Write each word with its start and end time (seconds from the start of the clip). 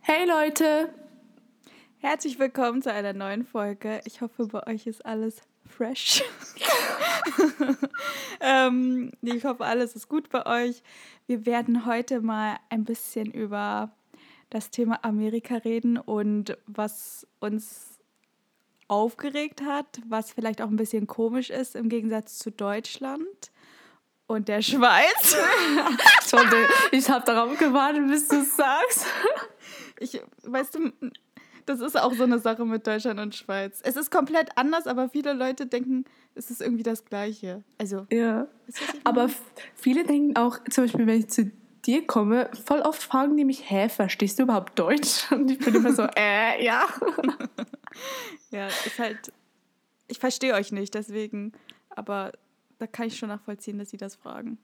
Hey 0.00 0.26
Leute! 0.26 0.92
Herzlich 1.98 2.38
willkommen 2.38 2.82
zu 2.82 2.92
einer 2.92 3.12
neuen 3.12 3.44
Folge. 3.44 4.00
Ich 4.04 4.20
hoffe, 4.20 4.46
bei 4.46 4.66
euch 4.66 4.86
ist 4.86 5.06
alles 5.06 5.42
fresh. 5.66 6.24
ähm, 8.40 9.12
ich 9.22 9.44
hoffe, 9.44 9.64
alles 9.64 9.94
ist 9.94 10.08
gut 10.08 10.28
bei 10.30 10.44
euch. 10.46 10.82
Wir 11.26 11.46
werden 11.46 11.86
heute 11.86 12.20
mal 12.20 12.56
ein 12.70 12.84
bisschen 12.84 13.30
über 13.30 13.92
das 14.50 14.70
Thema 14.70 15.04
Amerika 15.04 15.58
reden 15.58 15.96
und 15.96 16.58
was 16.66 17.26
uns 17.38 18.00
aufgeregt 18.88 19.62
hat, 19.62 20.00
was 20.08 20.32
vielleicht 20.32 20.60
auch 20.60 20.68
ein 20.68 20.76
bisschen 20.76 21.06
komisch 21.06 21.50
ist 21.50 21.76
im 21.76 21.88
Gegensatz 21.88 22.38
zu 22.38 22.50
Deutschland 22.50 23.51
und 24.32 24.48
der 24.48 24.62
Schweiz. 24.62 25.36
ich 26.90 27.08
habe 27.08 27.24
darauf 27.24 27.58
gewartet, 27.58 28.06
bis 28.08 28.28
du 28.28 28.40
es 28.40 28.56
sagst. 28.56 29.06
Ich, 29.98 30.20
weißt 30.42 30.74
du, 30.74 30.92
das 31.66 31.80
ist 31.80 31.98
auch 31.98 32.12
so 32.14 32.24
eine 32.24 32.38
Sache 32.38 32.64
mit 32.64 32.86
Deutschland 32.86 33.20
und 33.20 33.34
Schweiz. 33.34 33.80
Es 33.84 33.96
ist 33.96 34.10
komplett 34.10 34.56
anders, 34.56 34.86
aber 34.86 35.08
viele 35.08 35.32
Leute 35.32 35.66
denken, 35.66 36.04
es 36.34 36.50
ist 36.50 36.60
irgendwie 36.60 36.82
das 36.82 37.04
Gleiche. 37.04 37.62
Also, 37.78 38.06
ja. 38.10 38.48
Aber 39.04 39.28
viele 39.74 40.04
denken 40.04 40.36
auch, 40.36 40.58
zum 40.70 40.84
Beispiel, 40.84 41.06
wenn 41.06 41.20
ich 41.20 41.28
zu 41.28 41.50
dir 41.84 42.06
komme, 42.06 42.50
voll 42.64 42.80
oft 42.80 43.02
fragen 43.02 43.36
die 43.36 43.44
mich, 43.44 43.70
hä, 43.70 43.88
verstehst 43.88 44.38
du 44.38 44.44
überhaupt 44.44 44.78
Deutsch? 44.78 45.26
Und 45.32 45.50
ich 45.50 45.58
bin 45.58 45.74
immer 45.74 45.92
so, 45.92 46.06
äh, 46.16 46.64
ja. 46.64 46.88
ja, 48.50 48.66
ist 48.66 48.98
halt, 48.98 49.32
ich 50.08 50.18
verstehe 50.18 50.54
euch 50.54 50.72
nicht, 50.72 50.94
deswegen, 50.94 51.52
aber 51.90 52.32
da 52.82 52.88
kann 52.88 53.06
ich 53.06 53.16
schon 53.16 53.28
nachvollziehen, 53.28 53.78
dass 53.78 53.90
sie 53.90 53.96
das 53.96 54.16
fragen. 54.16 54.58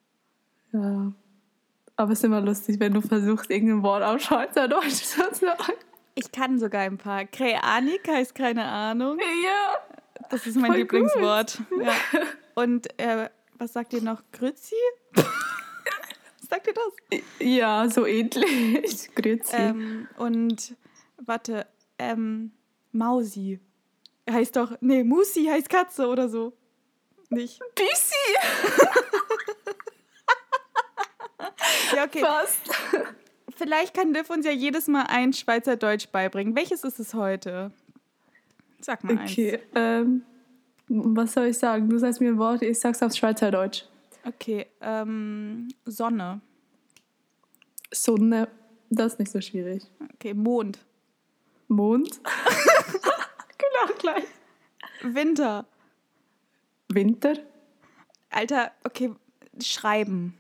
Ja. 0.73 1.13
Aber 1.95 2.13
es 2.13 2.19
ist 2.19 2.25
immer 2.25 2.41
lustig, 2.41 2.81
wenn 2.81 2.93
du 2.93 3.01
versuchst, 3.01 3.49
irgendein 3.49 3.85
Wort 3.85 4.03
auf 4.03 4.21
Schweizerdeutsch 4.21 5.05
zu 5.05 5.21
sagen. 5.35 5.73
Ich 6.17 6.33
kann 6.33 6.59
sogar 6.59 6.81
ein 6.83 6.99
paar. 6.99 7.27
Kreanik 7.27 8.09
heißt 8.09 8.35
keine 8.35 8.65
Ahnung. 8.65 9.21
Ja. 9.21 9.99
Das 10.31 10.49
ist 10.49 10.57
mein 10.57 10.73
Voll 10.73 10.77
Lieblingswort. 10.79 11.63
Ja. 11.81 11.93
Und 12.57 12.89
äh, 13.01 13.31
was 13.57 13.73
sagt 13.73 13.93
ihr 13.93 14.03
noch? 14.03 14.21
Grüzi? 14.33 14.75
sagt 16.51 16.67
ihr 16.67 16.75
das? 16.75 17.21
Ja, 17.39 17.89
so 17.89 18.05
ähnlich. 18.05 19.15
Grüzi. 19.15 19.57
Ähm, 19.57 20.09
und 20.17 20.75
warte, 21.25 21.69
ähm, 22.01 22.51
Mausi. 22.91 23.61
Heißt 24.29 24.57
doch, 24.57 24.77
nee, 24.81 25.05
Musi 25.05 25.45
heißt 25.45 25.71
Katze 25.71 26.09
oder 26.09 26.29
so. 26.29 26.58
Nicht. 27.31 27.61
Bissi! 27.75 28.15
ja, 31.97 32.05
okay. 32.05 32.21
Fast 32.21 32.71
vielleicht 33.59 33.95
kann 33.95 34.15
Liv 34.15 34.31
uns 34.31 34.47
ja 34.47 34.53
jedes 34.53 34.87
Mal 34.87 35.05
ein 35.09 35.33
Schweizerdeutsch 35.33 36.09
beibringen. 36.09 36.57
Welches 36.57 36.85
ist 36.85 36.99
es 36.99 37.13
heute? 37.13 37.73
Sag 38.81 39.05
mal 39.05 39.19
okay, 39.19 39.55
eins. 39.55 39.63
Ähm, 39.75 40.23
was 40.89 41.33
soll 41.33 41.47
ich 41.47 41.59
sagen? 41.59 41.91
Du 41.91 41.99
sagst 41.99 42.21
mir 42.21 42.29
ein 42.29 42.39
Wort, 42.39 42.63
ich 42.63 42.79
sag's 42.79 43.03
auf 43.03 43.13
Schweizerdeutsch. 43.15 43.85
Okay, 44.25 44.67
ähm, 44.81 45.69
Sonne. 45.85 46.41
Sonne, 47.93 48.49
das 48.89 49.15
ist 49.15 49.19
nicht 49.19 49.33
so 49.33 49.41
schwierig. 49.41 49.85
Okay, 50.15 50.33
Mond. 50.33 50.79
Mond? 51.67 52.09
genau, 53.59 53.95
gleich. 53.99 54.25
Winter. 55.03 55.67
Winter? 56.89 57.35
Alter, 58.31 58.73
okay, 58.85 59.13
schreiben. 59.63 60.35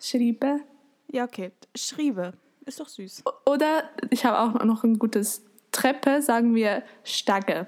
Schreiben? 0.00 0.62
Ja, 1.10 1.24
okay. 1.24 1.52
Schriebe. 1.74 2.34
Ist 2.66 2.80
doch 2.80 2.88
süß. 2.88 3.24
Oder 3.46 3.90
ich 4.10 4.24
habe 4.24 4.38
auch 4.38 4.64
noch 4.64 4.84
ein 4.84 4.98
gutes 4.98 5.42
Treppe, 5.72 6.22
sagen 6.22 6.54
wir 6.54 6.82
Stagge. 7.02 7.66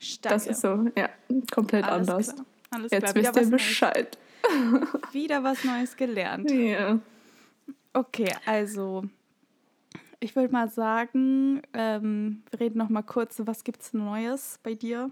Stagge. 0.00 0.34
Das 0.34 0.46
ist 0.46 0.60
so, 0.60 0.86
ja, 0.96 1.08
komplett 1.50 1.84
Alles 1.84 2.08
anders. 2.08 2.34
Klar. 2.34 2.46
Alles 2.70 2.92
Jetzt 2.92 3.02
klar. 3.02 3.14
wisst 3.14 3.36
ihr 3.36 3.50
Bescheid. 3.50 4.18
Neues. 4.44 4.88
Wieder 5.12 5.42
was 5.42 5.64
Neues 5.64 5.96
gelernt. 5.96 6.50
Ja. 6.50 7.00
Okay, 7.92 8.32
also 8.46 9.04
ich 10.20 10.36
würde 10.36 10.52
mal 10.52 10.68
sagen, 10.68 11.62
ähm, 11.72 12.42
wir 12.50 12.60
reden 12.60 12.78
noch 12.78 12.88
mal 12.88 13.02
kurz, 13.02 13.40
was 13.44 13.64
gibt 13.64 13.82
es 13.82 13.92
Neues 13.92 14.60
bei 14.62 14.74
dir? 14.74 15.10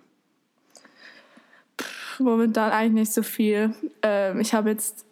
Momentan 2.19 2.73
eigentlich 2.73 2.93
nicht 2.93 3.13
so 3.13 3.23
viel. 3.23 3.75
Ähm, 4.03 4.41
ich 4.41 4.55
habe 4.55 4.71
jetzt 4.71 5.05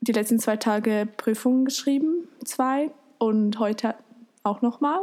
die 0.00 0.12
letzten 0.12 0.38
zwei 0.38 0.56
Tage 0.56 1.08
Prüfungen 1.16 1.64
geschrieben, 1.64 2.28
zwei, 2.44 2.90
und 3.20 3.58
heute 3.58 3.94
auch 4.42 4.62
nochmal 4.62 5.00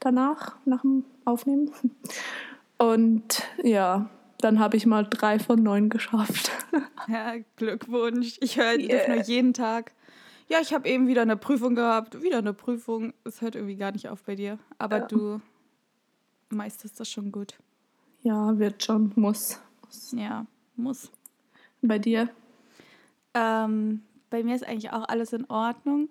danach, 0.00 0.56
nach 0.64 0.82
dem 0.82 1.04
Aufnehmen. 1.24 1.70
Und 2.78 3.42
ja, 3.62 4.08
dann 4.38 4.60
habe 4.60 4.76
ich 4.76 4.86
mal 4.86 5.04
drei 5.08 5.38
von 5.38 5.62
neun 5.62 5.90
geschafft. 5.90 6.52
Ja, 7.08 7.36
Glückwunsch. 7.56 8.36
Ich 8.42 8.58
höre 8.58 8.78
yeah. 8.78 9.08
nur 9.08 9.22
jeden 9.22 9.54
Tag. 9.54 9.92
Ja, 10.48 10.58
ich 10.60 10.74
habe 10.74 10.86
eben 10.86 11.08
wieder 11.08 11.22
eine 11.22 11.38
Prüfung 11.38 11.74
gehabt, 11.74 12.22
wieder 12.22 12.36
eine 12.36 12.52
Prüfung. 12.52 13.14
Es 13.24 13.40
hört 13.40 13.54
irgendwie 13.54 13.76
gar 13.76 13.92
nicht 13.92 14.10
auf 14.10 14.24
bei 14.24 14.34
dir. 14.34 14.58
Aber 14.76 14.98
ja. 14.98 15.06
du 15.06 15.40
meisterst 16.50 17.00
das 17.00 17.10
schon 17.10 17.32
gut. 17.32 17.54
Ja, 18.20 18.58
wird 18.58 18.84
schon, 18.84 19.12
muss. 19.16 19.58
Ja, 20.12 20.44
muss. 20.78 21.10
Bei 21.82 21.98
dir? 21.98 22.28
Ähm, 23.34 24.02
bei 24.30 24.42
mir 24.42 24.54
ist 24.54 24.66
eigentlich 24.66 24.90
auch 24.90 25.08
alles 25.08 25.32
in 25.32 25.44
Ordnung. 25.46 26.08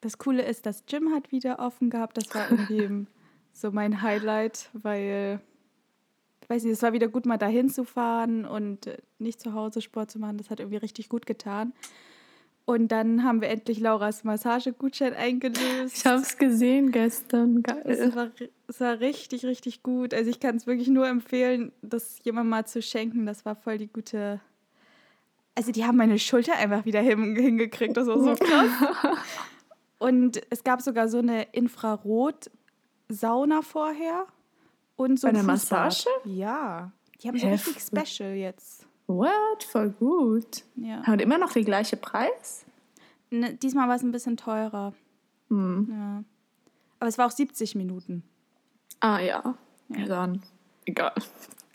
Das 0.00 0.18
Coole 0.18 0.42
ist, 0.42 0.66
das 0.66 0.86
Gym 0.86 1.12
hat 1.12 1.32
wieder 1.32 1.58
offen 1.58 1.90
gehabt. 1.90 2.16
Das 2.16 2.34
war 2.34 2.50
irgendwie 2.50 3.06
so 3.52 3.70
mein 3.72 4.02
Highlight, 4.02 4.70
weil, 4.72 5.40
ich 6.42 6.48
weiß 6.48 6.64
nicht, 6.64 6.72
es 6.72 6.82
war 6.82 6.92
wieder 6.92 7.08
gut, 7.08 7.26
mal 7.26 7.38
dahin 7.38 7.68
zu 7.68 7.84
fahren 7.84 8.44
und 8.44 8.90
nicht 9.18 9.40
zu 9.40 9.52
Hause 9.54 9.82
Sport 9.82 10.10
zu 10.10 10.18
machen. 10.18 10.38
Das 10.38 10.50
hat 10.50 10.60
irgendwie 10.60 10.78
richtig 10.78 11.08
gut 11.08 11.26
getan. 11.26 11.72
Und 12.68 12.88
dann 12.88 13.24
haben 13.24 13.40
wir 13.40 13.48
endlich 13.48 13.80
Lauras 13.80 14.24
Massagegutschein 14.24 15.14
eingelöst. 15.14 15.96
Ich 15.96 16.04
habe 16.04 16.20
es 16.20 16.36
gesehen 16.36 16.92
gestern. 16.92 17.62
Geil. 17.62 17.82
Es 17.86 18.14
war, 18.14 18.28
es 18.66 18.78
war 18.78 19.00
richtig, 19.00 19.46
richtig 19.46 19.82
gut. 19.82 20.12
Also 20.12 20.28
ich 20.28 20.38
kann 20.38 20.56
es 20.56 20.66
wirklich 20.66 20.88
nur 20.88 21.08
empfehlen, 21.08 21.72
das 21.80 22.18
jemandem 22.24 22.50
mal 22.50 22.66
zu 22.66 22.82
schenken. 22.82 23.24
Das 23.24 23.46
war 23.46 23.56
voll 23.56 23.78
die 23.78 23.86
gute 23.86 24.42
also 25.54 25.72
die 25.72 25.86
haben 25.86 25.96
meine 25.96 26.18
Schulter 26.18 26.56
einfach 26.56 26.84
wieder 26.84 27.00
hingekriegt. 27.00 27.96
Das 27.96 28.06
war 28.06 28.20
so 28.20 28.34
krass. 28.34 28.68
Und 29.98 30.42
es 30.50 30.62
gab 30.62 30.82
sogar 30.82 31.08
so 31.08 31.20
eine 31.20 31.44
Infrarot-Sauna 31.52 33.62
vorher. 33.62 34.26
Und 34.96 35.18
so 35.18 35.26
eine 35.26 35.42
Massage? 35.42 36.06
Ja. 36.26 36.92
Die 37.22 37.28
haben 37.28 37.38
so 37.38 37.48
richtig 37.48 37.78
special 37.80 38.34
jetzt. 38.34 38.86
What? 39.08 39.64
Voll 39.64 39.90
gut. 39.90 40.64
Ja. 40.76 41.02
Haben 41.04 41.18
immer 41.18 41.38
noch 41.38 41.52
den 41.52 41.64
gleichen 41.64 42.00
Preis? 42.00 42.64
Ne, 43.30 43.54
diesmal 43.54 43.88
war 43.88 43.96
es 43.96 44.02
ein 44.02 44.12
bisschen 44.12 44.36
teurer. 44.36 44.92
Hm. 45.48 45.88
Ja. 45.90 46.24
Aber 47.00 47.08
es 47.08 47.18
war 47.18 47.26
auch 47.26 47.32
70 47.32 47.74
Minuten. 47.74 48.22
Ah 49.00 49.18
ja. 49.18 49.54
Ja, 49.88 50.04
dann. 50.06 50.42
Egal. 50.84 51.14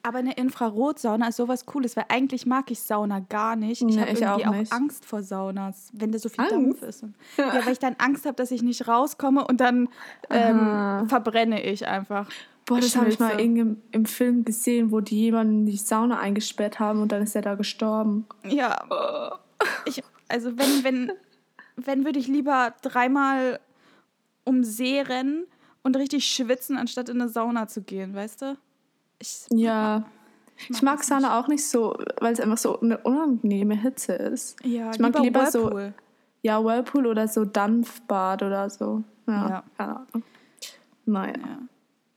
Aber 0.06 0.18
eine 0.18 0.34
Infrarotsauna 0.34 1.30
ist 1.30 1.38
sowas 1.38 1.66
Cooles, 1.66 1.96
weil 1.96 2.06
eigentlich 2.10 2.46
mag 2.46 2.70
ich 2.70 2.82
Sauna 2.82 3.22
gar 3.22 3.56
nicht. 3.56 3.82
Ich 3.82 3.96
nee, 3.96 4.02
habe 4.02 4.12
irgendwie 4.12 4.48
auch, 4.48 4.54
auch, 4.54 4.72
Angst 4.72 5.06
vor 5.06 5.24
Saunas, 5.24 5.92
wenn 5.94 6.12
da 6.12 6.20
so 6.20 6.28
viel 6.28 6.42
Angst? 6.42 6.54
Dampf 6.54 6.84
ist. 6.84 7.06
Ja, 7.38 7.66
weil 7.66 7.72
ich 7.72 7.80
dann 7.80 7.96
Angst 8.00 8.26
habe, 8.26 8.36
dass 8.36 8.52
ich 8.52 8.62
nicht 8.62 8.88
rauskomme 8.88 9.48
und 9.48 9.62
dann 9.62 9.88
ähm, 10.30 11.08
verbrenne 11.08 11.64
ich 11.64 11.88
einfach. 11.88 12.28
Boah, 12.66 12.80
das 12.80 12.96
habe 12.96 13.10
ich 13.10 13.20
mal 13.20 13.40
im, 13.40 13.82
im 13.92 14.06
Film 14.06 14.46
gesehen, 14.46 14.92
wo 14.92 15.02
die 15.02 15.20
jemanden 15.20 15.60
in 15.62 15.66
die 15.66 15.78
Sauna 15.78 16.20
eingesperrt 16.20 16.80
haben 16.80 17.02
und 17.02 17.12
dann 17.12 17.22
ist 17.22 17.36
er 17.36 17.42
da 17.42 17.56
gestorben. 17.56 18.26
Ja. 18.46 19.40
Ich, 19.86 20.02
also 20.30 20.58
wenn, 20.58 20.84
wenn, 20.84 21.12
wenn 21.76 22.06
würde 22.06 22.20
ich 22.20 22.28
lieber 22.28 22.74
dreimal 22.82 23.60
um 24.46 24.64
See 24.64 25.02
rennen 25.02 25.46
und 25.84 25.98
richtig 25.98 26.26
schwitzen, 26.26 26.78
anstatt 26.78 27.10
in 27.10 27.22
eine 27.22 27.30
Sauna 27.30 27.68
zu 27.68 27.82
gehen, 27.82 28.14
weißt 28.14 28.42
du? 28.42 28.58
Ich 29.20 29.46
ja. 29.50 30.06
Ich 30.70 30.82
mag, 30.82 31.00
ich 31.02 31.08
Sauna 31.08 31.40
auch 31.40 31.48
nicht 31.48 31.68
so, 31.68 31.98
weil 32.20 32.34
es 32.34 32.40
einfach 32.40 32.58
so 32.58 32.80
eine 32.80 32.98
unangenehme 33.00 33.76
Hitze 33.76 34.14
ist. 34.14 34.56
Ja, 34.64 34.92
ich 34.92 35.00
mag 35.00 35.14
lieber, 35.20 35.24
lieber 35.24 35.54
Whirlpool. 35.54 35.94
so. 35.98 36.04
Ja, 36.44 36.64
Whirlpool 36.64 37.08
oder 37.08 37.28
so 37.28 37.44
Dampfbad 37.44 38.44
oder 38.44 38.70
so. 38.70 39.04
Ja. 39.28 39.50
ja. 39.50 39.64
Keine 39.78 39.96
Ahnung. 39.96 40.24
Naja. 41.06 41.34
Ja. 41.38 41.60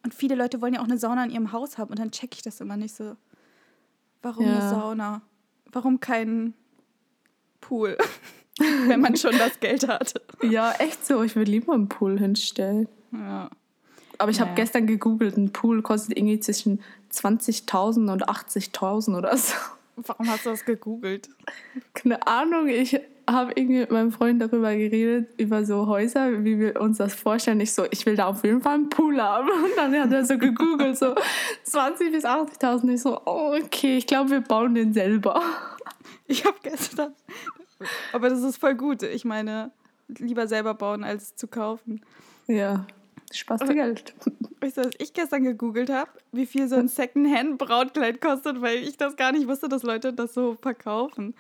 Und 0.07 0.15
viele 0.15 0.37
Leute 0.37 0.63
wollen 0.63 0.73
ja 0.73 0.81
auch 0.83 0.85
eine 0.85 0.99
Sauna 0.99 1.25
in 1.25 1.31
ihrem 1.33 1.51
Haus 1.51 1.79
haben 1.79 1.91
und 1.91 1.99
dann 1.99 2.13
checke 2.13 2.37
ich 2.37 2.43
das 2.43 2.61
immer 2.61 2.77
nicht 2.77 2.95
so. 2.95 3.17
Warum 4.23 4.47
ja. 4.47 4.53
eine 4.53 4.71
Sauna? 4.71 5.21
Warum 5.73 5.99
kein 5.99 6.55
Pool? 7.61 7.99
Wenn 8.87 9.01
man 9.01 9.17
schon 9.17 9.37
das 9.37 9.59
Geld 9.59 9.89
hat. 9.89 10.15
Ja, 10.45 10.71
echt 10.75 11.05
so. 11.05 11.25
Ich 11.25 11.35
würde 11.35 11.51
lieber 11.51 11.75
einen 11.75 11.89
Pool 11.89 12.21
hinstellen. 12.21 12.87
Ja. 13.11 13.51
Aber 14.19 14.31
ich 14.31 14.39
naja. 14.39 14.51
habe 14.51 14.61
gestern 14.61 14.87
gegoogelt, 14.87 15.37
ein 15.37 15.51
Pool 15.51 15.83
kostet 15.83 16.17
irgendwie 16.17 16.39
zwischen 16.39 16.81
20.000 17.13 18.13
und 18.13 18.29
80.000 18.29 19.19
oder 19.19 19.37
so. 19.37 19.55
Warum 19.97 20.31
hast 20.31 20.47
du 20.47 20.51
das 20.51 20.65
gegoogelt? 20.65 21.31
Keine 21.95 22.25
Ahnung, 22.29 22.69
ich 22.69 23.01
habe 23.29 23.53
irgendwie 23.55 23.81
mit 23.81 23.91
meinem 23.91 24.13
Freund 24.13 24.41
darüber 24.41 24.75
geredet, 24.75 25.29
über 25.39 25.65
so 25.65 25.87
Häuser, 25.87 26.45
wie 26.45 26.59
wir 26.59 26.81
uns 26.81 26.99
das 26.99 27.15
vorstellen. 27.15 27.61
Ich 27.61 27.73
so, 27.73 27.85
ich 27.91 28.07
will 28.07 28.17
da 28.17 28.27
auf 28.27 28.45
jeden 28.45 28.61
Fall 28.61 28.75
einen 28.75 28.89
Pool 28.89 29.21
haben. 29.21 29.49
Und 29.65 29.77
dann 29.77 29.95
hat 29.95 30.13
er 30.13 30.25
so 30.25 30.39
gegoogelt, 30.39 30.97
so 30.97 31.15
20.000 31.67 32.11
bis 32.11 32.25
80.000. 32.25 32.95
Ich 32.95 33.03
so, 33.03 33.21
oh, 33.25 33.55
okay, 33.57 33.99
ich 33.99 34.07
glaube, 34.07 34.31
wir 34.31 34.41
bauen 34.41 34.75
den 34.75 34.93
selber. 34.93 35.43
Ich 36.29 36.45
habe 36.45 36.57
gestern, 36.61 37.15
aber 38.13 38.29
das 38.29 38.43
ist 38.43 38.57
voll 38.57 38.75
gut. 38.75 39.05
Ich 39.05 39.25
meine, 39.25 39.71
lieber 40.09 40.49
selber 40.49 40.75
bauen, 40.75 41.05
als 41.05 41.37
zu 41.37 41.47
kaufen. 41.47 42.01
Ja, 42.49 42.85
Spaß 43.33 43.63
für 43.63 43.75
Geld. 43.75 44.13
Weißt 44.61 44.77
du, 44.77 44.85
was 44.87 44.95
ich 44.99 45.13
gestern 45.13 45.45
gegoogelt 45.45 45.91
habe? 45.91 46.11
Wie 46.33 46.47
viel 46.47 46.69
so 46.69 46.75
ein 46.75 46.89
Secondhand-Brautkleid 46.89 48.21
kostet, 48.21 48.61
weil 48.61 48.79
ich 48.79 48.97
das 48.97 49.17
gar 49.17 49.31
nicht 49.31 49.47
wusste, 49.47 49.69
dass 49.69 49.85
Leute 49.85 50.13
das 50.13 50.35
so 50.35 50.57
verkaufen. 50.61 51.35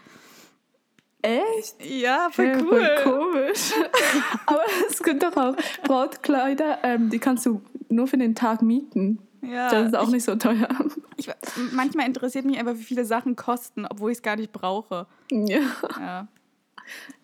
Echt? 1.26 1.84
Ja, 1.84 2.28
voll 2.31 2.46
Ja, 2.46 2.56
cool. 2.58 2.69
voll 2.69 2.96
komisch. 3.32 3.73
Aber 4.46 4.62
es 4.88 5.02
gibt 5.02 5.23
doch 5.23 5.37
auch 5.37 5.56
Brautkleider, 5.84 6.78
ähm, 6.82 7.11
die 7.11 7.19
kannst 7.19 7.44
du 7.46 7.61
nur 7.88 8.06
für 8.06 8.19
den 8.19 8.34
Tag 8.34 8.62
mieten. 8.62 9.19
Ja, 9.43 9.70
Das 9.70 9.88
ist 9.88 9.94
auch 9.96 10.05
ich, 10.08 10.11
nicht 10.14 10.25
so 10.25 10.34
teuer. 10.37 10.69
ich, 11.17 11.28
manchmal 11.73 12.06
interessiert 12.06 12.44
mich 12.44 12.58
einfach, 12.58 12.75
wie 12.75 12.82
viele 12.82 13.05
Sachen 13.05 13.37
kosten, 13.37 13.87
obwohl 13.87 14.11
ich 14.11 14.19
es 14.19 14.23
gar 14.23 14.37
nicht 14.37 14.52
brauche. 14.52 15.06
Ja, 15.31 15.61
Ja, 16.00 16.26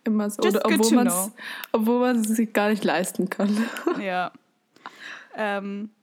immer 0.05 0.31
so. 0.31 0.43
Just 0.43 0.57
Oder 0.57 0.67
obwohl 1.73 2.01
man 2.01 2.17
es 2.21 2.29
sich 2.29 2.53
gar 2.53 2.69
nicht 2.69 2.85
leisten 2.85 3.29
kann. 3.31 3.67
ja. 4.01 4.31
Ähm, 5.35 5.89
ja, 5.89 6.02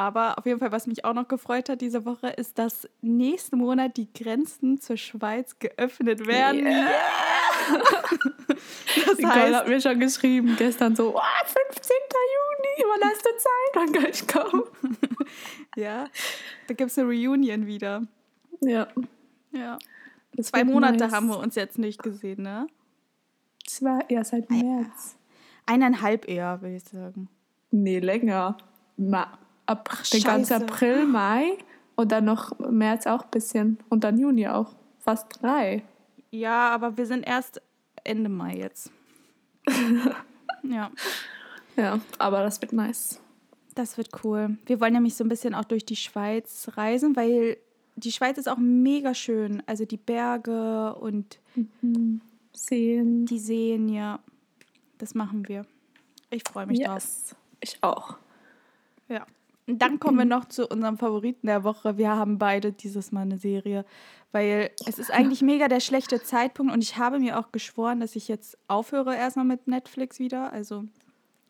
aber 0.00 0.38
auf 0.38 0.46
jeden 0.46 0.58
Fall, 0.58 0.72
was 0.72 0.86
mich 0.86 1.04
auch 1.04 1.12
noch 1.12 1.28
gefreut 1.28 1.68
hat 1.68 1.82
diese 1.82 2.06
Woche, 2.06 2.28
ist, 2.28 2.58
dass 2.58 2.88
nächsten 3.02 3.58
Monat 3.58 3.98
die 3.98 4.10
Grenzen 4.10 4.80
zur 4.80 4.96
Schweiz 4.96 5.58
geöffnet 5.58 6.26
werden. 6.26 6.66
Yeah. 6.66 6.88
Das 9.06 9.18
Nicole 9.18 9.34
heißt, 9.34 9.54
hat 9.54 9.68
mir 9.68 9.80
schon 9.80 10.00
geschrieben 10.00 10.56
gestern 10.58 10.96
so, 10.96 11.16
oh, 11.16 11.20
15. 11.44 11.96
Juni, 12.34 13.12
du 13.22 13.30
Zeit? 13.38 13.74
Wann 13.74 13.92
kann 13.92 14.10
ich 14.10 14.26
kommen? 14.26 14.64
ja, 15.76 16.06
da 16.66 16.74
gibt 16.74 16.90
es 16.90 16.98
eine 16.98 17.08
Reunion 17.08 17.66
wieder. 17.66 18.02
Ja. 18.60 18.88
Ja. 19.52 19.78
das 20.32 20.46
Zwei 20.46 20.64
Monate 20.64 20.98
nice. 20.98 21.12
haben 21.12 21.28
wir 21.28 21.38
uns 21.38 21.54
jetzt 21.54 21.78
nicht 21.78 22.02
gesehen, 22.02 22.42
ne? 22.42 22.66
Zwei, 23.66 24.00
ja, 24.08 24.24
seit 24.24 24.50
März. 24.50 25.16
Eineinhalb 25.66 26.28
eher, 26.28 26.60
würde 26.60 26.76
ich 26.76 26.84
sagen. 26.84 27.28
Nee, 27.70 28.00
länger. 28.00 28.58
Ma 28.96 29.38
Ap 29.70 30.02
den 30.12 30.22
ganzen. 30.22 30.62
April, 30.62 31.06
Mai 31.06 31.56
und 31.96 32.12
dann 32.12 32.24
noch 32.24 32.58
März 32.58 33.06
auch 33.06 33.22
ein 33.24 33.30
bisschen. 33.30 33.78
Und 33.88 34.04
dann 34.04 34.18
Juni 34.18 34.48
auch. 34.48 34.72
Fast 34.98 35.42
drei. 35.42 35.82
Ja, 36.30 36.70
aber 36.70 36.96
wir 36.96 37.06
sind 37.06 37.22
erst 37.26 37.60
Ende 38.04 38.28
Mai 38.28 38.56
jetzt. 38.56 38.90
ja, 40.62 40.90
Ja, 41.76 42.00
aber 42.18 42.42
das 42.42 42.60
wird 42.60 42.72
nice. 42.72 43.20
das 43.74 43.96
wird 43.96 44.24
cool. 44.24 44.56
Wir 44.66 44.80
wollen 44.80 44.92
nämlich 44.94 45.14
so 45.14 45.24
ein 45.24 45.28
bisschen 45.28 45.54
auch 45.54 45.64
durch 45.64 45.84
die 45.84 45.96
Schweiz 45.96 46.68
reisen, 46.76 47.16
weil 47.16 47.56
die 47.96 48.12
Schweiz 48.12 48.38
ist 48.38 48.48
auch 48.48 48.56
mega 48.58 49.14
schön. 49.14 49.62
Also 49.66 49.84
die 49.84 49.96
Berge 49.96 50.94
und 50.96 51.38
Sehen. 52.52 53.26
die 53.26 53.38
Seen, 53.38 53.88
ja. 53.88 54.20
Das 54.98 55.14
machen 55.14 55.48
wir. 55.48 55.64
Ich 56.30 56.42
freue 56.48 56.66
mich 56.66 56.80
drauf. 56.80 56.94
Yes. 56.96 57.36
Ich 57.60 57.78
auch. 57.82 58.16
Ja. 59.08 59.26
Und 59.66 59.80
dann 59.80 60.00
kommen 60.00 60.18
wir 60.18 60.24
noch 60.24 60.46
zu 60.46 60.66
unserem 60.66 60.98
Favoriten 60.98 61.46
der 61.46 61.64
Woche. 61.64 61.96
Wir 61.96 62.10
haben 62.10 62.38
beide 62.38 62.72
dieses 62.72 63.12
Mal 63.12 63.22
eine 63.22 63.38
Serie, 63.38 63.84
weil 64.32 64.70
es 64.86 64.98
ist 64.98 65.10
eigentlich 65.12 65.42
mega 65.42 65.68
der 65.68 65.80
schlechte 65.80 66.22
Zeitpunkt 66.22 66.72
und 66.72 66.82
ich 66.82 66.96
habe 66.96 67.18
mir 67.18 67.38
auch 67.38 67.52
geschworen, 67.52 68.00
dass 68.00 68.16
ich 68.16 68.28
jetzt 68.28 68.58
aufhöre 68.68 69.14
erstmal 69.14 69.44
mit 69.44 69.68
Netflix 69.68 70.18
wieder. 70.18 70.52
Also 70.52 70.84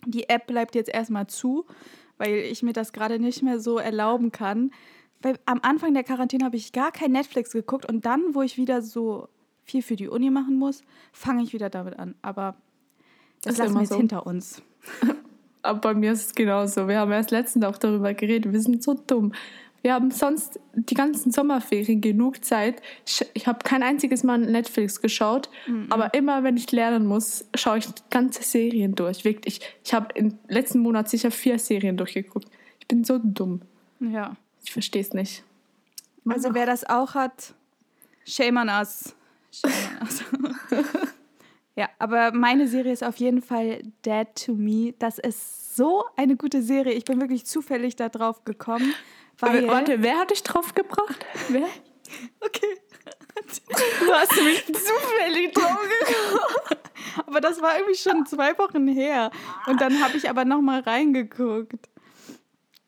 die 0.07 0.29
App 0.29 0.47
bleibt 0.47 0.75
jetzt 0.75 0.91
erstmal 0.91 1.27
zu, 1.29 1.67
weil 2.19 2.35
ich 2.35 2.63
mir 2.63 2.73
das 2.73 2.93
gerade 2.93 3.19
nicht 3.19 3.43
mehr 3.43 3.61
so 3.61 3.79
erlauben 3.79 4.33
kann. 4.33 4.71
Weil 5.23 5.39
am 5.47 5.61
Anfang 5.63 5.95
der 5.95 6.05
Quarantäne 6.05 6.45
habe 6.45 6.57
ich 6.57 6.73
gar 6.73 6.93
kein 6.93 7.13
Netflix 7.13 7.53
geguckt 7.53 7.87
und 7.87 8.07
dann, 8.07 8.35
wo 8.35 8.43
ich 8.43 8.57
wieder 8.57 8.83
so 8.83 9.29
viel 9.63 9.83
für 9.83 9.97
die 9.97 10.09
Uni 10.09 10.31
machen 10.31 10.57
muss, 10.57 10.83
fange 11.13 11.43
ich 11.43 11.53
wieder 11.53 11.71
damit 11.71 11.99
an. 11.99 12.15
Aber 12.23 12.57
das 13.43 13.55
Ist 13.55 13.59
lassen 13.59 13.75
wir 13.75 13.81
jetzt 13.81 13.91
so. 13.91 13.97
hinter 13.97 14.27
uns. 14.27 14.63
Aber 15.63 15.81
bei 15.81 15.95
mir 15.95 16.13
ist 16.13 16.27
es 16.27 16.35
genauso. 16.35 16.89
Wir 16.89 16.99
haben 16.99 17.13
erst 17.13 17.31
letztens 17.31 17.65
auch 17.65 17.77
darüber 17.77 18.15
geredet. 18.15 18.53
Wir 18.53 18.61
sind 18.61 18.83
so 18.83 18.95
dumm. 18.95 19.33
Wir 19.83 19.95
haben 19.95 20.11
sonst 20.11 20.61
die 20.75 20.95
ganzen 20.95 21.33
Sommerferien 21.33 22.01
genug 22.01 22.45
Zeit. 22.45 22.83
Ich, 23.07 23.25
ich 23.33 23.47
habe 23.47 23.61
kein 23.65 23.83
einziges 23.83 24.23
Mal 24.23 24.39
Netflix 24.39 25.01
geschaut, 25.01 25.49
aber 25.89 26.13
immer, 26.13 26.45
wenn 26.45 26.59
ich 26.59 26.71
lernen 26.71 27.07
muss, 27.07 27.47
schaue 27.55 27.79
ich 27.79 27.87
ganze 28.11 28.43
Serien 28.43 28.95
durch. 28.95 29.25
Wirklich. 29.25 29.61
Ich 29.83 29.95
habe 29.95 30.09
im 30.15 30.39
letzten 30.49 30.81
Monat 30.81 31.09
sicher 31.09 31.31
vier 31.31 31.59
Serien 31.59 31.97
durchgeguckt. 31.97 32.49
Ich 32.79 32.89
bin 32.89 33.05
so 33.05 33.19
dumm. 33.23 33.63
Ja. 34.01 34.37
Ich 34.63 34.73
verstehe 34.73 35.01
es 35.01 35.15
nicht. 35.15 35.45
Also 36.29 36.53
wer 36.53 36.67
das 36.67 36.85
auch 36.85 37.15
hat, 37.15 37.55
shame 38.27 38.59
on 38.59 38.69
us. 38.69 39.15
Shame 39.51 39.73
on 39.99 40.07
us. 40.07 40.25
ja, 41.77 41.89
aber 41.99 42.33
meine 42.33 42.67
Serie 42.69 42.93
ist 42.93 43.05
auf 43.05 43.17
jeden 43.17 43.43
Fall 43.43 43.83
Dead 44.05 44.27
to 44.45 44.55
Me. 44.55 44.95
Das 44.99 45.19
ist 45.19 45.77
so 45.77 46.05
eine 46.17 46.37
gute 46.37 46.63
Serie. 46.63 46.93
Ich 46.93 47.05
bin 47.05 47.21
wirklich 47.21 47.47
zufällig 47.47 47.97
da 47.97 48.09
drauf 48.09 48.45
gekommen. 48.45 48.95
Weil, 49.39 49.67
Warte, 49.69 50.03
wer 50.03 50.19
hat 50.19 50.31
dich 50.31 50.43
drauf 50.43 50.75
gebracht? 50.75 51.25
Wer? 51.49 51.69
Okay. 52.41 52.77
Du 54.05 54.13
hast 54.13 54.35
mich 54.43 54.67
zufällig 54.67 55.55
drauf 55.55 55.79
gekommen. 55.79 56.81
Aber 57.27 57.41
das 57.41 57.63
war 57.63 57.77
irgendwie 57.77 57.97
schon 57.97 58.27
zwei 58.27 58.59
Wochen 58.59 58.89
her. 58.89 59.31
Und 59.67 59.81
dann 59.81 60.03
habe 60.03 60.17
ich 60.17 60.29
aber 60.29 60.45
noch 60.45 60.61
mal 60.61 60.81
reingeguckt. 60.81 61.89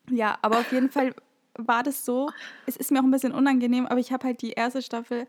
Ja, 0.09 0.37
aber 0.41 0.59
auf 0.59 0.71
jeden 0.73 0.89
Fall 0.89 1.15
war 1.55 1.83
das 1.83 2.03
so. 2.03 2.29
Es 2.65 2.75
ist 2.75 2.91
mir 2.91 2.99
auch 2.99 3.03
ein 3.03 3.11
bisschen 3.11 3.33
unangenehm, 3.33 3.85
aber 3.85 3.99
ich 3.99 4.11
habe 4.11 4.27
halt 4.27 4.41
die 4.41 4.51
erste 4.51 4.81
Staffel 4.81 5.27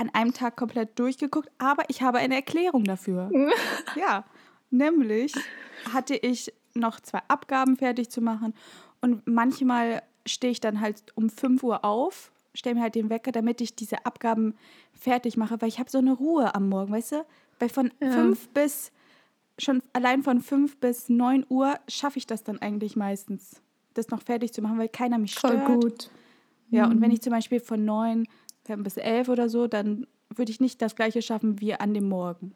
an 0.00 0.10
einem 0.14 0.32
Tag 0.32 0.56
komplett 0.56 0.98
durchgeguckt. 0.98 1.50
Aber 1.58 1.84
ich 1.88 2.00
habe 2.02 2.18
eine 2.18 2.34
Erklärung 2.34 2.84
dafür. 2.84 3.30
Ja, 3.96 4.24
nämlich 4.70 5.34
hatte 5.92 6.14
ich 6.14 6.52
noch 6.74 7.00
zwei 7.00 7.20
Abgaben 7.28 7.76
fertig 7.76 8.08
zu 8.10 8.20
machen. 8.20 8.54
Und 9.00 9.26
manchmal 9.26 10.02
stehe 10.26 10.52
ich 10.52 10.60
dann 10.60 10.80
halt 10.80 11.02
um 11.16 11.28
5 11.30 11.62
Uhr 11.62 11.84
auf, 11.84 12.30
stelle 12.54 12.76
mir 12.76 12.82
halt 12.82 12.94
den 12.94 13.10
Wecker, 13.10 13.32
damit 13.32 13.60
ich 13.60 13.74
diese 13.74 14.04
Abgaben 14.06 14.54
fertig 14.92 15.36
mache, 15.36 15.60
weil 15.60 15.68
ich 15.68 15.78
habe 15.78 15.90
so 15.90 15.98
eine 15.98 16.12
Ruhe 16.12 16.54
am 16.54 16.68
Morgen, 16.68 16.92
weißt 16.92 17.12
du? 17.12 17.24
Weil 17.58 17.68
von 17.68 17.90
Ja. 18.00 18.10
5 18.12 18.48
bis, 18.50 18.92
schon 19.58 19.82
allein 19.92 20.22
von 20.22 20.40
5 20.40 20.76
bis 20.78 21.08
9 21.08 21.44
Uhr 21.48 21.74
schaffe 21.88 22.18
ich 22.18 22.26
das 22.26 22.44
dann 22.44 22.58
eigentlich 22.60 22.96
meistens, 22.96 23.60
das 23.94 24.08
noch 24.10 24.22
fertig 24.22 24.52
zu 24.52 24.62
machen, 24.62 24.78
weil 24.78 24.88
keiner 24.88 25.18
mich 25.18 25.34
Voll 25.34 25.58
stört. 25.60 25.66
gut. 25.66 26.10
Ja, 26.70 26.86
und 26.86 27.00
wenn 27.00 27.10
ich 27.10 27.20
zum 27.20 27.32
Beispiel 27.32 27.58
von 27.60 27.84
9 27.84 28.26
bis 28.76 28.96
11 28.96 29.28
oder 29.28 29.48
so, 29.48 29.66
dann 29.66 30.06
würde 30.34 30.50
ich 30.52 30.60
nicht 30.60 30.80
das 30.80 30.94
gleiche 30.96 31.22
schaffen 31.22 31.60
wie 31.60 31.74
an 31.74 31.94
dem 31.94 32.08
Morgen. 32.08 32.52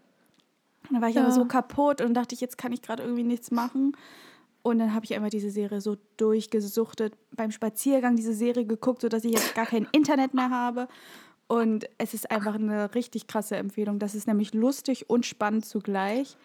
Und 0.89 0.93
dann 0.95 1.03
war 1.03 1.09
ich 1.09 1.17
Ja. 1.17 1.23
aber 1.23 1.33
so 1.33 1.45
kaputt 1.47 2.01
und 2.01 2.15
dachte 2.15 2.35
ich, 2.35 2.41
jetzt 2.41 2.59
kann 2.59 2.73
ich 2.73 2.83
gerade 2.83 3.03
irgendwie 3.03 3.25
nichts 3.25 3.51
machen. 3.51 3.97
Und 4.63 4.79
dann 4.79 4.95
habe 4.95 5.05
ich 5.05 5.15
einfach 5.15 5.29
diese 5.31 5.51
Serie 5.51 5.81
so 5.81 5.97
durchgesuchtet, 6.17 7.15
beim 7.33 7.51
Spaziergang 7.51 8.17
diese 8.17 8.33
Serie 8.33 8.65
geguckt, 8.65 9.03
sodass 9.03 9.25
ich 9.25 9.33
jetzt 9.33 9.55
gar 9.55 9.67
kein 9.67 9.87
Internet 9.93 10.33
mehr 10.35 10.51
habe. 10.51 10.89
Und 11.47 11.87
es 11.99 12.15
ist 12.15 12.31
einfach 12.31 12.55
eine 12.55 12.95
richtig 12.95 13.27
krasse 13.27 13.57
Empfehlung. 13.57 13.99
Das 13.99 14.15
ist 14.15 14.27
nämlich 14.27 14.55
lustig 14.55 15.11
und 15.11 15.27
spannend 15.27 15.67
zugleich. 15.67 16.37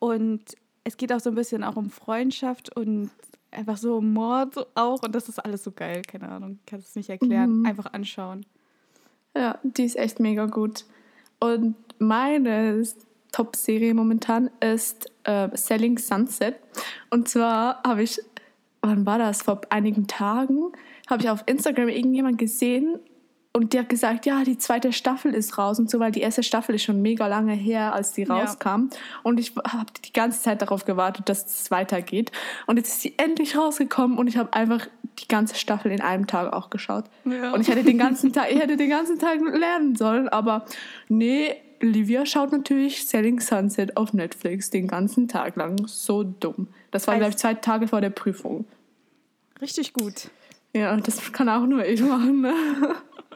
Und 0.00 0.42
es 0.82 0.96
geht 0.96 1.12
auch 1.12 1.20
so 1.20 1.30
ein 1.30 1.36
bisschen 1.36 1.62
auch 1.62 1.76
um 1.76 1.90
Freundschaft 1.90 2.76
und 2.76 3.10
einfach 3.52 3.76
so 3.76 3.98
um 3.98 4.12
Mord 4.12 4.66
auch. 4.74 5.02
Und 5.04 5.14
das 5.14 5.28
ist 5.28 5.38
alles 5.38 5.62
so 5.62 5.70
geil. 5.70 6.02
Keine 6.02 6.28
Ahnung, 6.28 6.58
kann 6.66 6.80
es 6.80 6.96
nicht 6.96 7.10
erklären. 7.10 7.64
Einfach 7.64 7.92
anschauen. 7.92 8.44
Ja, 9.36 9.58
die 9.62 9.84
ist 9.84 9.96
echt 9.96 10.20
mega 10.20 10.46
gut. 10.46 10.84
Und 11.40 11.76
meine 11.98 12.84
Top-Serie 13.32 13.94
momentan 13.94 14.50
ist 14.60 15.10
äh, 15.24 15.48
Selling 15.56 15.98
Sunset. 15.98 16.56
Und 17.10 17.28
zwar 17.28 17.82
habe 17.82 18.02
ich, 18.02 18.20
wann 18.82 19.06
war 19.06 19.18
das? 19.18 19.42
Vor 19.42 19.62
einigen 19.70 20.06
Tagen 20.06 20.72
habe 21.08 21.22
ich 21.22 21.30
auf 21.30 21.42
Instagram 21.46 21.88
irgendjemand 21.88 22.38
gesehen 22.38 22.98
und 23.54 23.72
die 23.72 23.78
hat 23.78 23.88
gesagt, 23.88 24.24
ja, 24.24 24.44
die 24.44 24.56
zweite 24.56 24.92
Staffel 24.92 25.34
ist 25.34 25.58
raus 25.58 25.78
und 25.78 25.90
so, 25.90 26.00
weil 26.00 26.10
die 26.12 26.20
erste 26.22 26.42
Staffel 26.42 26.74
ist 26.74 26.84
schon 26.84 27.02
mega 27.02 27.26
lange 27.26 27.52
her, 27.52 27.92
als 27.92 28.12
die 28.12 28.22
Ja. 28.22 28.34
rauskam. 28.34 28.88
Und 29.22 29.38
ich 29.38 29.52
habe 29.56 29.86
die 30.04 30.12
ganze 30.12 30.40
Zeit 30.42 30.62
darauf 30.62 30.84
gewartet, 30.86 31.28
dass 31.28 31.44
es 31.44 31.70
weitergeht. 31.70 32.32
Und 32.66 32.78
jetzt 32.78 32.88
ist 32.88 33.00
sie 33.02 33.14
endlich 33.18 33.56
rausgekommen 33.56 34.16
und 34.16 34.26
ich 34.26 34.36
habe 34.38 34.52
einfach 34.54 34.86
die 35.18 35.28
ganze 35.28 35.54
Staffel 35.56 35.92
in 35.92 36.00
einem 36.00 36.26
Tag 36.26 36.52
auch 36.52 36.70
geschaut. 36.70 37.04
Ja. 37.26 37.52
Und 37.52 37.60
ich 37.60 37.68
hätte 37.68 37.84
den 37.84 37.98
ganzen 37.98 38.32
Tag, 38.32 38.50
ich 38.50 38.58
hätte 38.58 38.76
den 38.78 38.88
ganzen 38.88 39.18
Tag 39.18 39.38
lernen 39.40 39.96
sollen, 39.96 40.28
aber 40.30 40.64
nee, 41.08 41.54
Livia 41.80 42.24
schaut 42.24 42.52
natürlich 42.52 43.06
Selling 43.08 43.40
Sunset 43.40 43.96
auf 43.96 44.12
Netflix 44.14 44.70
den 44.70 44.86
ganzen 44.86 45.28
Tag 45.28 45.56
lang. 45.56 45.76
So 45.88 46.22
dumm. 46.22 46.68
Das 46.90 47.06
war, 47.06 47.14
Also- 47.14 47.20
glaube 47.20 47.30
ich, 47.32 47.36
zwei 47.36 47.54
Tage 47.54 47.88
vor 47.88 48.00
der 48.00 48.10
Prüfung. 48.10 48.64
Richtig 49.60 49.92
gut. 49.92 50.30
Ja, 50.74 50.96
das 50.96 51.32
kann 51.32 51.48
auch 51.50 51.66
nur 51.66 51.84
ich 51.84 52.00
machen. 52.00 52.40
Ne? 52.40 52.54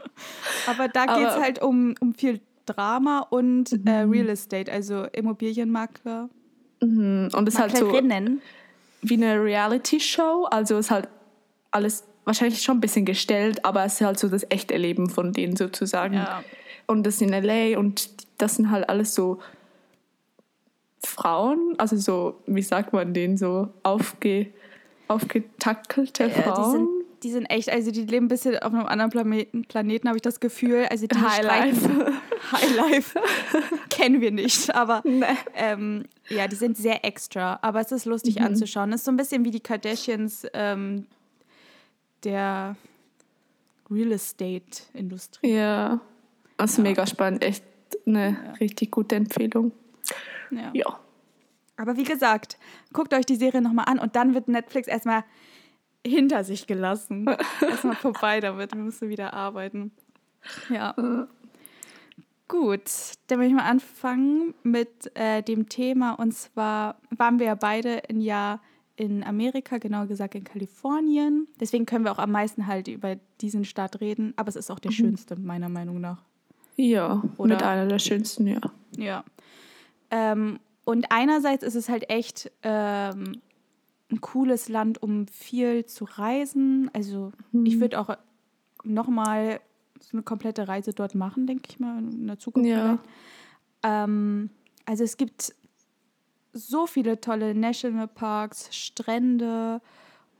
Aber 0.66 0.88
da 0.88 1.06
geht 1.06 1.28
es 1.28 1.36
halt 1.36 1.62
um, 1.62 1.94
um 2.00 2.14
viel 2.14 2.40
Drama 2.66 3.20
und 3.30 3.72
mhm. 3.72 3.86
äh, 3.86 4.00
Real 4.00 4.28
Estate, 4.28 4.70
also 4.70 5.04
Immobilienmakler. 5.12 6.28
Mhm. 6.82 7.30
Und 7.32 7.48
es 7.48 7.54
ist 7.54 7.60
halt 7.60 7.76
so 7.76 7.92
wie 7.92 9.14
eine 9.14 9.42
Reality-Show. 9.42 10.48
Also 10.50 10.78
es 10.78 10.86
ist 10.86 10.90
halt 10.90 11.08
alles 11.70 12.04
wahrscheinlich 12.24 12.62
schon 12.62 12.78
ein 12.78 12.80
bisschen 12.80 13.04
gestellt, 13.04 13.64
aber 13.64 13.84
es 13.84 13.94
ist 13.94 14.00
halt 14.06 14.18
so 14.18 14.28
das 14.28 14.44
echte 14.50 14.76
Leben 14.76 15.08
von 15.08 15.32
denen 15.32 15.56
sozusagen. 15.56 16.14
Ja. 16.14 16.42
Und 16.86 17.04
das 17.06 17.20
in 17.20 17.30
LA 17.30 17.78
und 17.78 18.10
das 18.38 18.56
sind 18.56 18.70
halt 18.70 18.88
alles 18.88 19.14
so 19.14 19.38
Frauen, 21.04 21.74
also 21.78 21.96
so, 21.96 22.42
wie 22.46 22.62
sagt 22.62 22.92
man 22.92 23.14
denen, 23.14 23.36
so 23.36 23.68
aufge, 23.82 24.48
aufgetackelte 25.08 26.24
ja, 26.24 26.30
Frauen. 26.30 26.95
Die 27.26 27.32
sind, 27.32 27.46
echt, 27.46 27.68
also 27.68 27.90
die 27.90 28.02
leben 28.02 28.26
ein 28.26 28.28
bisschen 28.28 28.56
auf 28.60 28.72
einem 28.72 28.86
anderen 28.86 29.10
Planeten, 29.10 29.64
Planeten 29.64 30.06
habe 30.06 30.16
ich 30.16 30.22
das 30.22 30.38
Gefühl. 30.38 30.86
Also 30.88 31.08
die 31.08 31.16
Highlife. 31.18 32.12
Highlife 32.52 33.20
kennen 33.90 34.20
wir 34.20 34.30
nicht, 34.30 34.72
aber 34.72 35.02
nee. 35.04 35.24
ähm, 35.56 36.04
ja, 36.28 36.46
die 36.46 36.54
sind 36.54 36.76
sehr 36.76 37.04
extra, 37.04 37.58
aber 37.62 37.80
es 37.80 37.90
ist 37.90 38.04
lustig 38.04 38.38
mhm. 38.38 38.46
anzuschauen. 38.46 38.92
Es 38.92 39.00
ist 39.00 39.06
so 39.06 39.10
ein 39.10 39.16
bisschen 39.16 39.44
wie 39.44 39.50
die 39.50 39.58
Kardashians 39.58 40.46
ähm, 40.54 41.08
der 42.22 42.76
Real 43.90 44.12
Estate-Industrie. 44.12 45.50
Ja, 45.50 46.00
das 46.58 46.70
ist 46.70 46.76
ja. 46.76 46.84
mega 46.84 47.08
spannend, 47.08 47.42
echt 47.42 47.64
eine 48.06 48.38
ja. 48.40 48.52
richtig 48.60 48.92
gute 48.92 49.16
Empfehlung. 49.16 49.72
Ja. 50.52 50.70
ja. 50.72 51.00
Aber 51.76 51.96
wie 51.96 52.04
gesagt, 52.04 52.56
guckt 52.92 53.12
euch 53.12 53.26
die 53.26 53.34
Serie 53.34 53.60
nochmal 53.60 53.86
an 53.88 53.98
und 53.98 54.14
dann 54.14 54.32
wird 54.32 54.46
Netflix 54.46 54.86
erstmal 54.86 55.24
hinter 56.06 56.44
sich 56.44 56.66
gelassen. 56.66 57.26
erstmal 57.60 57.96
vorbei 57.96 58.40
damit. 58.40 58.74
Wir 58.74 58.82
müssen 58.82 59.08
wieder 59.08 59.34
arbeiten. 59.34 59.92
Ja. 60.70 60.94
Gut, 62.48 62.82
dann 63.26 63.40
will 63.40 63.48
ich 63.48 63.54
mal 63.54 63.68
anfangen 63.68 64.54
mit 64.62 65.10
äh, 65.16 65.42
dem 65.42 65.68
Thema. 65.68 66.12
Und 66.12 66.32
zwar 66.32 67.00
waren 67.10 67.38
wir 67.38 67.46
ja 67.46 67.54
beide 67.56 68.02
ein 68.08 68.20
Jahr 68.20 68.60
in 68.94 69.24
Amerika, 69.24 69.78
genauer 69.78 70.06
gesagt 70.06 70.34
in 70.34 70.44
Kalifornien. 70.44 71.48
Deswegen 71.60 71.86
können 71.86 72.04
wir 72.04 72.12
auch 72.12 72.18
am 72.18 72.30
meisten 72.30 72.66
halt 72.66 72.88
über 72.88 73.16
diesen 73.40 73.64
Staat 73.64 74.00
reden. 74.00 74.32
Aber 74.36 74.48
es 74.48 74.56
ist 74.56 74.70
auch 74.70 74.78
der 74.78 74.92
mhm. 74.92 74.96
schönste, 74.96 75.38
meiner 75.38 75.68
Meinung 75.68 76.00
nach. 76.00 76.22
Ja, 76.76 77.22
Oder? 77.36 77.54
mit 77.54 77.62
einer 77.62 77.86
der 77.86 77.98
schönsten, 77.98 78.46
ja. 78.46 78.60
Ja. 78.96 79.24
Ähm, 80.10 80.60
und 80.84 81.06
einerseits 81.10 81.64
ist 81.64 81.74
es 81.74 81.88
halt 81.88 82.08
echt 82.10 82.52
ähm, 82.62 83.40
ein 84.10 84.20
cooles 84.20 84.68
Land, 84.68 85.02
um 85.02 85.26
viel 85.26 85.84
zu 85.86 86.04
reisen. 86.04 86.90
Also 86.92 87.32
mhm. 87.52 87.66
ich 87.66 87.80
würde 87.80 87.98
auch 88.00 88.16
nochmal 88.84 89.60
so 90.00 90.16
eine 90.16 90.22
komplette 90.22 90.68
Reise 90.68 90.92
dort 90.92 91.14
machen, 91.14 91.46
denke 91.46 91.68
ich 91.70 91.80
mal, 91.80 91.98
in 91.98 92.26
der 92.26 92.38
Zukunft 92.38 92.68
ja. 92.68 92.98
Ähm, 93.82 94.50
also 94.84 95.02
es 95.04 95.16
gibt 95.16 95.54
so 96.52 96.86
viele 96.86 97.20
tolle 97.20 97.54
Nationalparks, 97.54 98.74
Strände 98.74 99.80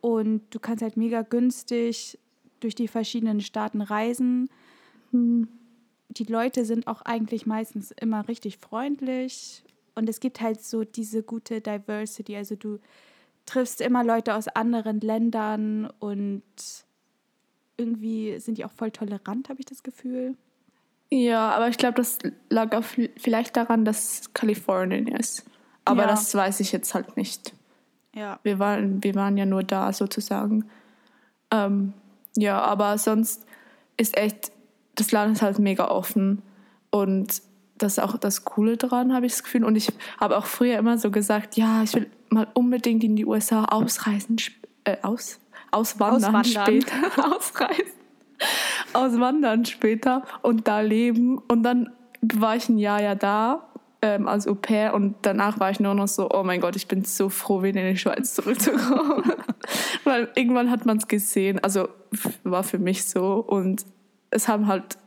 und 0.01 0.43
du 0.51 0.61
kannst 0.61 0.83
halt 0.83 0.97
mega 0.97 1.23
günstig 1.23 2.19
durch 2.61 2.75
die 2.75 2.89
verschiedenen 2.89 3.41
Staaten 3.41 3.81
reisen. 3.81 4.49
Mhm 5.11 5.49
die 6.19 6.25
Leute 6.25 6.65
sind 6.65 6.87
auch 6.87 7.03
eigentlich 7.03 7.47
meistens 7.47 7.91
immer 7.91 8.27
richtig 8.29 8.59
freundlich 8.59 9.63
und 9.95 10.09
es 10.09 10.21
gibt 10.21 10.41
halt 10.41 10.63
so 10.63 10.85
diese 10.85 11.23
gute 11.23 11.61
Diversity. 11.61 12.37
Also 12.37 12.57
du 12.57 12.79
triffst 13.47 13.81
immer 13.81 14.05
Leute 14.05 14.35
aus 14.35 14.49
anderen 14.49 15.01
Ländern 15.01 15.91
und 15.99 16.43
irgendwie 17.77 18.39
sind 18.39 18.59
die 18.59 18.65
auch 18.65 18.73
voll 18.73 18.91
tolerant, 18.91 19.49
habe 19.49 19.61
ich 19.61 19.67
das 19.67 19.83
Gefühl. 19.83 20.37
Ja, 21.11 21.51
aber 21.51 21.69
ich 21.69 21.79
glaube, 21.79 21.95
das 21.95 22.19
lag 22.51 22.75
auch 22.75 22.85
vielleicht 23.17 23.57
daran, 23.57 23.85
dass 23.85 24.33
Kalifornien 24.35 25.07
ist. 25.07 25.45
Aber 25.85 26.03
ja. 26.03 26.09
das 26.09 26.35
weiß 26.35 26.61
ich 26.61 26.73
jetzt 26.73 26.95
halt 26.95 27.17
nicht. 27.17 27.53
Ja. 28.15 28.41
Wir 28.43 28.59
waren, 28.59 29.05
wir 29.05 29.15
waren 29.15 29.37
ja 29.37 29.47
nur 29.47 29.63
da 29.63 29.93
sozusagen. 29.93 30.69
Ähm, 31.53 31.93
ja, 32.37 32.61
aber 32.61 32.99
sonst 32.99 33.47
ist 33.97 34.17
echt 34.17 34.51
das 34.97 35.13
Land 35.13 35.37
ist 35.37 35.43
halt 35.43 35.59
mega 35.59 35.89
offen 35.89 36.43
und 36.91 37.43
das 37.79 37.95
ist 37.95 37.99
auch 37.99 38.17
das 38.17 38.45
Coole 38.45 38.77
daran, 38.77 39.13
habe 39.13 39.27
ich 39.27 39.33
das 39.33 39.43
Gefühl. 39.43 39.65
Und 39.65 39.77
ich 39.77 39.93
habe 40.19 40.37
auch 40.37 40.47
früher 40.47 40.79
immer 40.79 40.99
so 40.99 41.11
gesagt, 41.11 41.57
ja, 41.57 41.83
ich 41.83 41.95
will 41.95 42.11
mal 42.31 42.49
unbedingt 42.55 43.05
in 43.05 43.17
die 43.17 43.27
USA 43.27 43.65
ausreisen, 43.65 44.37
äh, 44.85 44.97
aus, 45.03 45.39
auswandern, 45.71 46.37
auswandern. 46.37 46.83
später. 46.83 47.35
ausreisen. 47.37 47.93
Auswandern 48.93 49.65
später 49.65 50.23
und 50.43 50.69
da 50.69 50.81
leben. 50.81 51.39
Und 51.49 51.63
dann 51.63 51.91
war 52.21 52.57
ich 52.57 52.69
ein 52.69 52.79
Jahr 52.79 53.03
ja 53.03 53.15
da 53.15 53.69
ähm, 54.03 54.29
als 54.29 54.47
Au 54.47 54.55
pair 54.55 54.95
und 54.95 55.17
danach 55.23 55.59
war 55.59 55.71
ich 55.71 55.81
nur 55.81 55.95
noch 55.95 56.09
so, 56.09 56.29
oh 56.31 56.43
mein 56.43 56.61
Gott, 56.61 56.77
ich 56.77 56.87
bin 56.87 57.05
so 57.05 57.29
froh, 57.29 57.63
wieder 57.63 57.81
in 57.81 57.95
die 57.95 57.99
Schweiz 57.99 58.35
zurückzukommen. 58.35 59.33
Weil 60.05 60.29
irgendwann 60.35 60.71
hat 60.71 60.87
man 60.87 60.99
es 60.99 61.09
gesehen, 61.09 61.59
also 61.63 61.89
war 62.45 62.63
für 62.63 62.79
mich 62.79 63.05
so 63.05 63.37
und 63.37 63.85
es 64.31 64.49
haben 64.49 64.67
halt, 64.67 64.99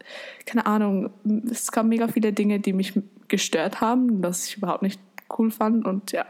keine 0.45 0.65
Ahnung, 0.65 1.11
es 1.49 1.71
gab 1.71 1.85
mega 1.85 2.07
viele 2.07 2.33
Dinge, 2.33 2.59
die 2.59 2.73
mich 2.73 2.93
gestört 3.27 3.81
haben, 3.81 4.21
das 4.21 4.47
ich 4.47 4.57
überhaupt 4.57 4.81
nicht 4.81 4.99
cool 5.37 5.51
fand. 5.51 5.85
Und 5.85 6.11
ja, 6.11 6.25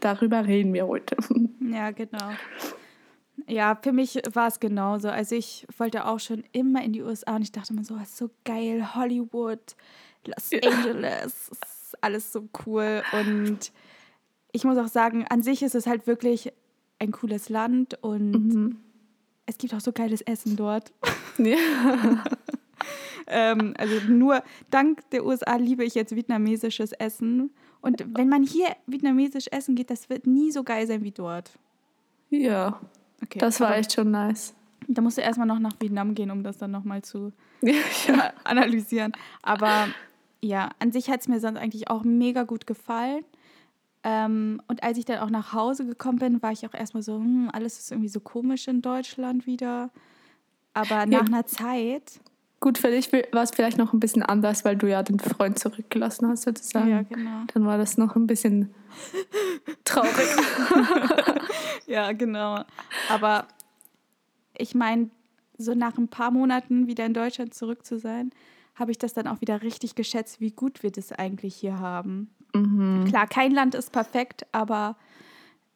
darüber 0.00 0.46
reden 0.46 0.72
wir 0.72 0.86
heute. 0.86 1.16
Ja, 1.72 1.90
genau. 1.90 2.32
Ja, 3.46 3.78
für 3.80 3.92
mich 3.92 4.20
war 4.34 4.48
es 4.48 4.60
genauso. 4.60 5.08
Also 5.08 5.34
ich 5.34 5.66
wollte 5.78 6.04
auch 6.04 6.20
schon 6.20 6.44
immer 6.52 6.84
in 6.84 6.92
die 6.92 7.00
USA 7.00 7.36
und 7.36 7.42
ich 7.42 7.52
dachte 7.52 7.72
mir 7.72 7.82
so, 7.82 7.96
was 7.96 8.18
so 8.18 8.28
geil, 8.44 8.94
Hollywood, 8.94 9.74
Los 10.26 10.50
ja. 10.50 10.58
Angeles, 10.68 11.50
alles 12.02 12.30
so 12.30 12.46
cool. 12.66 13.02
Und 13.12 13.72
ich 14.52 14.64
muss 14.64 14.76
auch 14.76 14.88
sagen, 14.88 15.24
an 15.30 15.42
sich 15.42 15.62
ist 15.62 15.74
es 15.74 15.86
halt 15.86 16.06
wirklich 16.06 16.52
ein 16.98 17.10
cooles 17.10 17.48
Land 17.48 17.96
und 18.02 18.32
mhm 18.32 18.76
es 19.46 19.58
gibt 19.58 19.74
auch 19.74 19.80
so 19.80 19.92
geiles 19.92 20.20
Essen 20.22 20.56
dort. 20.56 20.92
Ja. 21.38 21.56
ähm, 23.26 23.72
also 23.78 23.94
nur 24.06 24.42
dank 24.70 25.08
der 25.12 25.24
USA 25.24 25.56
liebe 25.56 25.82
ich 25.82 25.94
jetzt 25.94 26.14
vietnamesisches 26.14 26.92
Essen. 26.92 27.50
Und 27.80 28.04
wenn 28.14 28.28
man 28.28 28.42
hier 28.42 28.66
vietnamesisch 28.86 29.46
essen 29.50 29.74
geht, 29.74 29.88
das 29.88 30.10
wird 30.10 30.26
nie 30.26 30.52
so 30.52 30.62
geil 30.62 30.86
sein 30.86 31.02
wie 31.02 31.10
dort. 31.10 31.58
Ja. 32.28 32.80
Okay, 33.22 33.38
das 33.38 33.60
war 33.60 33.76
echt 33.78 33.94
schon 33.94 34.10
nice. 34.10 34.52
Da 34.88 35.00
musst 35.00 35.16
du 35.16 35.22
erstmal 35.22 35.46
noch 35.46 35.58
nach 35.58 35.72
Vietnam 35.80 36.14
gehen, 36.14 36.30
um 36.30 36.42
das 36.42 36.58
dann 36.58 36.70
nochmal 36.70 37.00
zu 37.00 37.32
ja. 37.62 38.32
analysieren. 38.44 39.12
Aber 39.42 39.88
ja, 40.42 40.70
an 40.80 40.92
sich 40.92 41.08
hat 41.08 41.20
es 41.20 41.28
mir 41.28 41.40
sonst 41.40 41.58
eigentlich 41.58 41.88
auch 41.88 42.04
mega 42.04 42.42
gut 42.42 42.66
gefallen. 42.66 43.24
Ähm, 44.04 44.60
und 44.66 44.82
als 44.82 44.98
ich 44.98 45.04
dann 45.04 45.20
auch 45.20 45.30
nach 45.30 45.52
Hause 45.52 45.86
gekommen 45.86 46.18
bin, 46.18 46.42
war 46.42 46.52
ich 46.52 46.66
auch 46.66 46.74
erstmal 46.74 47.02
so, 47.02 47.16
hm, 47.16 47.50
alles 47.52 47.78
ist 47.78 47.92
irgendwie 47.92 48.08
so 48.08 48.20
komisch 48.20 48.66
in 48.68 48.82
Deutschland 48.82 49.46
wieder. 49.46 49.90
Aber 50.74 51.06
nach 51.06 51.20
ja. 51.20 51.26
einer 51.26 51.46
Zeit. 51.46 52.20
Gut, 52.58 52.78
für 52.78 52.90
dich 52.90 53.12
war 53.12 53.42
es 53.42 53.50
vielleicht 53.50 53.78
noch 53.78 53.92
ein 53.92 54.00
bisschen 54.00 54.22
anders, 54.22 54.64
weil 54.64 54.76
du 54.76 54.88
ja 54.88 55.02
den 55.02 55.18
Freund 55.18 55.58
zurückgelassen 55.58 56.28
hast, 56.28 56.42
sozusagen. 56.42 56.88
Ja, 56.88 57.02
genau. 57.02 57.42
Dann 57.52 57.66
war 57.66 57.78
das 57.78 57.98
noch 57.98 58.16
ein 58.16 58.26
bisschen 58.26 58.74
traurig. 59.84 60.28
ja, 61.86 62.12
genau. 62.12 62.64
Aber 63.08 63.46
ich 64.56 64.74
meine, 64.74 65.10
so 65.58 65.74
nach 65.74 65.98
ein 65.98 66.08
paar 66.08 66.30
Monaten 66.30 66.86
wieder 66.86 67.06
in 67.06 67.14
Deutschland 67.14 67.54
zurück 67.54 67.84
zu 67.84 67.98
sein, 67.98 68.30
habe 68.74 68.90
ich 68.90 68.98
das 68.98 69.12
dann 69.12 69.26
auch 69.26 69.40
wieder 69.40 69.62
richtig 69.62 69.94
geschätzt, 69.94 70.40
wie 70.40 70.50
gut 70.50 70.82
wir 70.82 70.90
das 70.90 71.12
eigentlich 71.12 71.54
hier 71.54 71.78
haben. 71.78 72.30
Mhm. 72.54 73.04
Klar, 73.06 73.26
kein 73.26 73.52
Land 73.52 73.74
ist 73.74 73.92
perfekt, 73.92 74.46
aber 74.52 74.96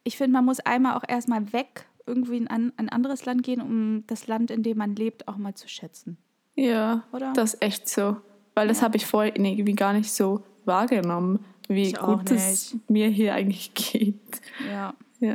ich 0.04 0.16
finde, 0.16 0.32
man 0.32 0.44
muss 0.44 0.60
einmal 0.60 0.96
auch 0.96 1.04
erstmal 1.06 1.52
weg, 1.52 1.86
irgendwie 2.06 2.36
in 2.36 2.48
ein, 2.48 2.72
ein 2.76 2.88
anderes 2.88 3.24
Land 3.24 3.42
gehen, 3.42 3.60
um 3.60 4.04
das 4.06 4.26
Land, 4.26 4.50
in 4.50 4.62
dem 4.62 4.78
man 4.78 4.94
lebt, 4.94 5.26
auch 5.26 5.36
mal 5.36 5.54
zu 5.54 5.68
schätzen. 5.68 6.16
Ja, 6.54 7.04
Oder? 7.12 7.32
das 7.34 7.54
ist 7.54 7.62
echt 7.62 7.88
so. 7.88 8.16
Weil 8.54 8.68
das 8.68 8.78
ja. 8.78 8.84
habe 8.84 8.96
ich 8.96 9.04
vorher 9.04 9.36
irgendwie 9.36 9.74
gar 9.74 9.92
nicht 9.92 10.10
so 10.10 10.42
wahrgenommen, 10.64 11.44
wie 11.68 11.88
ich 11.88 11.98
gut 11.98 12.30
es 12.30 12.76
mir 12.88 13.08
hier 13.08 13.34
eigentlich 13.34 13.74
geht. 13.74 14.40
Ja. 14.70 14.94
ja. 15.20 15.34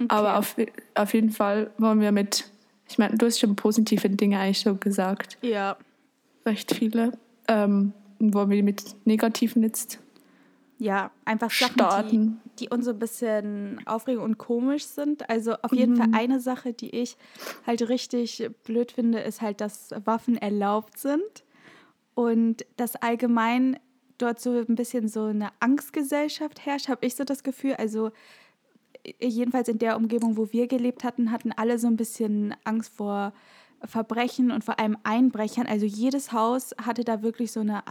Okay. 0.00 0.06
Aber 0.08 0.38
auf, 0.38 0.54
auf 0.94 1.14
jeden 1.14 1.30
Fall 1.30 1.72
wollen 1.78 2.00
wir 2.00 2.12
mit, 2.12 2.48
ich 2.88 2.98
meine, 2.98 3.16
du 3.16 3.26
hast 3.26 3.40
schon 3.40 3.56
positive 3.56 4.08
Dinge 4.08 4.38
eigentlich 4.38 4.60
so 4.60 4.76
gesagt. 4.76 5.38
Ja. 5.40 5.76
Recht 6.46 6.72
viele. 6.72 7.18
Ähm, 7.48 7.92
wollen 8.20 8.50
wir 8.50 8.62
mit 8.62 8.94
negativen 9.04 9.62
jetzt 9.62 9.98
ja, 10.78 11.10
einfach 11.24 11.50
Sachen, 11.50 12.40
die, 12.56 12.64
die 12.64 12.68
uns 12.68 12.84
so 12.84 12.92
ein 12.92 12.98
bisschen 12.98 13.80
aufregend 13.84 14.22
und 14.22 14.38
komisch 14.38 14.84
sind. 14.84 15.28
Also 15.28 15.54
auf 15.62 15.72
jeden 15.72 15.94
mhm. 15.94 15.98
Fall 15.98 16.08
eine 16.12 16.40
Sache, 16.40 16.72
die 16.72 16.90
ich 16.90 17.16
halt 17.66 17.88
richtig 17.88 18.48
blöd 18.64 18.92
finde, 18.92 19.18
ist 19.20 19.42
halt, 19.42 19.60
dass 19.60 19.90
Waffen 20.04 20.36
erlaubt 20.36 20.98
sind 20.98 21.44
und 22.14 22.64
dass 22.76 22.96
allgemein 22.96 23.78
dort 24.18 24.40
so 24.40 24.52
ein 24.52 24.76
bisschen 24.76 25.08
so 25.08 25.24
eine 25.24 25.50
Angstgesellschaft 25.60 26.64
herrscht, 26.64 26.88
habe 26.88 27.06
ich 27.06 27.16
so 27.16 27.24
das 27.24 27.42
Gefühl. 27.42 27.74
Also 27.74 28.10
jedenfalls 29.20 29.68
in 29.68 29.78
der 29.78 29.96
Umgebung, 29.96 30.36
wo 30.36 30.52
wir 30.52 30.68
gelebt 30.68 31.02
hatten, 31.02 31.32
hatten 31.32 31.52
alle 31.52 31.78
so 31.78 31.88
ein 31.88 31.96
bisschen 31.96 32.54
Angst 32.64 32.94
vor 32.94 33.32
Verbrechen 33.84 34.50
und 34.50 34.64
vor 34.64 34.78
allem 34.78 34.96
Einbrechern. 35.02 35.66
Also 35.66 35.86
jedes 35.86 36.32
Haus 36.32 36.74
hatte 36.84 37.04
da 37.04 37.22
wirklich 37.22 37.50
so 37.52 37.60
eine 37.60 37.86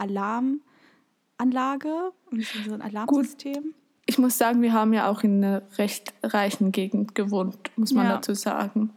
Alarmanlage 1.38 2.12
und 2.30 2.44
so 2.44 2.74
ein 2.74 2.82
Alarmsystem. 2.82 3.54
Gut. 3.54 3.74
Ich 4.06 4.18
muss 4.18 4.38
sagen, 4.38 4.62
wir 4.62 4.72
haben 4.72 4.92
ja 4.92 5.10
auch 5.10 5.22
in 5.22 5.44
einer 5.44 5.62
recht 5.76 6.14
reichen 6.22 6.72
Gegend 6.72 7.14
gewohnt, 7.14 7.56
muss 7.76 7.92
man 7.92 8.06
ja. 8.06 8.14
dazu 8.14 8.34
sagen. 8.34 8.90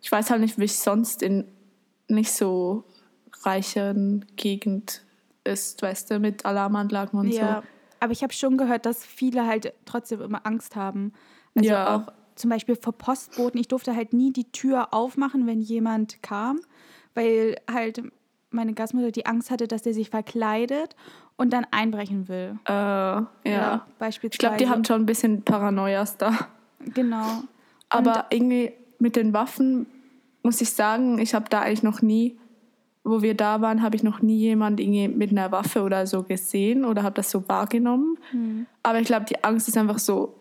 Ich 0.00 0.10
weiß 0.10 0.30
halt 0.30 0.40
nicht, 0.40 0.58
wie 0.58 0.64
es 0.64 0.82
sonst 0.82 1.22
in 1.22 1.44
nicht 2.08 2.32
so 2.32 2.84
reichen 3.42 4.24
Gegend 4.36 5.02
ist, 5.44 5.82
weißt 5.82 6.10
du, 6.10 6.20
mit 6.20 6.46
Alarmanlagen 6.46 7.18
und 7.18 7.28
ja. 7.28 7.62
so. 7.62 7.68
Aber 8.00 8.12
ich 8.12 8.22
habe 8.22 8.32
schon 8.32 8.56
gehört, 8.56 8.86
dass 8.86 9.04
viele 9.04 9.46
halt 9.46 9.72
trotzdem 9.84 10.20
immer 10.22 10.46
Angst 10.46 10.76
haben. 10.76 11.12
Also 11.54 11.68
ja. 11.68 11.96
auch 11.96 12.12
zum 12.34 12.50
Beispiel 12.50 12.76
vor 12.76 12.92
Postboten. 12.92 13.58
Ich 13.60 13.68
durfte 13.68 13.94
halt 13.94 14.12
nie 14.12 14.32
die 14.32 14.50
Tür 14.52 14.94
aufmachen, 14.94 15.46
wenn 15.46 15.60
jemand 15.60 16.22
kam, 16.22 16.60
weil 17.14 17.56
halt 17.70 18.02
meine 18.50 18.74
Gastmutter 18.74 19.10
die 19.10 19.26
Angst 19.26 19.50
hatte, 19.50 19.66
dass 19.68 19.82
der 19.82 19.94
sich 19.94 20.10
verkleidet 20.10 20.94
und 21.36 21.52
dann 21.52 21.66
einbrechen 21.70 22.28
will. 22.28 22.58
Äh, 22.64 22.72
ja. 22.72 23.28
ja. 23.44 23.86
beispielsweise. 23.98 24.34
Ich 24.34 24.38
glaube, 24.38 24.56
die 24.56 24.68
haben 24.68 24.84
schon 24.84 25.02
ein 25.02 25.06
bisschen 25.06 25.42
Paranoias 25.42 26.16
da. 26.16 26.32
Genau. 26.94 27.42
Aber 27.88 28.14
und 28.14 28.24
irgendwie 28.30 28.72
mit 28.98 29.16
den 29.16 29.32
Waffen 29.32 29.86
muss 30.42 30.60
ich 30.60 30.70
sagen, 30.70 31.18
ich 31.18 31.34
habe 31.34 31.46
da 31.48 31.60
eigentlich 31.60 31.82
noch 31.82 32.02
nie 32.02 32.38
wo 33.06 33.22
wir 33.22 33.34
da 33.34 33.60
waren, 33.60 33.82
habe 33.82 33.94
ich 33.94 34.02
noch 34.02 34.20
nie 34.20 34.36
jemand 34.36 34.80
mit 34.80 35.30
einer 35.30 35.52
Waffe 35.52 35.82
oder 35.82 36.08
so 36.08 36.24
gesehen 36.24 36.84
oder 36.84 37.04
habe 37.04 37.14
das 37.14 37.30
so 37.30 37.48
wahrgenommen. 37.48 38.18
Mhm. 38.32 38.66
Aber 38.82 38.98
ich 38.98 39.06
glaube, 39.06 39.26
die 39.26 39.44
Angst 39.44 39.68
ist 39.68 39.78
einfach 39.78 40.00
so, 40.00 40.34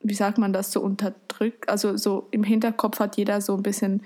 wie 0.00 0.14
sagt 0.14 0.38
man 0.38 0.52
das, 0.52 0.72
so 0.72 0.80
unterdrückt. 0.80 1.68
Also 1.68 1.96
so 1.96 2.26
im 2.32 2.42
Hinterkopf 2.42 2.98
hat 2.98 3.16
jeder 3.16 3.40
so 3.40 3.54
ein 3.54 3.62
bisschen 3.62 4.02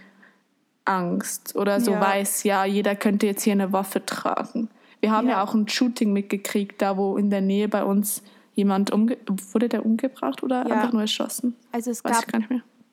Angst 0.84 1.56
oder 1.56 1.80
so 1.80 1.92
ja. 1.92 2.00
weiß, 2.00 2.42
ja, 2.42 2.66
jeder 2.66 2.94
könnte 2.94 3.25
jetzt 3.26 3.42
hier 3.42 3.54
eine 3.54 3.73
Waffe 3.73 4.04
tragen. 4.04 4.68
Wir 5.04 5.12
haben 5.12 5.28
ja, 5.28 5.34
ja 5.34 5.44
auch 5.44 5.54
ein 5.54 5.68
Shooting 5.68 6.12
mitgekriegt, 6.12 6.80
da 6.80 6.96
wo 6.96 7.16
in 7.16 7.30
der 7.30 7.40
Nähe 7.40 7.68
bei 7.68 7.84
uns 7.84 8.23
jemand 8.54 8.90
umge 8.92 9.18
wurde 9.52 9.68
der 9.68 9.84
umgebracht 9.84 10.42
oder 10.42 10.66
ja. 10.66 10.75
einfach 10.75 10.92
nur 10.92 11.02
erschossen. 11.02 11.56
Also 11.73 11.90
es 11.90 12.04
Weiß 12.04 12.26
gab 12.26 12.42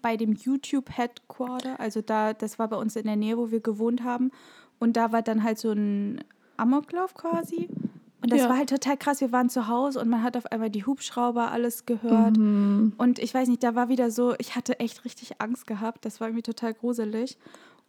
bei 0.01 0.17
dem 0.17 0.33
YouTube 0.33 0.89
Headquarter, 0.89 1.79
also 1.79 2.01
da, 2.01 2.33
das 2.33 2.59
war 2.59 2.67
bei 2.67 2.75
uns 2.75 2.95
in 2.95 3.05
der 3.05 3.15
Nähe, 3.15 3.37
wo 3.37 3.51
wir 3.51 3.59
gewohnt 3.59 4.03
haben. 4.03 4.31
Und 4.79 4.97
da 4.97 5.11
war 5.11 5.21
dann 5.21 5.43
halt 5.43 5.59
so 5.59 5.71
ein 5.71 6.23
Amoklauf 6.57 7.13
quasi. 7.13 7.69
Und 8.21 8.31
das 8.31 8.41
ja. 8.41 8.49
war 8.49 8.57
halt 8.57 8.69
total 8.69 8.97
krass. 8.97 9.21
Wir 9.21 9.31
waren 9.31 9.49
zu 9.49 9.67
Hause 9.67 9.99
und 9.99 10.09
man 10.09 10.21
hat 10.21 10.37
auf 10.37 10.45
einmal 10.51 10.69
die 10.69 10.85
Hubschrauber 10.85 11.51
alles 11.51 11.85
gehört. 11.85 12.37
Mhm. 12.37 12.93
Und 12.97 13.19
ich 13.19 13.33
weiß 13.33 13.47
nicht, 13.47 13.63
da 13.63 13.75
war 13.75 13.89
wieder 13.89 14.11
so, 14.11 14.35
ich 14.37 14.55
hatte 14.55 14.79
echt 14.79 15.05
richtig 15.05 15.39
Angst 15.39 15.65
gehabt. 15.65 16.05
Das 16.05 16.19
war 16.19 16.27
irgendwie 16.27 16.43
total 16.43 16.73
gruselig. 16.73 17.37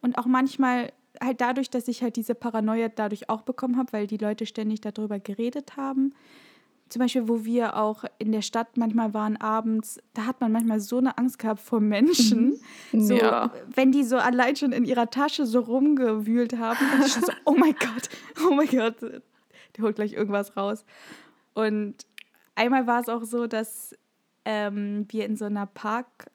Und 0.00 0.17
auch 0.19 0.26
manchmal 0.26 0.93
halt 1.21 1.40
dadurch, 1.40 1.71
dass 1.71 1.88
ich 1.88 2.02
halt 2.02 2.16
diese 2.16 2.35
Paranoia 2.35 2.88
dadurch 2.88 3.28
auch 3.28 3.42
bekommen 3.42 3.76
habe, 3.76 3.92
weil 3.92 4.07
die 4.07 4.16
Leute 4.16 4.47
ständig 4.47 4.81
darüber 4.81 5.19
geredet 5.19 5.76
haben, 5.76 6.14
zum 6.92 7.00
Beispiel, 7.00 7.26
wo 7.26 7.45
wir 7.47 7.76
auch 7.78 8.04
in 8.19 8.33
der 8.33 8.42
Stadt 8.42 8.76
manchmal 8.76 9.14
waren 9.14 9.38
abends, 9.38 9.99
da 10.12 10.26
hat 10.26 10.42
man 10.42 10.52
manchmal 10.52 10.78
so 10.78 10.99
eine 10.99 11.16
Angst 11.16 11.38
gehabt 11.38 11.61
vor 11.61 11.81
Menschen. 11.81 12.61
Mhm. 12.92 13.00
So, 13.00 13.14
ja. 13.14 13.50
wenn 13.75 13.92
die 13.92 14.04
so 14.04 14.19
allein 14.19 14.57
schon 14.57 14.73
in 14.73 14.85
ihrer 14.85 15.09
Tasche 15.09 15.47
so 15.47 15.61
rumgewühlt 15.61 16.59
haben, 16.59 16.85
dann 16.92 17.09
schon 17.09 17.23
so, 17.23 17.33
oh 17.47 17.52
mein 17.52 17.73
Gott, 17.73 18.11
oh 18.47 18.52
mein 18.52 18.69
Gott, 18.69 19.00
der 19.00 19.23
holt 19.81 19.97
gleich 19.97 20.12
irgendwas 20.12 20.54
raus. 20.54 20.85
Und 21.54 21.95
einmal 22.57 22.87
war 22.87 23.00
es 23.00 23.09
auch 23.09 23.25
so, 23.25 23.47
dass 23.47 23.97
ähm, 24.45 25.07
wir 25.09 25.25
in 25.25 25.37
so 25.37 25.47
einer 25.47 25.64
Parkgarage 25.64 26.31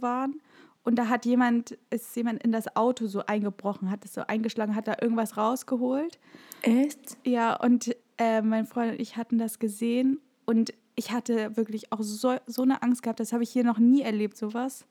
waren 0.00 0.40
und 0.84 0.96
da 0.96 1.08
hat 1.08 1.24
jemand, 1.26 1.78
ist 1.90 2.14
jemand 2.16 2.42
in 2.42 2.52
das 2.52 2.74
Auto 2.76 3.06
so 3.06 3.24
eingebrochen, 3.26 3.90
hat 3.90 4.04
es 4.04 4.14
so 4.14 4.22
eingeschlagen, 4.26 4.74
hat 4.74 4.88
da 4.88 4.96
irgendwas 5.00 5.36
rausgeholt. 5.36 6.18
Echt? 6.62 7.16
Ja, 7.24 7.54
und 7.54 7.94
äh, 8.18 8.42
mein 8.42 8.66
Freund 8.66 8.92
und 8.92 9.00
ich 9.00 9.16
hatten 9.16 9.38
das 9.38 9.58
gesehen 9.58 10.20
und 10.44 10.74
ich 10.94 11.12
hatte 11.12 11.56
wirklich 11.56 11.92
auch 11.92 12.02
so, 12.02 12.36
so 12.46 12.62
eine 12.62 12.82
Angst 12.82 13.02
gehabt. 13.02 13.20
Das 13.20 13.32
habe 13.32 13.42
ich 13.42 13.50
hier 13.50 13.64
noch 13.64 13.78
nie 13.78 14.02
erlebt, 14.02 14.36
sowas. 14.36 14.86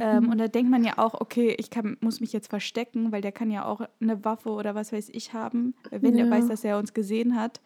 Ähm, 0.00 0.28
und 0.28 0.38
da 0.38 0.48
denkt 0.48 0.70
man 0.70 0.82
ja 0.82 0.98
auch, 0.98 1.20
okay, 1.20 1.54
ich 1.58 1.70
kann, 1.70 1.96
muss 2.00 2.20
mich 2.20 2.32
jetzt 2.32 2.48
verstecken, 2.48 3.12
weil 3.12 3.22
der 3.22 3.30
kann 3.30 3.50
ja 3.50 3.64
auch 3.64 3.82
eine 4.00 4.24
Waffe 4.24 4.50
oder 4.50 4.74
was 4.74 4.92
weiß 4.92 5.10
ich 5.10 5.32
haben. 5.32 5.74
Wenn 5.90 6.16
ja. 6.16 6.24
er 6.24 6.30
weiß, 6.30 6.48
dass 6.48 6.64
er 6.64 6.78
uns 6.78 6.94
gesehen 6.94 7.36
hat, 7.36 7.60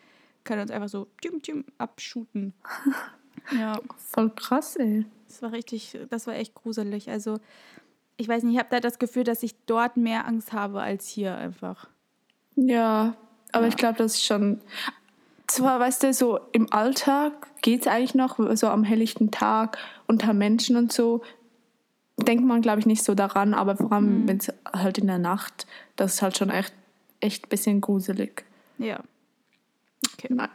kann 0.44 0.58
er 0.58 0.62
uns 0.62 0.70
einfach 0.70 0.90
so 0.90 1.06
tüm, 1.22 1.40
tüm, 1.40 1.64
abschuten. 1.78 2.52
ja. 3.58 3.80
Voll 3.96 4.30
krass, 4.30 4.76
ey. 4.76 5.06
Das 5.28 5.42
war 5.42 5.52
richtig, 5.52 5.98
das 6.10 6.26
war 6.26 6.34
echt 6.34 6.54
gruselig. 6.54 7.10
Also, 7.10 7.38
ich 8.16 8.28
weiß 8.28 8.42
nicht, 8.42 8.54
ich 8.54 8.58
habe 8.58 8.70
da 8.70 8.80
das 8.80 8.98
Gefühl, 8.98 9.24
dass 9.24 9.42
ich 9.42 9.54
dort 9.66 9.96
mehr 9.96 10.26
Angst 10.26 10.52
habe 10.52 10.80
als 10.80 11.06
hier 11.06 11.36
einfach. 11.36 11.88
Ja, 12.56 13.14
aber 13.52 13.64
ja. 13.64 13.68
ich 13.68 13.76
glaube, 13.76 13.98
das 13.98 14.14
ist 14.14 14.24
schon. 14.24 14.60
Zwar, 15.46 15.80
weißt 15.80 16.02
du, 16.02 16.12
so 16.12 16.40
im 16.52 16.70
Alltag 16.72 17.32
geht 17.62 17.82
es 17.82 17.86
eigentlich 17.86 18.14
noch, 18.14 18.38
so 18.56 18.68
am 18.68 18.84
helllichten 18.84 19.30
Tag 19.30 19.78
unter 20.06 20.34
Menschen 20.34 20.76
und 20.76 20.92
so, 20.92 21.22
denkt 22.18 22.44
man, 22.44 22.60
glaube 22.60 22.80
ich, 22.80 22.86
nicht 22.86 23.02
so 23.02 23.14
daran, 23.14 23.54
aber 23.54 23.76
vor 23.76 23.92
allem, 23.92 24.22
mhm. 24.22 24.28
wenn 24.28 24.36
es 24.38 24.52
halt 24.70 24.98
in 24.98 25.06
der 25.06 25.18
Nacht, 25.18 25.66
das 25.96 26.14
ist 26.14 26.22
halt 26.22 26.36
schon 26.36 26.50
echt, 26.50 26.74
echt 27.20 27.46
ein 27.46 27.48
bisschen 27.48 27.80
gruselig. 27.80 28.44
Ja. 28.76 29.00
Okay. 30.12 30.34
Naja. 30.34 30.50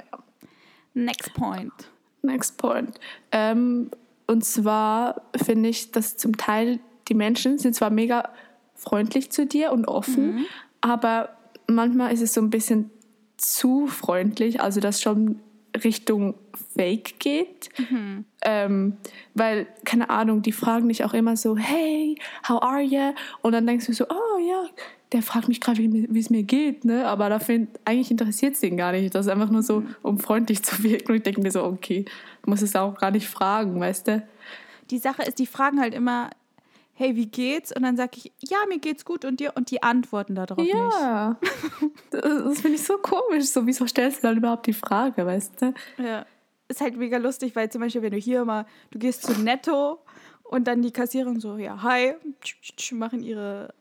Next 0.93 1.33
point. 1.33 1.73
Next 2.21 2.57
point. 2.57 2.99
Ähm, 3.31 3.89
und 4.27 4.43
zwar 4.43 5.21
finde 5.35 5.69
ich, 5.69 5.91
dass 5.91 6.17
zum 6.17 6.37
Teil 6.37 6.79
die 7.07 7.13
Menschen 7.13 7.57
sind 7.57 7.75
zwar 7.75 7.89
mega 7.89 8.29
freundlich 8.75 9.31
zu 9.31 9.45
dir 9.45 9.71
und 9.71 9.87
offen, 9.87 10.35
mhm. 10.35 10.45
aber 10.81 11.29
manchmal 11.67 12.13
ist 12.13 12.21
es 12.21 12.33
so 12.33 12.41
ein 12.41 12.49
bisschen 12.49 12.89
zu 13.37 13.87
freundlich, 13.87 14.61
also 14.61 14.79
dass 14.79 15.01
schon 15.01 15.39
Richtung 15.83 16.35
Fake 16.75 17.19
geht. 17.19 17.69
Mhm. 17.77 18.25
Ähm, 18.43 18.97
weil, 19.33 19.67
keine 19.85 20.09
Ahnung, 20.09 20.41
die 20.41 20.51
fragen 20.51 20.87
dich 20.87 21.03
auch 21.03 21.13
immer 21.13 21.35
so, 21.35 21.57
hey, 21.57 22.17
how 22.47 22.61
are 22.61 22.81
you? 22.81 23.13
Und 23.41 23.53
dann 23.53 23.65
denkst 23.65 23.87
du 23.87 23.93
so, 23.93 24.05
oh 24.09 24.39
ja, 24.39 24.65
der 25.13 25.21
fragt 25.21 25.47
mich 25.47 25.61
gerade, 25.61 25.79
wie 25.79 26.19
es 26.19 26.31
mir 26.31 26.43
geht, 26.43 26.85
ne? 26.85 27.07
Aber 27.07 27.29
da 27.29 27.39
find, 27.39 27.79
eigentlich 27.85 28.09
interessiert 28.09 28.55
es 28.55 28.61
den 28.61 28.77
gar 28.77 28.91
nicht. 28.91 29.13
Das 29.13 29.27
ist 29.27 29.31
einfach 29.31 29.51
nur 29.51 29.61
so, 29.61 29.81
mhm. 29.81 29.95
um 30.01 30.19
freundlich 30.19 30.63
zu 30.63 30.81
wirken. 30.83 31.11
Und 31.11 31.17
ich 31.17 31.23
denke 31.23 31.41
mir 31.41 31.51
so, 31.51 31.63
okay, 31.63 32.05
muss 32.45 32.63
es 32.63 32.75
auch 32.75 32.97
gar 32.97 33.11
nicht 33.11 33.27
fragen, 33.27 33.79
weißt 33.79 34.07
du? 34.07 34.27
Die 34.89 34.97
Sache 34.97 35.21
ist, 35.21 35.37
die 35.37 35.45
fragen 35.45 35.79
halt 35.79 35.93
immer, 35.93 36.31
hey, 36.93 37.15
wie 37.15 37.27
geht's? 37.27 37.75
Und 37.75 37.83
dann 37.83 37.95
sage 37.95 38.11
ich, 38.15 38.31
ja, 38.39 38.57
mir 38.67 38.79
geht's 38.79 39.05
gut 39.05 39.23
und 39.23 39.39
dir 39.39 39.53
und 39.55 39.69
die 39.69 39.83
antworten 39.83 40.33
darauf 40.33 40.57
ja. 40.57 40.85
nicht. 40.85 40.99
Ja. 40.99 41.39
das 42.09 42.61
finde 42.61 42.77
ich 42.77 42.83
so 42.83 42.97
komisch. 42.97 43.45
So, 43.45 43.65
wieso 43.67 43.85
stellst 43.85 44.23
du 44.23 44.27
dann 44.27 44.37
überhaupt 44.37 44.65
die 44.65 44.73
Frage, 44.73 45.25
weißt 45.25 45.61
du? 45.61 45.73
Ja. 46.03 46.25
Ist 46.67 46.81
halt 46.81 46.97
mega 46.97 47.17
lustig, 47.17 47.55
weil 47.55 47.69
zum 47.69 47.81
Beispiel, 47.81 48.01
wenn 48.01 48.13
du 48.13 48.17
hier 48.17 48.45
mal, 48.45 48.65
du 48.89 48.97
gehst 48.97 49.23
zu 49.23 49.33
Netto 49.39 49.99
und 50.43 50.65
dann 50.67 50.81
die 50.81 50.91
Kassiererin 50.91 51.39
so, 51.39 51.57
ja, 51.57 51.83
hi, 51.83 52.13
machen 52.93 53.21
ihre 53.21 53.73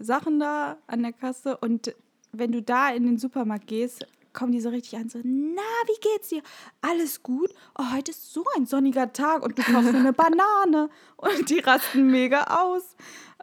Sachen 0.00 0.40
da 0.40 0.78
an 0.86 1.02
der 1.02 1.12
Kasse 1.12 1.56
und 1.58 1.94
wenn 2.32 2.52
du 2.52 2.62
da 2.62 2.90
in 2.90 3.04
den 3.04 3.18
Supermarkt 3.18 3.66
gehst, 3.66 4.06
kommen 4.32 4.52
die 4.52 4.60
so 4.60 4.70
richtig 4.70 4.98
an, 4.98 5.08
so, 5.08 5.18
na, 5.22 5.60
wie 5.86 6.00
geht's 6.00 6.28
dir? 6.28 6.42
Alles 6.80 7.22
gut? 7.22 7.50
Oh, 7.78 7.92
heute 7.92 8.12
ist 8.12 8.32
so 8.32 8.44
ein 8.56 8.66
sonniger 8.66 9.12
Tag 9.12 9.42
und 9.42 9.58
du 9.58 9.62
kaufst 9.62 9.94
eine 9.94 10.12
Banane 10.14 10.88
und 11.16 11.50
die 11.50 11.58
rasten 11.58 12.06
mega 12.06 12.44
aus. 12.44 12.96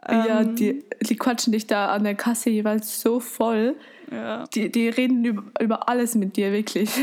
Ja, 0.08 0.40
ähm, 0.40 0.56
die, 0.56 0.84
die 1.02 1.16
quatschen 1.16 1.52
dich 1.52 1.66
da 1.66 1.90
an 1.90 2.04
der 2.04 2.14
Kasse 2.14 2.50
jeweils 2.50 3.00
so 3.00 3.20
voll. 3.20 3.76
Ja. 4.10 4.44
Die, 4.46 4.72
die 4.72 4.88
reden 4.88 5.24
über, 5.24 5.44
über 5.60 5.88
alles 5.88 6.14
mit 6.14 6.36
dir, 6.36 6.52
wirklich. 6.52 6.90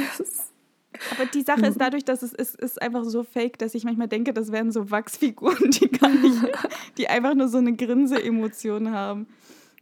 Aber 1.11 1.25
die 1.27 1.43
Sache 1.43 1.67
ist 1.67 1.79
dadurch, 1.79 2.05
dass 2.05 2.23
es 2.23 2.33
ist, 2.33 2.55
ist 2.55 2.81
einfach 2.81 3.03
so 3.03 3.23
fake, 3.23 3.59
dass 3.59 3.75
ich 3.75 3.83
manchmal 3.83 4.07
denke, 4.07 4.33
das 4.33 4.51
wären 4.51 4.71
so 4.71 4.89
Wachsfiguren, 4.89 5.69
die 5.69 5.89
gar 5.89 6.09
nicht, 6.09 6.41
die 6.97 7.07
einfach 7.07 7.35
nur 7.35 7.47
so 7.47 7.59
eine 7.59 7.75
Grinse-Emotion 7.75 8.91
haben. 8.91 9.27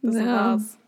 Das 0.06 0.16
ja. 0.16 0.26
war's. 0.26 0.78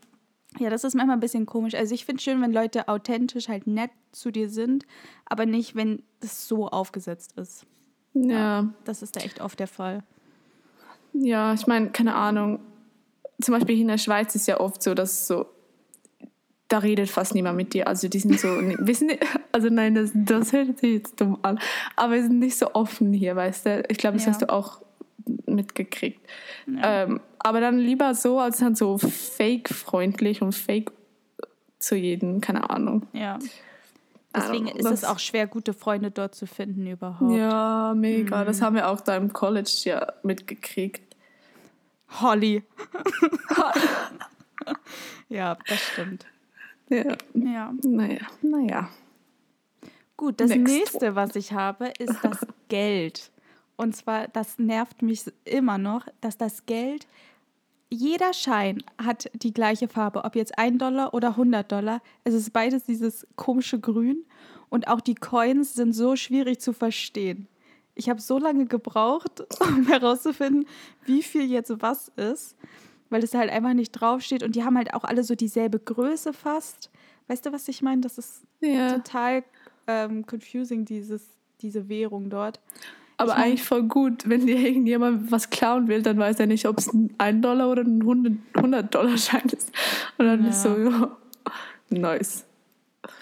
Ja, 0.57 0.69
das 0.69 0.83
ist 0.83 0.95
manchmal 0.95 1.17
ein 1.17 1.21
bisschen 1.21 1.45
komisch. 1.45 1.75
Also 1.75 1.93
ich 1.93 2.05
finde 2.05 2.17
es 2.17 2.23
schön, 2.23 2.41
wenn 2.41 2.51
Leute 2.51 2.87
authentisch 2.87 3.49
halt 3.49 3.67
nett 3.67 3.91
zu 4.11 4.31
dir 4.31 4.49
sind, 4.49 4.85
aber 5.25 5.45
nicht, 5.45 5.75
wenn 5.75 6.01
es 6.21 6.47
so 6.47 6.67
aufgesetzt 6.67 7.37
ist. 7.37 7.65
Ja. 8.13 8.31
ja. 8.31 8.73
Das 8.83 9.03
ist 9.03 9.15
da 9.15 9.21
echt 9.21 9.41
oft 9.41 9.59
der 9.59 9.67
Fall. 9.67 10.03
Ja, 11.13 11.53
ich 11.53 11.67
meine, 11.67 11.91
keine 11.91 12.15
Ahnung. 12.15 12.59
Zum 13.41 13.53
Beispiel 13.53 13.75
hier 13.75 13.83
in 13.83 13.89
der 13.89 13.97
Schweiz 13.97 14.35
ist 14.35 14.47
ja 14.47 14.59
oft 14.59 14.81
so, 14.81 14.93
dass 14.93 15.27
so, 15.27 15.45
da 16.67 16.79
redet 16.79 17.09
fast 17.09 17.35
niemand 17.35 17.55
mit 17.55 17.73
dir. 17.73 17.87
Also 17.87 18.07
die 18.07 18.19
sind 18.19 18.39
so, 18.39 18.47
wissen 18.79 19.11
also 19.51 19.69
nein, 19.69 19.95
das, 19.95 20.11
das 20.13 20.51
hört 20.51 20.79
sich 20.79 20.93
jetzt 20.93 21.21
dumm 21.21 21.37
an, 21.41 21.59
aber 21.95 22.13
wir 22.13 22.23
sind 22.23 22.39
nicht 22.39 22.57
so 22.57 22.73
offen 22.73 23.13
hier, 23.13 23.35
weißt 23.35 23.65
du. 23.65 23.83
Ich 23.87 23.97
glaube, 23.97 24.17
das 24.17 24.25
ja. 24.25 24.31
hast 24.31 24.41
du 24.41 24.49
auch 24.49 24.81
mitgekriegt. 25.45 26.27
Ja. 26.67 27.03
Ähm, 27.03 27.21
aber 27.39 27.61
dann 27.61 27.79
lieber 27.79 28.13
so, 28.15 28.39
als 28.39 28.59
dann 28.59 28.75
so 28.75 28.97
fake-freundlich 28.97 30.41
und 30.41 30.53
fake 30.53 30.91
zu 31.79 31.95
jedem, 31.95 32.41
keine 32.41 32.69
Ahnung. 32.69 33.07
Ja. 33.13 33.39
Deswegen 34.35 34.67
ist 34.67 34.85
es 34.85 35.03
auch 35.03 35.17
schwer, 35.17 35.47
gute 35.47 35.73
Freunde 35.73 36.11
dort 36.11 36.35
zu 36.35 36.45
finden 36.45 36.85
überhaupt. 36.85 37.35
Ja, 37.35 37.93
mega. 37.95 38.41
Mhm. 38.41 38.45
Das 38.45 38.61
haben 38.61 38.75
wir 38.75 38.89
auch 38.89 39.01
da 39.01 39.15
im 39.15 39.33
College 39.33 39.71
ja 39.85 40.13
mitgekriegt. 40.23 41.15
Holly. 42.21 42.63
ja, 45.29 45.57
das 45.67 45.79
stimmt. 45.79 46.25
Ja. 46.89 47.15
Ja. 47.33 47.73
Naja, 47.83 48.19
naja. 48.41 48.89
Gut, 50.17 50.41
das 50.41 50.49
Next. 50.49 50.73
nächste, 50.73 51.15
was 51.15 51.35
ich 51.35 51.53
habe, 51.53 51.91
ist 51.97 52.17
das 52.23 52.45
Geld. 52.67 53.31
Und 53.77 53.95
zwar, 53.95 54.27
das 54.27 54.59
nervt 54.59 55.01
mich 55.01 55.23
immer 55.45 55.77
noch, 55.77 56.05
dass 56.19 56.37
das 56.37 56.65
Geld, 56.65 57.07
jeder 57.89 58.33
Schein 58.33 58.83
hat 59.03 59.29
die 59.33 59.53
gleiche 59.53 59.87
Farbe, 59.87 60.23
ob 60.23 60.35
jetzt 60.35 60.57
1 60.57 60.77
Dollar 60.77 61.13
oder 61.13 61.29
100 61.29 61.71
Dollar. 61.71 62.01
Es 62.23 62.33
ist 62.33 62.53
beides 62.53 62.83
dieses 62.83 63.25
komische 63.35 63.79
Grün 63.79 64.25
und 64.69 64.87
auch 64.87 65.01
die 65.01 65.15
Coins 65.15 65.73
sind 65.73 65.93
so 65.93 66.15
schwierig 66.15 66.59
zu 66.59 66.73
verstehen. 66.73 67.47
Ich 67.95 68.09
habe 68.09 68.21
so 68.21 68.37
lange 68.37 68.65
gebraucht, 68.65 69.43
um 69.61 69.87
herauszufinden, 69.87 70.65
wie 71.05 71.23
viel 71.23 71.49
jetzt 71.49 71.71
was 71.81 72.09
ist, 72.15 72.55
weil 73.09 73.23
es 73.23 73.33
halt 73.33 73.49
einfach 73.49 73.73
nicht 73.73 73.91
draufsteht 73.91 74.43
und 74.43 74.55
die 74.55 74.63
haben 74.63 74.77
halt 74.77 74.93
auch 74.93 75.03
alle 75.03 75.23
so 75.23 75.35
dieselbe 75.35 75.79
Größe 75.79 76.31
fast. 76.33 76.91
Weißt 77.27 77.45
du, 77.45 77.51
was 77.51 77.67
ich 77.67 77.81
meine? 77.81 78.01
Das 78.01 78.17
ist 78.17 78.43
Ja. 78.61 78.93
total 78.97 79.43
ähm, 79.87 80.25
confusing, 80.27 80.85
dieses, 80.85 81.27
diese 81.61 81.89
Währung 81.89 82.29
dort. 82.29 82.59
Aber 83.19 83.31
Ich 83.31 83.37
mein- 83.37 83.43
eigentlich 83.47 83.63
voll 83.63 83.83
gut, 83.83 84.29
wenn 84.29 84.45
dir 84.47 84.57
irgendjemand 84.57 85.29
was 85.31 85.49
klauen 85.49 85.87
will, 85.89 86.01
dann 86.01 86.17
weiß 86.17 86.39
er 86.39 86.47
nicht, 86.47 86.65
ob 86.67 86.77
es 86.77 86.87
ein 86.93 87.13
1 87.17 87.41
Dollar 87.41 87.69
oder 87.69 87.81
ein 87.83 88.01
100-Dollar-Schein 88.01 89.43
ist. 89.51 89.71
Und 90.17 90.25
dann 90.25 90.45
ist 90.47 90.63
so, 90.63 90.69
ja, 90.77 91.17
nice. 91.89 92.45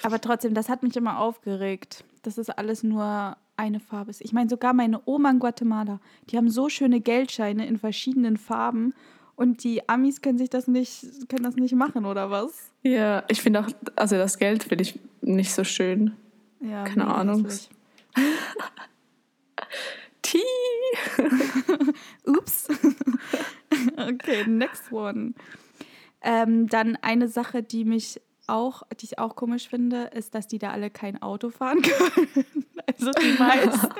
Aber 0.03 0.21
trotzdem, 0.21 0.53
das 0.53 0.69
hat 0.69 0.83
mich 0.83 0.95
immer 0.95 1.19
aufgeregt, 1.19 2.03
dass 2.21 2.37
es 2.37 2.49
alles 2.49 2.83
nur 2.83 3.37
eine 3.57 3.79
Farbe 3.79 4.11
ist. 4.11 4.21
Ich 4.21 4.33
meine, 4.33 4.49
sogar 4.49 4.73
meine 4.73 5.01
Oma 5.05 5.31
in 5.31 5.39
Guatemala, 5.39 5.99
die 6.29 6.37
haben 6.37 6.49
so 6.49 6.69
schöne 6.69 6.99
Geldscheine 7.01 7.65
in 7.65 7.79
verschiedenen 7.79 8.37
Farben 8.37 8.93
und 9.35 9.63
die 9.63 9.89
Amis 9.89 10.21
können 10.21 10.37
sich 10.37 10.51
das 10.51 10.67
nicht, 10.67 11.27
können 11.27 11.43
das 11.43 11.55
nicht 11.55 11.73
machen, 11.73 12.05
oder 12.05 12.29
was? 12.29 12.69
Ja, 12.83 13.23
ich 13.29 13.41
finde 13.41 13.61
auch, 13.61 13.67
also 13.95 14.15
das 14.15 14.37
Geld 14.37 14.63
finde 14.63 14.83
ich 14.83 14.99
nicht 15.21 15.51
so 15.53 15.63
schön. 15.63 16.11
Ja, 16.59 16.83
Keine 16.83 17.07
Ahnung. 17.07 17.47
Tea! 20.21 20.41
Ups. 22.25 22.67
okay, 23.97 24.45
next 24.47 24.91
one. 24.91 25.33
Ähm, 26.21 26.67
dann 26.67 26.97
eine 27.01 27.27
Sache, 27.27 27.63
die 27.63 27.85
mich 27.85 28.19
auch, 28.47 28.83
die 28.99 29.05
ich 29.05 29.19
auch 29.19 29.35
komisch 29.35 29.67
finde, 29.67 30.09
ist, 30.13 30.33
dass 30.33 30.47
die 30.47 30.57
da 30.57 30.71
alle 30.71 30.89
kein 30.89 31.21
Auto 31.21 31.49
fahren 31.49 31.81
können. 31.83 32.65
Also 32.85 33.11
die 33.11 33.37
meisten. 33.37 33.87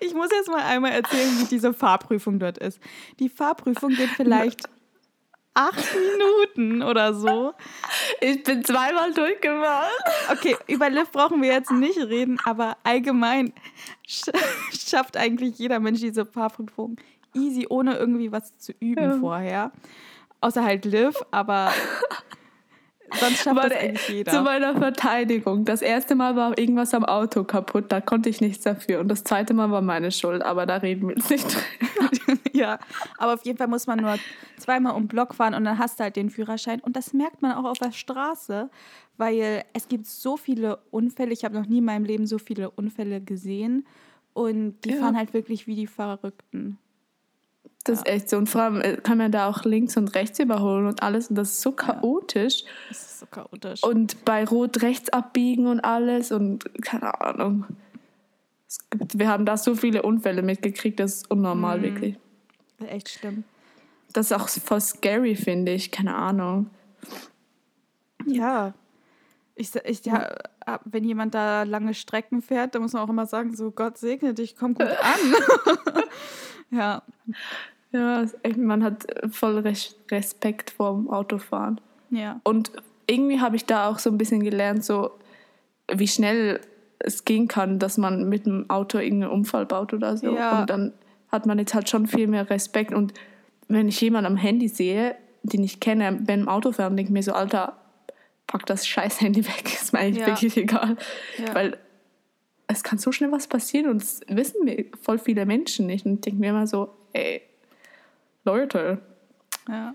Ich 0.00 0.14
muss 0.14 0.30
jetzt 0.32 0.48
mal 0.48 0.62
einmal 0.64 0.90
erzählen, 0.90 1.38
wie 1.38 1.44
diese 1.44 1.72
Fahrprüfung 1.72 2.40
dort 2.40 2.58
ist. 2.58 2.80
Die 3.20 3.28
Fahrprüfung 3.28 3.90
geht 3.90 4.08
vielleicht 4.10 4.68
acht 5.54 5.88
Minuten 5.94 6.82
oder 6.82 7.14
so. 7.14 7.52
Ich 8.20 8.42
bin 8.42 8.64
zweimal 8.64 9.12
durchgemacht. 9.12 9.90
Okay, 10.30 10.56
über 10.66 10.88
Liv 10.90 11.10
brauchen 11.10 11.42
wir 11.42 11.52
jetzt 11.52 11.70
nicht 11.70 11.98
reden, 11.98 12.38
aber 12.44 12.76
allgemein 12.84 13.52
sch 14.06 14.30
schafft 14.72 15.16
eigentlich 15.16 15.58
jeder 15.58 15.80
Mensch 15.80 16.00
diese 16.00 16.24
Fahrprüfung 16.24 16.96
easy, 17.34 17.66
ohne 17.68 17.96
irgendwie 17.96 18.32
was 18.32 18.56
zu 18.58 18.72
üben 18.80 19.02
Ja. 19.10 19.18
vorher. 19.18 19.72
Außer 20.40 20.64
halt 20.64 20.84
Liv, 20.84 21.14
aber 21.30 21.72
sonst 23.18 23.42
schafft 23.42 23.56
Warte, 23.56 23.70
das 23.70 23.78
eigentlich 23.78 24.06
Zu 24.06 24.12
jeder. 24.12 24.42
meiner 24.42 24.76
Verteidigung. 24.76 25.64
Das 25.64 25.82
erste 25.82 26.14
Mal 26.14 26.36
war 26.36 26.56
irgendwas 26.58 26.94
am 26.94 27.04
Auto 27.04 27.44
kaputt, 27.44 27.86
da 27.88 28.00
konnte 28.00 28.28
ich 28.28 28.40
nichts 28.40 28.64
dafür. 28.64 29.00
Und 29.00 29.08
das 29.08 29.24
zweite 29.24 29.54
Mal 29.54 29.70
war 29.70 29.80
meine 29.82 30.10
Schuld, 30.12 30.42
aber 30.42 30.66
da 30.66 30.76
reden 30.76 31.08
wir 31.08 31.16
jetzt 31.16 31.30
nicht 31.30 31.46
drüber. 31.46 32.38
ja, 32.52 32.78
aber 33.18 33.34
auf 33.34 33.44
jeden 33.44 33.58
Fall 33.58 33.68
muss 33.68 33.86
man 33.86 34.00
nur 34.00 34.16
zweimal 34.58 34.94
um 34.94 35.02
den 35.04 35.08
Block 35.08 35.34
fahren 35.34 35.54
und 35.54 35.64
dann 35.64 35.78
hast 35.78 35.98
du 35.98 36.04
halt 36.04 36.16
den 36.16 36.30
Führerschein. 36.30 36.80
Und 36.80 36.96
das 36.96 37.12
merkt 37.12 37.42
man 37.42 37.52
auch 37.52 37.64
auf 37.64 37.78
der 37.78 37.92
Straße, 37.92 38.70
weil 39.16 39.64
es 39.72 39.88
gibt 39.88 40.06
so 40.06 40.36
viele 40.36 40.78
Unfälle. 40.90 41.32
Ich 41.32 41.44
habe 41.44 41.54
noch 41.58 41.66
nie 41.66 41.78
in 41.78 41.84
meinem 41.84 42.04
Leben 42.04 42.26
so 42.26 42.38
viele 42.38 42.70
Unfälle 42.70 43.20
gesehen. 43.20 43.86
Und 44.32 44.76
die 44.84 44.90
Ja. 44.90 44.96
fahren 45.00 45.16
halt 45.16 45.34
wirklich 45.34 45.66
wie 45.66 45.74
die 45.74 45.86
Verrückten. 45.88 46.78
Das 47.84 48.00
ist 48.00 48.06
echt 48.06 48.28
so. 48.28 48.36
Und 48.36 48.48
vor 48.48 48.62
allem 48.62 48.80
äh, 48.82 48.96
kann 48.98 49.16
man 49.18 49.32
da 49.32 49.48
auch 49.48 49.64
links 49.64 49.96
und 49.96 50.14
rechts 50.14 50.38
überholen 50.38 50.86
und 50.86 51.02
alles. 51.02 51.28
Und 51.30 51.36
das 51.36 51.50
ist 51.52 51.62
so 51.62 51.72
chaotisch. 51.72 52.64
Das 52.88 52.98
ist 52.98 53.20
so 53.20 53.26
chaotisch. 53.26 53.82
Und 53.82 54.24
bei 54.24 54.44
Rot 54.44 54.82
rechts 54.82 55.08
abbiegen 55.10 55.66
und 55.66 55.80
alles. 55.80 56.30
Und 56.30 56.64
keine 56.82 57.20
Ahnung. 57.20 57.64
Gibt, 58.90 59.18
wir 59.18 59.28
haben 59.28 59.46
da 59.46 59.56
so 59.56 59.74
viele 59.74 60.02
Unfälle 60.02 60.42
mitgekriegt, 60.42 61.00
das 61.00 61.14
ist 61.16 61.30
unnormal, 61.30 61.78
Mhm. 61.78 61.82
wirklich. 61.82 62.16
Echt 62.86 63.08
schlimm. 63.08 63.44
Das 64.12 64.30
ist 64.30 64.32
auch 64.32 64.48
voll 64.48 64.80
scary, 64.80 65.34
finde 65.34 65.72
ich. 65.72 65.90
Keine 65.90 66.14
Ahnung. 66.14 66.68
Ja. 68.26 68.74
Ich, 69.60 69.74
ich, 69.84 70.04
ja, 70.06 70.26
ab- 70.64 70.80
wenn 70.86 71.04
jemand 71.04 71.34
da 71.34 71.64
lange 71.64 71.92
Strecken 71.94 72.40
fährt, 72.40 72.74
dann 72.74 72.82
muss 72.82 72.92
man 72.94 73.02
auch 73.02 73.08
immer 73.10 73.26
sagen, 73.26 73.54
so 73.54 73.70
Gott 73.70 73.98
segne 73.98 74.32
dich, 74.32 74.56
komm 74.56 74.74
gut 74.74 74.86
an. 74.86 75.74
ja, 76.70 77.02
Ja, 77.92 78.24
man 78.56 78.84
hat 78.84 79.06
voll 79.32 79.58
Res- 79.58 79.96
Respekt 80.10 80.70
vorm 80.70 81.10
Autofahren. 81.10 81.80
ja. 82.10 82.40
Und 82.44 82.70
irgendwie 83.06 83.40
habe 83.40 83.56
ich 83.56 83.64
da 83.66 83.88
auch 83.88 83.98
so 83.98 84.08
ein 84.08 84.18
bisschen 84.18 84.40
gelernt, 84.44 84.84
so 84.84 85.10
wie 85.92 86.06
schnell 86.06 86.60
es 87.00 87.24
gehen 87.24 87.48
kann, 87.48 87.80
dass 87.80 87.98
man 87.98 88.28
mit 88.28 88.46
dem 88.46 88.70
Auto 88.70 88.98
irgendeinen 88.98 89.32
Unfall 89.32 89.66
baut 89.66 89.92
oder 89.92 90.16
so. 90.16 90.32
Ja. 90.32 90.60
Und 90.60 90.70
dann 90.70 90.92
hat 91.32 91.44
man 91.46 91.58
jetzt 91.58 91.74
halt 91.74 91.88
schon 91.88 92.06
viel 92.06 92.28
mehr 92.28 92.48
Respekt. 92.48 92.94
Und 92.94 93.12
wenn 93.66 93.88
ich 93.88 94.00
jemanden 94.00 94.26
am 94.26 94.36
Handy 94.36 94.68
sehe, 94.68 95.16
den 95.42 95.64
ich 95.64 95.80
kenne, 95.80 96.12
beim 96.22 96.48
Autofahren, 96.48 96.96
denke 96.96 97.10
ich 97.10 97.12
mir 97.12 97.22
so, 97.24 97.32
Alter, 97.32 97.78
pack 98.50 98.66
das 98.66 98.86
scheiß 98.86 99.20
Handy 99.20 99.46
weg. 99.46 99.64
Ist 99.80 99.92
mir 99.92 100.00
eigentlich 100.00 100.18
Ja. 100.20 100.26
wirklich 100.26 100.56
egal. 100.56 100.96
Ja. 101.38 101.54
Weil 101.54 101.78
es 102.66 102.82
kann 102.82 102.98
so 102.98 103.12
schnell 103.12 103.30
was 103.32 103.46
passieren 103.48 103.88
und 103.90 104.02
das 104.02 104.20
wissen 104.28 104.66
wir 104.66 104.86
voll 105.02 105.18
viele 105.18 105.46
Menschen 105.46 105.86
nicht. 105.86 106.04
Und 106.06 106.14
ich 106.14 106.20
denke 106.22 106.40
mir 106.40 106.50
immer 106.50 106.66
so, 106.66 106.90
ey, 107.12 107.42
Leute, 108.44 109.00
ja. 109.68 109.94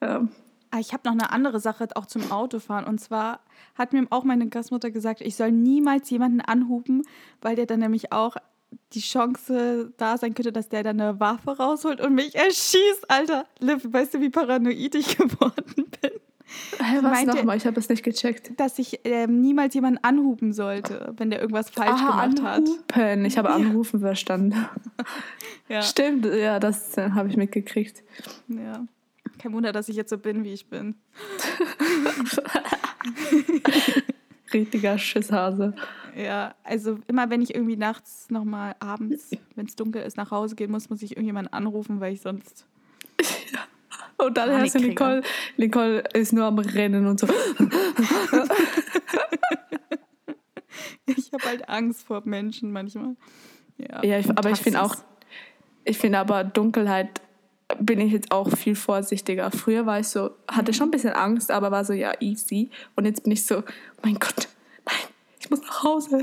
ähm, 0.00 0.30
Ah, 0.72 0.80
Ich 0.80 0.92
habe 0.92 1.02
noch 1.04 1.12
eine 1.12 1.30
andere 1.30 1.60
Sache 1.60 1.88
auch 1.94 2.06
zum 2.06 2.30
Autofahren. 2.32 2.84
Und 2.86 3.00
zwar 3.00 3.40
hat 3.76 3.92
mir 3.92 4.04
auch 4.10 4.24
meine 4.24 4.48
Gastmutter 4.48 4.90
gesagt, 4.90 5.20
ich 5.20 5.36
soll 5.36 5.52
niemals 5.52 6.10
jemanden 6.10 6.40
anhupen, 6.40 7.02
weil 7.40 7.54
der 7.56 7.66
dann 7.66 7.80
nämlich 7.80 8.12
auch 8.12 8.36
die 8.92 9.00
Chance 9.00 9.92
da 9.96 10.18
sein 10.18 10.34
könnte, 10.34 10.52
dass 10.52 10.68
der 10.68 10.82
dann 10.82 11.00
eine 11.00 11.20
Waffe 11.20 11.56
rausholt 11.56 12.00
und 12.00 12.14
mich 12.14 12.34
erschießt. 12.34 13.08
Alter, 13.08 13.46
Liv, 13.60 13.86
weißt 13.88 14.14
du, 14.14 14.20
wie 14.20 14.28
paranoid 14.30 14.94
ich 14.96 15.16
geworden 15.16 15.86
bin? 16.00 16.10
Hä, 16.78 16.98
was 17.02 17.24
nochmal? 17.26 17.56
Ich 17.56 17.66
habe 17.66 17.78
es 17.80 17.88
nicht 17.88 18.04
gecheckt. 18.04 18.52
Dass 18.58 18.78
ich 18.78 19.00
ähm, 19.04 19.40
niemals 19.40 19.74
jemanden 19.74 19.98
anhupen 20.02 20.52
sollte, 20.52 21.12
wenn 21.16 21.30
der 21.30 21.40
irgendwas 21.40 21.70
falsch 21.70 21.90
Aha, 21.90 22.26
gemacht 22.26 22.42
hat. 22.42 22.58
anrufen. 22.58 23.24
Ich 23.24 23.38
habe 23.38 23.50
anrufen 23.50 24.00
verstanden. 24.00 24.54
Ja, 25.68 25.82
Stimmt, 25.82 26.24
ja, 26.26 26.60
das 26.60 26.96
äh, 26.96 27.10
habe 27.10 27.28
ich 27.28 27.36
mitgekriegt. 27.36 28.04
ja. 28.46 28.86
Kein 29.40 29.52
Wunder, 29.52 29.72
dass 29.72 29.88
ich 29.88 29.96
jetzt 29.96 30.10
so 30.10 30.18
bin, 30.18 30.44
wie 30.44 30.52
ich 30.52 30.68
bin. 30.68 30.94
Richtiger 34.54 34.96
Schisshase. 34.96 35.74
Ja, 36.16 36.54
also 36.62 36.98
immer 37.08 37.30
wenn 37.30 37.42
ich 37.42 37.52
irgendwie 37.54 37.76
nachts 37.76 38.30
nochmal 38.30 38.76
abends, 38.78 39.32
wenn 39.56 39.66
es 39.66 39.74
dunkel 39.74 40.02
ist, 40.02 40.16
nach 40.16 40.30
Hause 40.30 40.54
gehen 40.54 40.70
muss, 40.70 40.88
muss 40.88 41.02
ich 41.02 41.12
irgendjemanden 41.12 41.52
anrufen, 41.52 41.98
weil 42.00 42.12
ich 42.14 42.20
sonst. 42.20 42.64
Und 44.18 44.36
dann 44.36 44.68
kriege. 44.70 44.88
Nicole, 44.88 45.22
Nicole 45.56 46.04
ist 46.14 46.32
nur 46.32 46.44
am 46.44 46.58
Rennen 46.58 47.06
und 47.06 47.20
so. 47.20 47.28
Ich 51.06 51.32
habe 51.32 51.44
halt 51.44 51.68
Angst 51.68 52.06
vor 52.06 52.22
Menschen 52.24 52.72
manchmal. 52.72 53.16
Ja, 53.78 54.02
Ja, 54.04 54.18
ich, 54.18 54.28
aber 54.30 54.50
ich 54.50 54.58
finde 54.58 54.82
auch, 54.82 54.96
ich 55.84 55.98
finde 55.98 56.18
aber 56.18 56.44
Dunkelheit 56.44 57.20
bin 57.80 58.00
ich 58.00 58.12
jetzt 58.12 58.30
auch 58.30 58.50
viel 58.56 58.76
vorsichtiger. 58.76 59.50
Früher 59.50 59.86
war 59.86 60.00
ich 60.00 60.08
so, 60.08 60.30
hatte 60.48 60.72
schon 60.72 60.88
ein 60.88 60.90
bisschen 60.90 61.12
Angst, 61.12 61.50
aber 61.50 61.70
war 61.70 61.84
so, 61.84 61.92
ja, 61.92 62.12
easy. 62.20 62.70
Und 62.94 63.06
jetzt 63.06 63.24
bin 63.24 63.32
ich 63.32 63.44
so, 63.44 63.62
mein 64.02 64.14
Gott, 64.14 64.48
nein, 64.84 65.08
ich 65.40 65.50
muss 65.50 65.60
nach 65.62 65.82
Hause. 65.82 66.22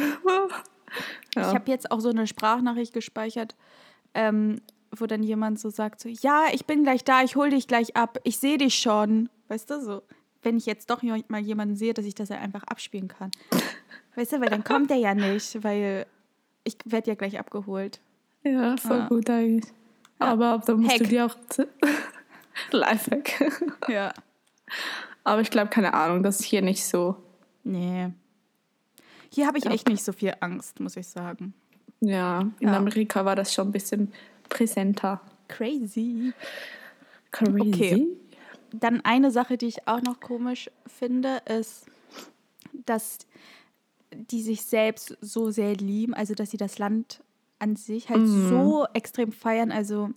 Ja. 1.35 1.49
Ich 1.49 1.55
habe 1.55 1.71
jetzt 1.71 1.91
auch 1.91 1.99
so 1.99 2.09
eine 2.09 2.27
Sprachnachricht 2.27 2.93
gespeichert, 2.93 3.55
ähm, 4.13 4.61
wo 4.95 5.05
dann 5.05 5.23
jemand 5.23 5.59
so 5.59 5.69
sagt: 5.69 5.99
so, 6.01 6.09
Ja, 6.09 6.45
ich 6.53 6.65
bin 6.65 6.83
gleich 6.83 7.03
da, 7.03 7.23
ich 7.23 7.35
hole 7.35 7.49
dich 7.51 7.67
gleich 7.67 7.95
ab, 7.95 8.19
ich 8.23 8.37
sehe 8.37 8.57
dich 8.57 8.75
schon. 8.75 9.29
Weißt 9.47 9.69
du, 9.69 9.81
so, 9.81 10.01
wenn 10.41 10.57
ich 10.57 10.65
jetzt 10.65 10.89
doch 10.89 11.01
mal 11.27 11.39
jemanden 11.41 11.75
sehe, 11.75 11.93
dass 11.93 12.05
ich 12.05 12.15
das 12.15 12.29
ja 12.29 12.37
einfach 12.37 12.63
abspielen 12.63 13.07
kann. 13.07 13.31
Weißt 14.15 14.33
du, 14.33 14.41
weil 14.41 14.49
dann 14.49 14.63
kommt 14.63 14.91
er 14.91 14.97
ja 14.97 15.15
nicht, 15.15 15.63
weil 15.63 16.05
ich 16.63 16.77
werde 16.85 17.09
ja 17.11 17.15
gleich 17.15 17.39
abgeholt. 17.39 17.99
Ja, 18.43 18.77
voll 18.77 18.97
Ja. 18.99 19.07
gut 19.07 19.29
eigentlich. 19.29 19.71
Aber 20.19 20.61
da 20.65 20.75
musst 20.75 20.99
du 20.99 21.03
Hack. 21.03 21.09
dir 21.09 21.25
auch 21.25 21.35
Lifehack. 22.71 23.51
Ja. 23.89 24.13
Aber 25.23 25.41
ich 25.41 25.49
glaube, 25.49 25.69
keine 25.69 25.93
Ahnung, 25.93 26.23
das 26.23 26.39
ist 26.39 26.45
hier 26.45 26.61
nicht 26.61 26.85
so. 26.85 27.15
Nee. 27.63 28.09
Hier 29.31 29.47
habe 29.47 29.57
ich 29.57 29.65
echt 29.65 29.87
nicht 29.87 30.03
so 30.03 30.11
viel 30.13 30.33
Angst, 30.41 30.79
muss 30.79 30.95
ich 30.97 31.07
sagen. 31.07 31.53
Ja, 32.01 32.41
in 32.59 32.67
Ja. 32.67 32.77
Amerika 32.77 33.23
war 33.25 33.35
das 33.35 33.53
schon 33.53 33.69
ein 33.69 33.71
bisschen 33.71 34.11
präsenter. 34.49 35.21
Crazy. 35.47 36.33
Crazy. 37.31 37.59
Okay. 37.59 38.07
Dann 38.71 39.01
eine 39.01 39.31
Sache, 39.31 39.57
die 39.57 39.67
ich 39.67 39.87
auch 39.87 40.01
noch 40.01 40.19
komisch 40.19 40.69
finde, 40.87 41.41
ist, 41.45 41.85
dass 42.85 43.19
die 44.15 44.41
sich 44.41 44.63
selbst 44.63 45.17
so 45.21 45.51
sehr 45.51 45.75
lieben, 45.75 46.13
also 46.13 46.33
dass 46.33 46.51
sie 46.51 46.57
das 46.57 46.77
Land 46.79 47.23
an 47.59 47.75
sich 47.75 48.09
halt 48.09 48.21
Mhm. 48.21 48.49
so 48.49 48.85
extrem 48.93 49.31
feiern. 49.31 49.71
Also 49.71 50.09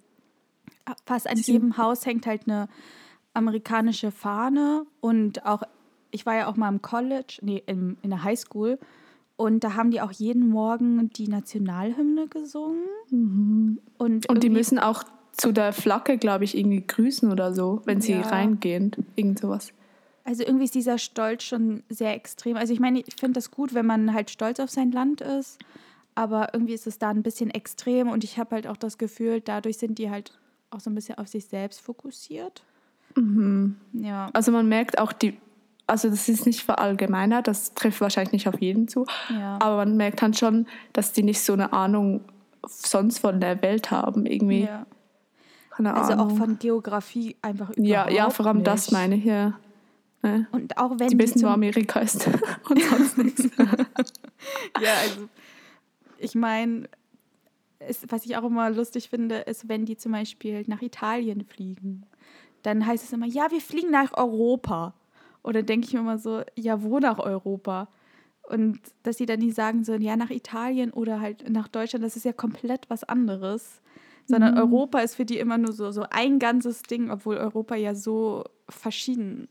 fast 1.04 1.28
an 1.28 1.36
jedem 1.38 1.76
Haus 1.78 2.04
hängt 2.06 2.26
halt 2.26 2.42
eine 2.46 2.68
amerikanische 3.34 4.10
Fahne 4.10 4.86
und 5.00 5.44
auch, 5.44 5.62
ich 6.10 6.24
war 6.26 6.34
ja 6.36 6.46
auch 6.46 6.56
mal 6.56 6.68
im 6.68 6.80
College, 6.82 7.38
nee, 7.42 7.62
im, 7.66 7.98
in 8.02 8.10
der 8.10 8.22
Highschool 8.22 8.78
und 9.36 9.64
da 9.64 9.74
haben 9.74 9.90
die 9.90 10.00
auch 10.00 10.12
jeden 10.12 10.48
Morgen 10.48 11.10
die 11.10 11.28
Nationalhymne 11.28 12.26
gesungen. 12.28 13.78
Und, 13.98 14.28
Und 14.28 14.42
die 14.42 14.50
müssen 14.50 14.78
auch 14.78 15.04
zu 15.32 15.52
der 15.52 15.72
Flagge, 15.72 16.16
glaube 16.18 16.44
ich, 16.44 16.56
irgendwie 16.56 16.86
grüßen 16.86 17.30
oder 17.30 17.54
so, 17.54 17.82
wenn 17.84 18.00
sie 18.00 18.12
Ja. 18.12 18.22
reingehen. 18.22 18.92
Irgend 19.16 19.38
sowas. 19.38 19.72
Also 20.24 20.42
irgendwie 20.42 20.64
ist 20.64 20.74
dieser 20.74 20.98
Stolz 20.98 21.44
schon 21.44 21.82
sehr 21.88 22.14
extrem. 22.14 22.56
Also 22.56 22.72
ich 22.72 22.80
meine, 22.80 23.00
ich 23.00 23.14
finde 23.16 23.34
das 23.34 23.50
gut, 23.50 23.74
wenn 23.74 23.86
man 23.86 24.12
halt 24.12 24.30
stolz 24.30 24.58
auf 24.58 24.70
sein 24.70 24.90
Land 24.90 25.20
ist, 25.20 25.58
aber 26.14 26.52
irgendwie 26.54 26.72
ist 26.74 26.86
es 26.86 26.98
da 26.98 27.10
ein 27.10 27.22
bisschen 27.22 27.50
extrem 27.50 28.08
und 28.08 28.24
ich 28.24 28.38
habe 28.38 28.56
halt 28.56 28.66
auch 28.66 28.76
das 28.78 28.98
Gefühl, 28.98 29.40
dadurch 29.40 29.76
sind 29.78 29.98
die 29.98 30.10
halt 30.10 30.32
auch 30.70 30.80
so 30.80 30.90
ein 30.90 30.94
bisschen 30.94 31.18
auf 31.18 31.28
sich 31.28 31.44
selbst 31.44 31.80
fokussiert. 31.80 32.64
Ja, 33.92 34.28
Also 34.32 34.50
man 34.52 34.68
merkt 34.68 34.98
auch 34.98 35.12
die, 35.12 35.38
also 35.86 36.10
das 36.10 36.28
ist 36.28 36.46
nicht 36.46 36.62
verallgemeinert, 36.62 37.46
das 37.46 37.74
trifft 37.74 38.00
wahrscheinlich 38.00 38.32
nicht 38.32 38.48
auf 38.48 38.60
jeden 38.60 38.88
zu, 38.88 39.06
ja. 39.30 39.58
aber 39.60 39.76
man 39.76 39.96
merkt 39.96 40.20
dann 40.22 40.34
schon, 40.34 40.66
dass 40.92 41.12
die 41.12 41.22
nicht 41.22 41.40
so 41.40 41.52
eine 41.52 41.72
Ahnung 41.72 42.22
sonst 42.66 43.18
von 43.20 43.40
der 43.40 43.62
Welt 43.62 43.90
haben, 43.90 44.26
irgendwie. 44.26 44.64
ja. 44.64 44.86
Keine 45.70 45.94
Also 45.94 46.12
Ahnung. 46.14 46.32
auch 46.32 46.36
von 46.38 46.58
Geografie 46.58 47.36
einfach 47.42 47.70
überhaupt 47.70 47.86
ja, 47.86 48.08
ja, 48.10 48.30
vor 48.30 48.46
allem 48.46 48.64
das 48.64 48.86
nicht. 48.86 48.92
meine 48.92 49.16
ich, 49.16 49.24
ja. 49.24 49.58
Ne? 50.22 50.46
Und 50.50 50.78
auch 50.78 50.98
wenn 50.98 51.08
Die 51.08 51.18
wissen, 51.18 51.42
wo 51.42 51.48
Amerika 51.48 52.00
ist 52.00 52.26
und 52.70 52.82
sonst 52.82 53.18
nichts. 53.18 53.44
Ja, 54.80 54.92
also 55.02 55.28
ich 56.18 56.34
meine, 56.34 56.88
was 58.08 58.24
ich 58.24 58.36
auch 58.36 58.44
immer 58.44 58.70
lustig 58.70 59.10
finde, 59.10 59.36
ist, 59.40 59.68
wenn 59.68 59.84
die 59.84 59.96
zum 59.96 60.12
Beispiel 60.12 60.64
nach 60.66 60.80
Italien 60.82 61.44
fliegen, 61.44 62.06
dann 62.62 62.86
heißt 62.86 63.04
es 63.04 63.12
immer, 63.12 63.26
ja, 63.26 63.50
wir 63.50 63.60
fliegen 63.60 63.90
nach 63.90 64.16
Europa. 64.16 64.94
Oder 65.46 65.62
denke 65.62 65.86
ich 65.86 65.92
mir 65.94 66.00
immer 66.00 66.18
so, 66.18 66.42
ja, 66.56 66.82
wo 66.82 66.98
nach 66.98 67.20
Europa? 67.20 67.88
Und 68.42 68.80
dass 69.04 69.16
sie 69.16 69.26
dann 69.26 69.38
nicht 69.38 69.54
sagen 69.54 69.84
so, 69.84 69.94
ja, 69.94 70.16
nach 70.16 70.30
Italien 70.30 70.90
oder 70.90 71.20
halt 71.20 71.48
nach 71.48 71.68
Deutschland, 71.68 72.04
das 72.04 72.16
ist 72.16 72.24
ja 72.24 72.32
komplett 72.32 72.90
was 72.90 73.04
anderes. 73.04 73.80
Sondern 74.26 74.54
Mhm. 74.54 74.60
Europa 74.60 74.98
ist 74.98 75.14
für 75.14 75.24
die 75.24 75.38
immer 75.38 75.56
nur 75.56 75.72
so, 75.72 75.92
so 75.92 76.04
ein 76.10 76.40
ganzes 76.40 76.82
Ding, 76.82 77.10
obwohl 77.10 77.36
Europa 77.36 77.76
ja 77.76 77.94
so 77.94 78.44
verschieden 78.68 79.48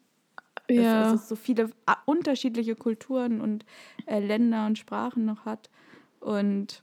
ist, 0.67 0.83
ja. 0.83 1.11
also 1.11 1.23
so 1.23 1.35
viele 1.35 1.69
unterschiedliche 2.05 2.75
Kulturen 2.75 3.39
und 3.39 3.65
äh, 4.05 4.19
Länder 4.19 4.65
und 4.65 4.77
Sprachen 4.77 5.23
noch 5.23 5.45
hat. 5.45 5.69
Und 6.19 6.81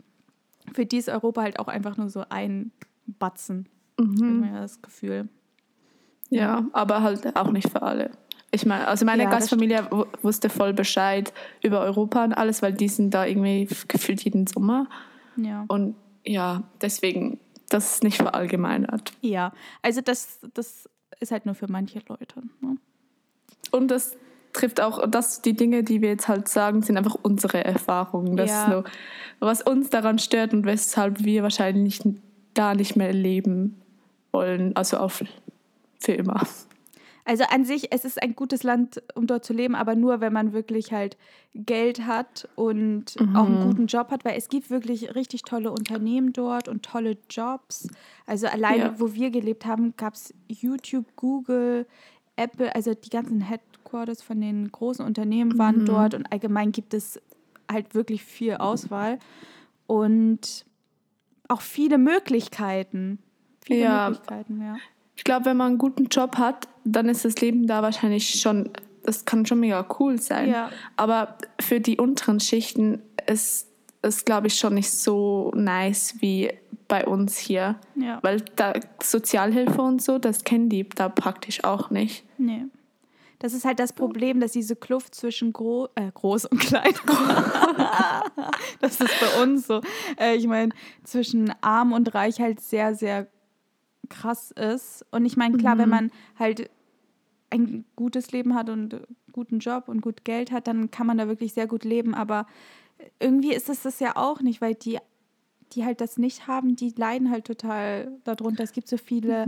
für 0.73 0.87
die 0.87 0.97
ist 0.97 1.11
Europa 1.11 1.43
halt 1.43 1.59
auch 1.59 1.69
einfach 1.69 1.99
nur 1.99 2.09
so 2.09 2.25
ein 2.31 2.73
Batzen, 3.07 3.69
mhm. 3.99 4.49
das 4.55 4.81
Gefühl. 4.81 5.29
Ja, 6.31 6.67
aber 6.73 7.03
halt 7.03 7.37
auch 7.37 7.51
nicht 7.51 7.69
für 7.69 7.83
alle. 7.83 8.13
Ich 8.55 8.67
meine, 8.67 8.87
also 8.87 9.05
meine 9.07 9.25
Ja, 9.25 9.31
Gastfamilie 9.31 9.91
wu- 9.91 10.05
wusste 10.21 10.51
voll 10.51 10.75
Bescheid 10.75 11.33
über 11.63 11.81
Europa 11.81 12.23
und 12.25 12.35
alles, 12.35 12.61
weil 12.61 12.75
die 12.75 12.89
sind 12.89 13.13
da 13.15 13.25
irgendwie 13.25 13.67
gefühlt 13.89 14.23
jeden 14.23 14.47
Sommer. 14.47 14.89
Ja. 15.37 15.65
Und 15.69 15.95
ja, 16.25 16.63
deswegen, 16.83 17.41
das 17.71 17.95
ist 17.95 18.05
nicht 18.05 18.19
verallgemeinert. 18.19 19.13
Ja, 19.23 19.53
also 19.81 20.03
das, 20.03 20.39
das 20.53 20.89
ist 21.19 21.33
halt 21.33 21.47
nur 21.47 21.55
für 21.55 21.71
manche 21.71 22.01
Leute. 22.09 22.43
Ne? 22.61 22.77
Und 23.71 23.89
das 23.91 24.17
trifft 24.53 24.83
auch, 24.83 25.07
das, 25.09 25.41
die 25.41 25.55
Dinge, 25.55 25.83
die 25.83 26.03
wir 26.03 26.11
jetzt 26.11 26.29
halt 26.29 26.47
sagen, 26.47 26.83
sind 26.83 26.99
einfach 26.99 27.17
unsere 27.23 27.65
Erfahrungen. 27.65 28.37
Das 28.37 28.51
Ja. 28.51 28.65
ist 28.65 28.71
so, 28.71 28.85
was 29.41 29.63
uns 29.63 29.89
daran 29.89 30.19
stört 30.19 30.53
und 30.53 30.67
weshalb 30.67 31.25
wir 31.25 31.43
wahrscheinlich 31.43 32.01
da 32.53 32.75
nicht 32.75 32.97
mehr 32.97 33.15
leben 33.15 33.81
wollen. 34.31 34.77
Also 34.77 34.99
auf 34.99 35.25
für 35.99 36.13
immer. 36.13 36.47
Also 37.25 37.45
an 37.45 37.65
sich, 37.65 37.93
es 37.93 38.05
ist 38.05 38.21
ein 38.21 38.35
gutes 38.35 38.65
Land, 38.65 39.01
um 39.15 39.29
dort 39.29 39.45
zu 39.45 39.53
leben, 39.53 39.77
aber 39.77 39.95
nur, 39.95 40.21
wenn 40.21 40.33
man 40.33 40.53
wirklich 40.53 40.93
halt 40.93 41.17
Geld 41.55 42.05
hat 42.05 42.49
und 42.57 43.17
auch 43.35 43.47
einen 43.47 43.61
guten 43.61 43.87
Job 43.87 44.11
hat, 44.11 44.25
weil 44.25 44.37
es 44.37 44.49
gibt 44.49 44.71
wirklich 44.71 45.15
richtig 45.15 45.43
tolle 45.43 45.71
Unternehmen 45.71 46.33
dort 46.33 46.67
und 46.69 46.83
tolle 46.85 47.17
Jobs. 47.31 47.89
Also 48.27 48.49
alleine, 48.49 48.85
Ja. 48.85 48.95
wo 49.01 49.15
wir 49.15 49.31
gelebt 49.31 49.67
haben, 49.67 49.95
gab 49.97 50.15
es 50.15 50.35
YouTube, 50.49 51.07
Google, 51.15 51.87
Apple, 52.35 52.75
also 52.75 52.93
die 52.95 53.11
ganzen 53.11 53.41
Headquarters 53.41 54.21
von 54.23 54.41
den 54.41 54.73
großen 54.73 55.05
Unternehmen 55.05 55.59
waren 55.59 55.85
dort 55.85 56.15
und 56.15 56.33
allgemein 56.33 56.73
gibt 56.73 56.93
es 56.93 57.21
halt 57.71 57.95
wirklich 57.95 58.25
viel 58.25 58.55
Auswahl 58.57 59.19
und 59.87 60.65
auch 61.49 61.61
viele 61.61 61.99
Möglichkeiten. 61.99 63.19
Viele 63.65 63.81
Ja. 63.81 64.09
Möglichkeiten, 64.09 64.61
ja. 64.61 64.77
Ich 65.17 65.25
glaube, 65.25 65.47
wenn 65.47 65.57
man 65.57 65.69
einen 65.69 65.79
guten 65.79 66.07
Job 66.07 66.37
hat, 66.37 66.69
dann 66.85 67.09
ist 67.09 67.25
das 67.25 67.41
Leben 67.41 67.67
da 67.67 67.83
wahrscheinlich 67.83 68.41
schon, 68.41 68.71
das 69.03 69.25
kann 69.25 69.47
schon 69.47 69.61
mega 69.61 69.87
cool 69.99 70.21
sein. 70.21 70.51
Ja. 70.51 70.71
Aber 70.97 71.37
für 71.61 71.81
die 71.81 71.99
unteren 71.99 72.41
Schichten 72.41 73.03
ist 73.27 73.69
es, 74.03 74.25
glaube 74.25 74.49
ich, 74.49 74.57
schon 74.57 74.75
nicht 74.75 74.91
so 74.91 75.53
nice 75.55 76.17
wie 76.21 76.51
bei 76.89 77.07
uns 77.07 77.39
hier. 77.39 77.77
Ja. 77.95 78.19
Weil 78.23 78.43
da 78.57 78.75
Sozialhilfe 79.03 79.81
und 79.81 80.03
so, 80.03 80.19
das 80.19 80.45
kennen 80.45 80.69
die 80.69 80.89
da 80.89 81.09
praktisch 81.09 81.65
auch 81.65 81.91
nicht. 81.91 82.25
Nee. 82.37 82.67
Das 83.39 83.55
ist 83.55 83.65
halt 83.65 83.81
das 83.81 83.93
Problem, 83.93 84.39
dass 84.39 84.53
diese 84.53 84.77
Kluft 84.77 85.15
zwischen 85.17 85.53
gro 85.53 85.89
äh, 85.97 86.13
groß 86.13 86.45
und 86.47 86.61
klein, 86.61 86.95
das 88.81 89.01
ist 89.01 89.11
bei 89.21 89.43
uns 89.43 89.67
so, 89.67 89.81
äh, 90.17 90.37
ich 90.37 90.47
meine, 90.47 90.73
zwischen 91.03 91.53
arm 91.61 91.93
und 91.93 92.15
reich 92.15 92.41
halt 92.41 92.61
sehr, 92.61 92.95
sehr 92.95 93.27
krass 94.09 94.51
ist. 94.53 95.05
Und 95.11 95.25
ich 95.25 95.37
meine, 95.37 95.57
klar, 95.57 95.79
wenn 95.79 95.89
man 95.89 96.11
halt 96.39 96.71
ein 97.51 97.85
gutes 97.97 98.33
Leben 98.33 98.55
hat 98.55 98.71
und 98.71 98.95
einen 98.95 99.07
guten 99.33 99.59
Job 99.59 99.89
und 99.89 100.01
gut 100.01 100.25
Geld 100.25 100.53
hat, 100.53 100.67
dann 100.67 100.91
kann 100.91 101.07
man 101.07 101.19
da 101.19 101.29
wirklich 101.29 101.53
sehr 101.53 101.67
gut 101.67 101.85
leben. 101.85 102.15
Aber 102.15 102.47
irgendwie 103.21 103.53
ist 103.53 103.69
es 103.69 103.83
das 103.83 104.01
ja 104.01 104.17
auch 104.17 104.41
nicht, 104.41 104.61
weil 104.61 104.75
die, 104.75 104.99
die 105.73 105.85
halt 105.85 106.01
das 106.01 106.19
nicht 106.19 106.47
haben, 106.47 106.77
die 106.77 106.93
leiden 106.97 107.31
halt 107.31 107.45
total 107.45 108.13
darunter. 108.25 108.65
Es 108.65 108.73
gibt 108.73 108.89
so 108.89 108.97
viele 108.97 109.47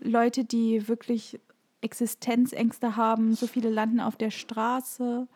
Leute, 0.00 0.44
die 0.44 0.88
wirklich 0.88 1.38
Existenzängste 1.80 2.96
haben, 2.96 3.34
so 3.34 3.46
viele 3.46 3.68
landen 3.70 4.00
auf 4.00 4.16
der 4.16 4.30
Straße 4.30 5.28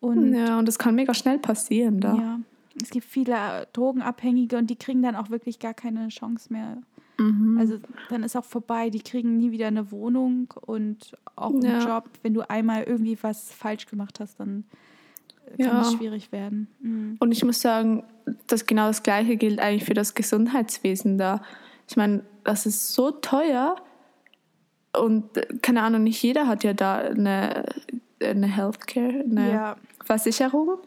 und 0.00 0.32
Ja, 0.32 0.58
und 0.58 0.66
das 0.68 0.78
kann 0.78 0.94
mega 0.94 1.12
schnell 1.12 1.38
passieren 1.38 2.00
da. 2.00 2.14
ja, 2.14 2.40
es 2.80 2.90
gibt 2.90 3.04
viele 3.04 3.66
Drogenabhängige 3.72 4.56
und 4.56 4.68
die 4.68 4.76
kriegen 4.76 5.02
dann 5.02 5.16
auch 5.16 5.30
wirklich 5.30 5.58
gar 5.58 5.74
keine 5.74 6.08
Chance 6.08 6.52
mehr. 6.52 6.78
Mhm. 7.18 7.58
Also 7.58 7.78
dann 8.10 8.22
ist 8.22 8.36
auch 8.36 8.44
vorbei, 8.44 8.90
die 8.90 9.00
kriegen 9.00 9.36
nie 9.38 9.50
wieder 9.50 9.66
eine 9.66 9.90
Wohnung 9.90 10.54
und 10.66 11.16
auch 11.36 11.50
einen 11.50 11.62
Ja. 11.62 11.78
Job. 11.96 12.08
Wenn 12.22 12.34
du 12.34 12.48
einmal 12.48 12.84
irgendwie 12.84 13.18
was 13.22 13.52
falsch 13.52 13.86
gemacht 13.86 14.20
hast, 14.20 14.38
dann 14.40 14.64
äh, 15.46 15.62
kann 15.64 15.74
Ja. 15.76 15.80
es 15.82 15.92
schwierig 15.92 16.30
werden. 16.32 16.68
Mhm. 16.80 17.16
Und 17.18 17.32
ich 17.32 17.44
muss 17.44 17.60
sagen, 17.60 18.04
dass 18.46 18.66
genau 18.66 18.86
das 18.86 19.02
Gleiche 19.02 19.36
gilt 19.36 19.58
eigentlich 19.60 19.84
für 19.84 19.94
das 19.94 20.14
Gesundheitswesen 20.14 21.18
da. 21.18 21.42
Ich 21.88 21.96
meine, 21.96 22.22
das 22.44 22.66
ist 22.66 22.94
so 22.94 23.10
teuer 23.10 23.76
und 24.96 25.36
äh, 25.36 25.46
keine 25.62 25.82
Ahnung, 25.82 26.04
nicht 26.04 26.22
jeder 26.22 26.46
hat 26.46 26.64
ja 26.64 26.72
da 26.72 26.98
eine, 26.98 27.64
eine 28.22 28.46
Healthcare, 28.46 29.24
eine 29.28 29.50
Ja. 29.52 29.76
Versicherung. 30.04 30.78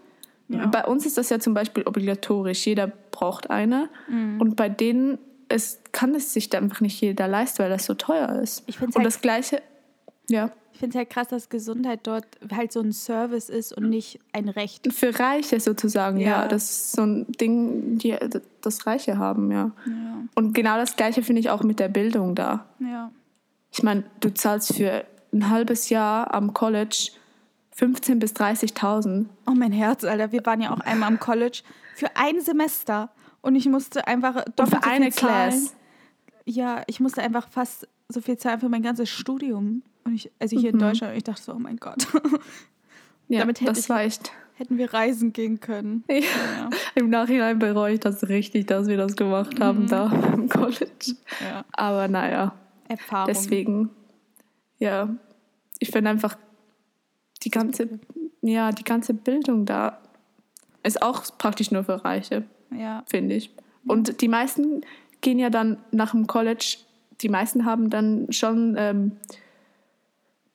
Ja. 0.47 0.67
Bei 0.67 0.85
uns 0.85 1.05
ist 1.05 1.17
das 1.17 1.29
ja 1.29 1.39
zum 1.39 1.53
Beispiel 1.53 1.83
obligatorisch. 1.83 2.65
Jeder 2.65 2.87
braucht 2.87 3.49
eine. 3.49 3.89
Mhm. 4.09 4.41
Und 4.41 4.55
bei 4.55 4.67
denen 4.69 5.17
ist, 5.51 5.91
kann 5.93 6.15
es 6.15 6.33
sich 6.33 6.53
einfach 6.55 6.81
nicht 6.81 6.99
jeder 7.01 7.27
leisten, 7.27 7.59
weil 7.59 7.69
das 7.69 7.85
so 7.85 7.93
teuer 7.93 8.29
ist. 8.41 8.63
Ich 8.67 8.81
und 8.81 8.95
halt- 8.95 9.05
das 9.05 9.21
Gleiche, 9.21 9.61
ja, 10.29 10.51
Ich 10.73 10.79
finde 10.79 10.95
es 10.95 10.97
halt 10.99 11.09
krass, 11.11 11.27
dass 11.27 11.49
Gesundheit 11.49 11.99
dort 12.03 12.25
halt 12.51 12.71
so 12.71 12.79
ein 12.79 12.91
Service 12.91 13.49
ist 13.49 13.71
und 13.77 13.89
nicht 13.89 14.19
ein 14.33 14.49
Recht. 14.49 14.91
für 14.91 15.17
Reiche 15.19 15.59
sozusagen, 15.59 16.17
ja. 16.19 16.43
Ja. 16.43 16.47
Das 16.47 16.63
ist 16.63 16.91
so 16.93 17.03
ein 17.03 17.31
Ding, 17.33 17.97
die 17.99 18.15
das 18.61 18.87
Reiche 18.87 19.17
haben, 19.19 19.51
ja. 19.51 19.71
Ja, 19.85 20.23
Und 20.33 20.53
genau 20.53 20.77
das 20.77 20.95
Gleiche 20.95 21.21
finde 21.21 21.39
ich 21.41 21.49
auch 21.51 21.61
mit 21.63 21.79
der 21.79 21.89
Bildung 21.89 22.33
da. 22.35 22.65
ja. 22.79 23.11
Ich 23.73 23.83
meine, 23.83 24.03
du 24.19 24.33
zahlst 24.33 24.75
für 24.75 25.05
ein 25.31 25.49
halbes 25.49 25.89
Jahr 25.89 26.33
am 26.33 26.53
College 26.53 27.11
15.000 27.77 28.19
bis 28.19 28.33
30.000. 28.33 29.27
Oh, 29.47 29.51
mein 29.51 29.71
Herz, 29.71 30.03
Alter. 30.03 30.31
Wir 30.31 30.45
waren 30.45 30.61
ja 30.61 30.73
auch 30.73 30.81
einmal 30.81 31.07
am 31.07 31.19
College 31.19 31.61
für 31.95 32.07
ein 32.15 32.41
Semester 32.41 33.09
und 33.41 33.55
ich 33.55 33.67
musste 33.67 34.07
einfach 34.07 34.43
doppelt 34.55 34.83
für 34.83 34.89
so 34.89 34.89
eine 34.89 35.05
viel 35.05 35.13
zahlen. 35.13 35.49
Class. 35.51 35.75
Ja, 36.45 36.83
ich 36.87 36.99
musste 36.99 37.21
einfach 37.21 37.47
fast 37.49 37.87
so 38.09 38.21
viel 38.21 38.37
zahlen 38.37 38.59
für 38.59 38.69
mein 38.69 38.81
ganzes 38.81 39.09
Studium. 39.09 39.83
Und 40.03 40.15
ich, 40.15 40.31
also 40.39 40.59
hier 40.59 40.71
in 40.71 40.79
Deutschland, 40.79 41.11
und 41.13 41.17
ich 41.17 41.23
dachte 41.23 41.41
so, 41.41 41.53
oh 41.53 41.59
mein 41.59 41.77
Gott, 41.77 42.07
Ja, 43.27 43.39
Damit 43.41 43.61
hätte 43.61 43.71
das 43.71 43.79
ich- 43.85 43.89
war 43.89 44.01
echt. 44.01 44.31
hätten 44.55 44.77
wir 44.77 44.93
reisen 44.93 45.31
gehen 45.31 45.59
können. 45.61 46.03
Ja. 46.09 46.15
Ja, 46.17 46.69
Im 46.95 47.09
Nachhinein 47.09 47.59
bereue 47.59 47.93
ich 47.93 47.99
das 48.01 48.27
richtig, 48.27 48.67
dass 48.67 48.87
wir 48.87 48.97
das 48.97 49.15
gemacht 49.15 49.59
haben 49.61 49.87
da 49.87 50.11
im 50.33 50.49
College. 50.49 51.15
ja. 51.41 51.63
Aber 51.71 52.07
naja, 52.09 52.53
Erfahrung. 52.89 53.27
deswegen 53.27 53.89
ja, 54.79 55.15
ich 55.79 55.91
finde 55.91 56.09
einfach 56.09 56.35
die 57.43 57.51
ganze, 57.51 57.99
ja, 58.41 58.71
die 58.71 58.83
ganze 58.83 59.13
Bildung 59.13 59.65
da 59.65 59.99
ist 60.83 61.01
auch 61.01 61.23
praktisch 61.37 61.71
nur 61.71 61.83
für 61.83 62.03
Reiche, 62.03 62.43
Ja. 62.75 63.03
finde 63.07 63.35
ich. 63.35 63.51
Und 63.85 64.21
die 64.21 64.27
meisten 64.27 64.81
gehen 65.21 65.39
ja 65.39 65.49
dann 65.49 65.77
nach 65.91 66.11
dem 66.11 66.27
College, 66.27 66.77
die 67.21 67.29
meisten 67.29 67.65
haben 67.65 67.89
dann 67.89 68.31
schon 68.31 68.75
ähm, 68.77 69.13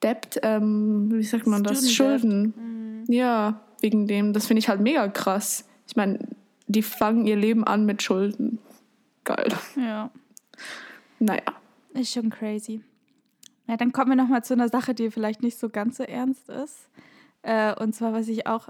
Debt, 0.03 0.39
ähm, 0.43 1.11
wie 1.11 1.23
sagt 1.23 1.47
man 1.47 1.63
das, 1.63 1.91
Student. 1.91 2.21
Schulden. 2.21 3.05
Ja, 3.07 3.61
wegen 3.81 4.07
dem, 4.07 4.33
das 4.33 4.47
finde 4.47 4.59
ich 4.59 4.69
halt 4.69 4.81
mega 4.81 5.07
krass. 5.07 5.65
Ich 5.87 5.95
meine, 5.95 6.19
die 6.67 6.81
fangen 6.81 7.25
ihr 7.25 7.35
Leben 7.35 7.63
an 7.63 7.85
mit 7.85 8.03
Schulden. 8.03 8.59
Geil. 9.23 9.47
Ja. 9.75 10.11
Naja. 11.19 11.43
Ist 11.93 12.13
schon 12.13 12.29
crazy. 12.29 12.81
Ja, 13.67 13.75
dann 13.75 13.91
kommen 13.91 14.11
wir 14.11 14.15
nochmal 14.15 14.43
zu 14.43 14.53
einer 14.53 14.69
Sache, 14.69 14.93
die 14.93 15.11
vielleicht 15.11 15.41
nicht 15.41 15.57
so 15.57 15.69
ganz 15.69 15.97
so 15.97 16.03
ernst 16.03 16.49
ist. 16.49 16.89
Äh, 17.41 17.73
und 17.75 17.93
zwar, 17.93 18.13
was 18.13 18.27
ich 18.27 18.47
auch 18.47 18.69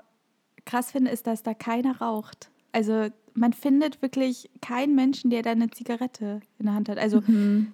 krass 0.66 0.92
finde, 0.92 1.12
ist, 1.12 1.28
dass 1.28 1.44
da 1.44 1.54
keiner 1.54 2.00
raucht. 2.00 2.50
Also 2.72 3.08
man 3.34 3.54
findet 3.54 4.02
wirklich 4.02 4.50
keinen 4.62 4.96
Menschen, 4.96 5.30
der 5.30 5.42
da 5.44 5.52
eine 5.52 5.70
Zigarette 5.70 6.42
in 6.60 6.66
der 6.66 6.76
Hand 6.76 6.90
hat. 6.90 6.98
Also 6.98 7.22
Mhm. 7.26 7.74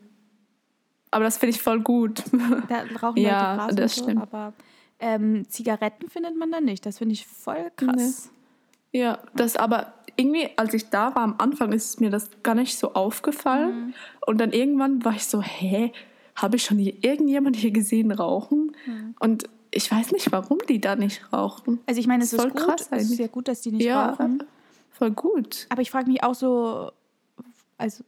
Aber 1.11 1.25
das 1.25 1.37
finde 1.37 1.55
ich 1.55 1.61
voll 1.61 1.79
gut. 1.79 2.23
da 2.69 2.83
rauchen 3.01 3.21
Ja, 3.21 3.53
Leute 3.53 3.57
Gras 3.67 3.75
das 3.75 3.95
so, 3.95 4.03
stimmt. 4.03 4.21
aber 4.21 4.53
ähm, 4.99 5.47
Zigaretten 5.47 6.09
findet 6.09 6.35
man 6.37 6.51
da 6.51 6.59
nicht. 6.59 6.85
Das 6.87 6.97
finde 6.97 7.13
ich 7.13 7.27
voll 7.27 7.71
krass. 7.75 8.31
Ja, 8.91 9.19
das 9.35 9.55
aber 9.55 9.93
irgendwie, 10.15 10.49
als 10.55 10.73
ich 10.73 10.89
da 10.89 11.13
war 11.15 11.23
am 11.23 11.35
Anfang, 11.37 11.71
ist 11.71 12.01
mir 12.01 12.09
das 12.09 12.29
gar 12.41 12.55
nicht 12.55 12.77
so 12.77 12.93
aufgefallen. 12.93 13.87
Mhm. 13.87 13.93
Und 14.25 14.37
dann 14.39 14.51
irgendwann 14.53 15.05
war 15.05 15.13
ich 15.15 15.25
so, 15.25 15.41
hä, 15.41 15.91
habe 16.35 16.55
ich 16.55 16.63
schon 16.63 16.77
hier 16.79 16.95
irgendjemand 17.03 17.55
hier 17.57 17.71
gesehen 17.71 18.11
rauchen? 18.11 18.75
Mhm. 18.85 19.15
Und 19.19 19.43
ich 19.71 19.91
weiß 19.91 20.11
nicht, 20.11 20.31
warum 20.31 20.59
die 20.69 20.79
da 20.81 20.95
nicht 20.95 21.31
rauchen. 21.33 21.79
Also 21.85 21.99
ich 21.99 22.07
meine, 22.07 22.23
es 22.23 22.33
Ist 22.33 22.39
ist 22.39 22.41
voll 22.41 22.51
gut, 22.51 22.61
krass 22.61 22.87
es 22.91 23.11
ist 23.11 23.19
ja 23.19 23.27
gut, 23.27 23.47
dass 23.47 23.61
die 23.61 23.71
nicht 23.71 23.85
ja, 23.85 24.09
rauchen. 24.11 24.43
Voll 25.03 25.11
gut. 25.11 25.65
Aber 25.69 25.81
ich 25.81 25.91
frage 25.91 26.09
mich 26.09 26.23
auch 26.23 26.35
so, 26.35 26.91
also 27.77 28.03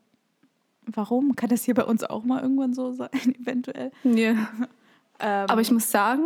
warum? 0.86 1.36
Kann 1.36 1.50
das 1.50 1.64
hier 1.64 1.74
bei 1.74 1.84
uns 1.84 2.04
auch 2.04 2.24
mal 2.24 2.42
irgendwann 2.42 2.74
so 2.74 2.92
sein, 2.94 3.10
eventuell? 3.42 3.92
Ja. 4.04 4.32
Ähm, 5.20 5.46
Aber 5.50 5.62
ich 5.62 5.72
muss 5.72 5.90
sagen, 5.92 6.24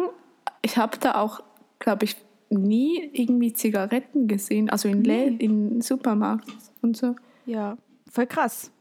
ich 0.61 0.77
habe 0.77 0.97
da 0.99 1.15
auch, 1.15 1.41
glaube 1.79 2.05
ich, 2.05 2.17
nie 2.49 3.09
irgendwie 3.13 3.53
Zigaretten 3.53 4.27
gesehen, 4.27 4.69
also 4.69 4.89
in, 4.89 5.01
Nee. 5.01 5.27
in 5.39 5.81
Supermarkt 5.81 6.49
und 6.81 6.97
so. 6.97 7.15
ja, 7.45 7.77
voll 8.11 8.25
krass. 8.27 8.71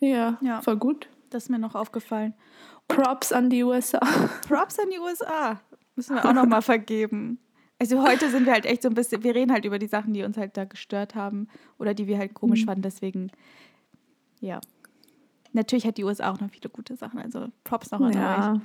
Ja, 0.00 0.36
Ja. 0.40 0.60
voll 0.62 0.76
gut. 0.76 1.08
Das 1.30 1.44
ist 1.44 1.48
mir 1.48 1.58
noch 1.58 1.74
aufgefallen. 1.74 2.34
Props 2.88 3.32
an 3.32 3.50
die 3.50 3.62
USA. 3.64 4.00
Props 4.48 4.78
an 4.78 4.90
die 4.90 4.98
USA. 4.98 5.60
Müssen 5.94 6.14
wir 6.16 6.24
auch 6.24 6.32
noch 6.32 6.46
mal 6.46 6.62
vergeben. 6.74 7.38
Also 7.78 8.02
heute 8.02 8.30
sind 8.30 8.44
wir 8.44 8.52
halt 8.52 8.66
echt 8.66 8.82
so 8.82 8.88
ein 8.88 8.94
bisschen, 8.94 9.22
wir 9.22 9.34
reden 9.34 9.52
halt 9.52 9.64
über 9.64 9.78
die 9.78 9.86
Sachen, 9.86 10.12
die 10.12 10.24
uns 10.24 10.36
halt 10.36 10.56
da 10.56 10.64
gestört 10.64 11.14
haben 11.14 11.48
oder 11.78 11.94
die 11.94 12.06
wir 12.06 12.18
halt 12.18 12.34
komisch 12.34 12.64
fanden. 12.64 12.82
Deswegen, 12.82 13.30
ja. 14.40 14.60
Natürlich 15.52 15.86
hat 15.86 15.96
die 15.96 16.04
USA 16.04 16.30
auch 16.32 16.40
noch 16.40 16.50
viele 16.50 16.68
gute 16.68 16.96
Sachen. 16.96 17.20
Also 17.20 17.46
Props 17.64 17.90
noch 17.90 18.00
an 18.00 18.06
euch. 18.08 18.14
Ja. 18.14 18.60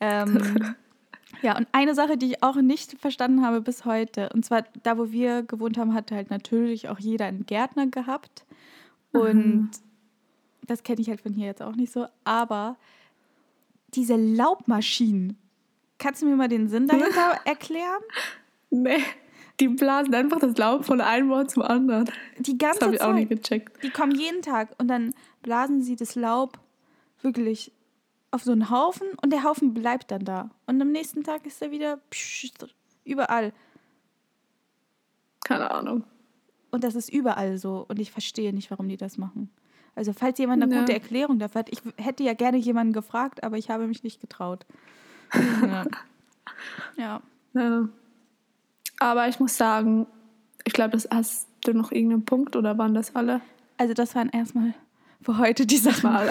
Ähm, 0.00 0.74
ja, 1.42 1.56
und 1.56 1.68
eine 1.72 1.94
Sache, 1.94 2.16
die 2.16 2.32
ich 2.32 2.42
auch 2.42 2.56
nicht 2.56 3.00
verstanden 3.00 3.44
habe 3.44 3.60
bis 3.60 3.84
heute, 3.84 4.28
und 4.34 4.44
zwar 4.44 4.64
da, 4.82 4.98
wo 4.98 5.10
wir 5.10 5.42
gewohnt 5.44 5.78
haben, 5.78 5.94
hatte 5.94 6.14
halt 6.14 6.30
natürlich 6.30 6.88
auch 6.88 6.98
jeder 6.98 7.26
einen 7.26 7.46
Gärtner 7.46 7.86
gehabt. 7.86 8.44
Und 9.12 9.70
das 10.66 10.82
kenne 10.82 11.00
ich 11.00 11.08
halt 11.08 11.20
von 11.20 11.32
hier 11.32 11.46
jetzt 11.46 11.62
auch 11.62 11.76
nicht 11.76 11.92
so. 11.92 12.06
Aber 12.24 12.76
diese 13.94 14.16
Laubmaschinen, 14.16 15.38
kannst 15.98 16.22
du 16.22 16.26
mir 16.26 16.36
mal 16.36 16.48
den 16.48 16.68
Sinn 16.68 16.86
dahinter 16.88 17.40
erklären? 17.44 18.02
Nee, 18.70 19.02
die 19.60 19.68
blasen 19.68 20.14
einfach 20.14 20.38
das 20.40 20.56
Laub 20.56 20.84
von 20.84 21.00
einem 21.00 21.30
Ort 21.32 21.50
zum 21.50 21.62
anderen. 21.62 22.10
Die 22.38 22.56
Das 22.58 22.78
ganze 22.78 22.84
habe 22.86 22.94
ich 22.96 23.02
auch 23.02 23.12
nicht 23.14 23.28
Zeit. 23.30 23.42
gecheckt. 23.64 23.82
Die 23.82 23.90
kommen 23.90 24.12
jeden 24.14 24.42
Tag 24.42 24.74
und 24.78 24.88
dann 24.88 25.14
blasen 25.42 25.82
sie 25.82 25.96
das 25.96 26.14
Laub 26.14 26.58
wirklich 27.22 27.72
auf 28.30 28.42
so 28.42 28.52
einen 28.52 28.70
Haufen 28.70 29.08
und 29.22 29.32
der 29.32 29.42
Haufen 29.44 29.72
bleibt 29.74 30.10
dann 30.10 30.24
da. 30.24 30.50
Und 30.66 30.80
am 30.82 30.90
nächsten 30.92 31.24
Tag 31.24 31.46
ist 31.46 31.62
er 31.62 31.70
wieder 31.70 31.98
überall. 33.04 33.52
Keine 35.44 35.70
Ahnung. 35.70 36.04
Und 36.70 36.84
das 36.84 36.94
ist 36.94 37.08
überall 37.08 37.56
so. 37.56 37.86
Und 37.88 37.98
ich 37.98 38.10
verstehe 38.10 38.52
nicht, 38.52 38.70
warum 38.70 38.88
die 38.88 38.98
das 38.98 39.16
machen. 39.16 39.50
Also, 39.94 40.12
falls 40.12 40.38
jemand 40.38 40.62
eine 40.62 40.72
Ja. 40.74 40.80
gute 40.80 40.92
Erklärung 40.92 41.38
dafür 41.38 41.60
hat, 41.60 41.70
ich 41.72 41.80
hätte 41.96 42.22
ja 42.22 42.34
gerne 42.34 42.58
jemanden 42.58 42.92
gefragt, 42.92 43.42
aber 43.42 43.56
ich 43.56 43.70
habe 43.70 43.86
mich 43.86 44.02
nicht 44.04 44.20
getraut. 44.20 44.66
ja. 45.62 45.84
ja. 46.96 47.22
Ja. 47.54 47.88
Aber 48.98 49.28
ich 49.28 49.40
muss 49.40 49.56
sagen, 49.56 50.06
ich 50.64 50.72
glaube, 50.72 50.90
das 50.90 51.08
hast 51.10 51.48
du 51.64 51.72
noch 51.72 51.92
irgendeinen 51.92 52.24
Punkt 52.24 52.56
oder 52.56 52.76
waren 52.78 52.94
das 52.94 53.14
alle? 53.14 53.40
Also, 53.76 53.94
das 53.94 54.14
waren 54.14 54.28
erstmal 54.30 54.74
für 55.22 55.38
heute 55.38 55.66
die 55.66 55.76
Sachen. 55.76 56.10
Mal. 56.10 56.28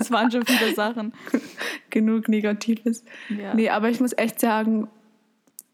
Es 0.00 0.10
waren 0.10 0.30
schon 0.30 0.44
viele 0.44 0.74
Sachen. 0.74 1.12
Genug 1.90 2.28
Negatives. 2.28 3.04
Ja. 3.28 3.54
Nee, 3.54 3.70
aber 3.70 3.90
ich 3.90 4.00
muss 4.00 4.12
echt 4.16 4.40
sagen, 4.40 4.88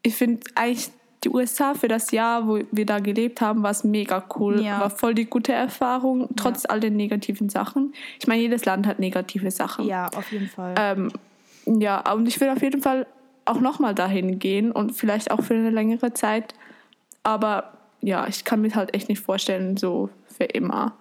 ich 0.01 0.15
finde 0.15 0.45
eigentlich 0.55 0.89
die 1.23 1.29
USA 1.29 1.73
für 1.73 1.87
das 1.87 2.11
Jahr, 2.11 2.47
wo 2.47 2.59
wir 2.71 2.85
da 2.85 2.99
gelebt 2.99 3.41
haben, 3.41 3.63
war 3.63 3.71
es 3.71 3.83
mega 3.83 4.23
cool. 4.35 4.61
Ja. 4.61 4.79
War 4.79 4.89
voll 4.89 5.15
die 5.15 5.25
gute 5.25 5.53
Erfahrung, 5.53 6.29
trotz 6.35 6.65
all 6.65 6.79
den 6.79 6.95
negativen 6.95 7.49
Sachen. 7.49 7.93
Ich 8.19 8.27
meine, 8.27 8.41
jedes 8.41 8.65
Land 8.65 8.85
hat 8.85 8.99
negative 8.99 9.49
Sachen. 9.49 9.87
ja, 9.87 10.07
auf 10.09 10.31
jeden 10.31 10.47
Fall. 10.47 10.75
Ähm, 10.77 11.11
ja, 11.65 12.11
und 12.13 12.27
ich 12.27 12.39
will 12.39 12.49
auf 12.49 12.61
jeden 12.61 12.81
Fall 12.81 13.07
auch 13.45 13.59
nochmal 13.59 13.95
dahin 13.95 14.39
gehen 14.39 14.71
und 14.71 14.91
vielleicht 14.91 15.31
auch 15.31 15.41
für 15.41 15.53
eine 15.53 15.69
längere 15.69 16.13
Zeit. 16.13 16.53
Aber 17.23 17.77
ja, 18.01 18.27
ich 18.27 18.43
kann 18.43 18.61
mir 18.61 18.73
halt 18.75 18.93
echt 18.93 19.09
nicht 19.09 19.21
vorstellen, 19.21 19.77
so 19.77 20.09
für 20.27 20.45
immer. 20.45 20.93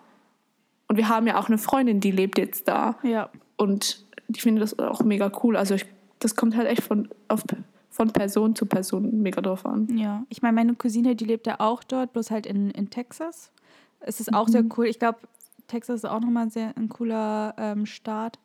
Und 0.88 0.96
wir 0.96 1.08
haben 1.08 1.26
ja 1.26 1.38
auch 1.38 1.48
eine 1.48 1.58
Freundin, 1.58 2.00
die 2.00 2.10
lebt 2.10 2.38
jetzt 2.38 2.68
da. 2.68 2.96
ja. 3.02 3.30
Und 3.56 4.04
ich 4.28 4.42
finde 4.42 4.60
das 4.60 4.78
auch 4.78 5.02
mega 5.02 5.30
cool. 5.42 5.56
Also 5.56 5.74
ich, 5.74 5.86
das 6.18 6.34
kommt 6.34 6.56
halt 6.56 6.66
echt 6.66 6.82
von, 6.82 7.08
auf, 7.28 7.44
von 7.90 8.10
Person 8.10 8.56
zu 8.56 8.66
Person 8.66 9.22
mega 9.22 9.40
drauf 9.40 9.64
an. 9.64 9.86
Ja, 9.96 10.24
ich 10.28 10.42
meine, 10.42 10.54
meine 10.54 10.74
Cousine, 10.74 11.14
die 11.14 11.24
lebt 11.24 11.46
ja 11.46 11.60
auch 11.60 11.84
dort, 11.84 12.12
bloß 12.12 12.30
halt 12.30 12.46
in, 12.46 12.70
in 12.70 12.90
Texas. 12.90 13.52
Es 14.00 14.20
ist 14.20 14.34
auch 14.34 14.48
sehr 14.48 14.64
cool. 14.76 14.86
Ich 14.86 14.98
glaube, 14.98 15.18
Texas 15.66 15.96
ist 15.96 16.04
auch 16.04 16.20
nochmal 16.20 16.50
sehr 16.50 16.76
ein 16.76 16.88
cooler 16.88 17.54
ähm, 17.58 17.86
Staat. 17.86 18.38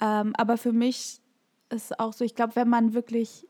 Ähm, 0.00 0.32
aber 0.36 0.56
für 0.56 0.72
mich 0.72 1.20
ist 1.70 1.98
auch 2.00 2.12
so, 2.12 2.24
ich 2.24 2.34
glaube, 2.34 2.56
wenn 2.56 2.68
man 2.68 2.94
wirklich, 2.94 3.46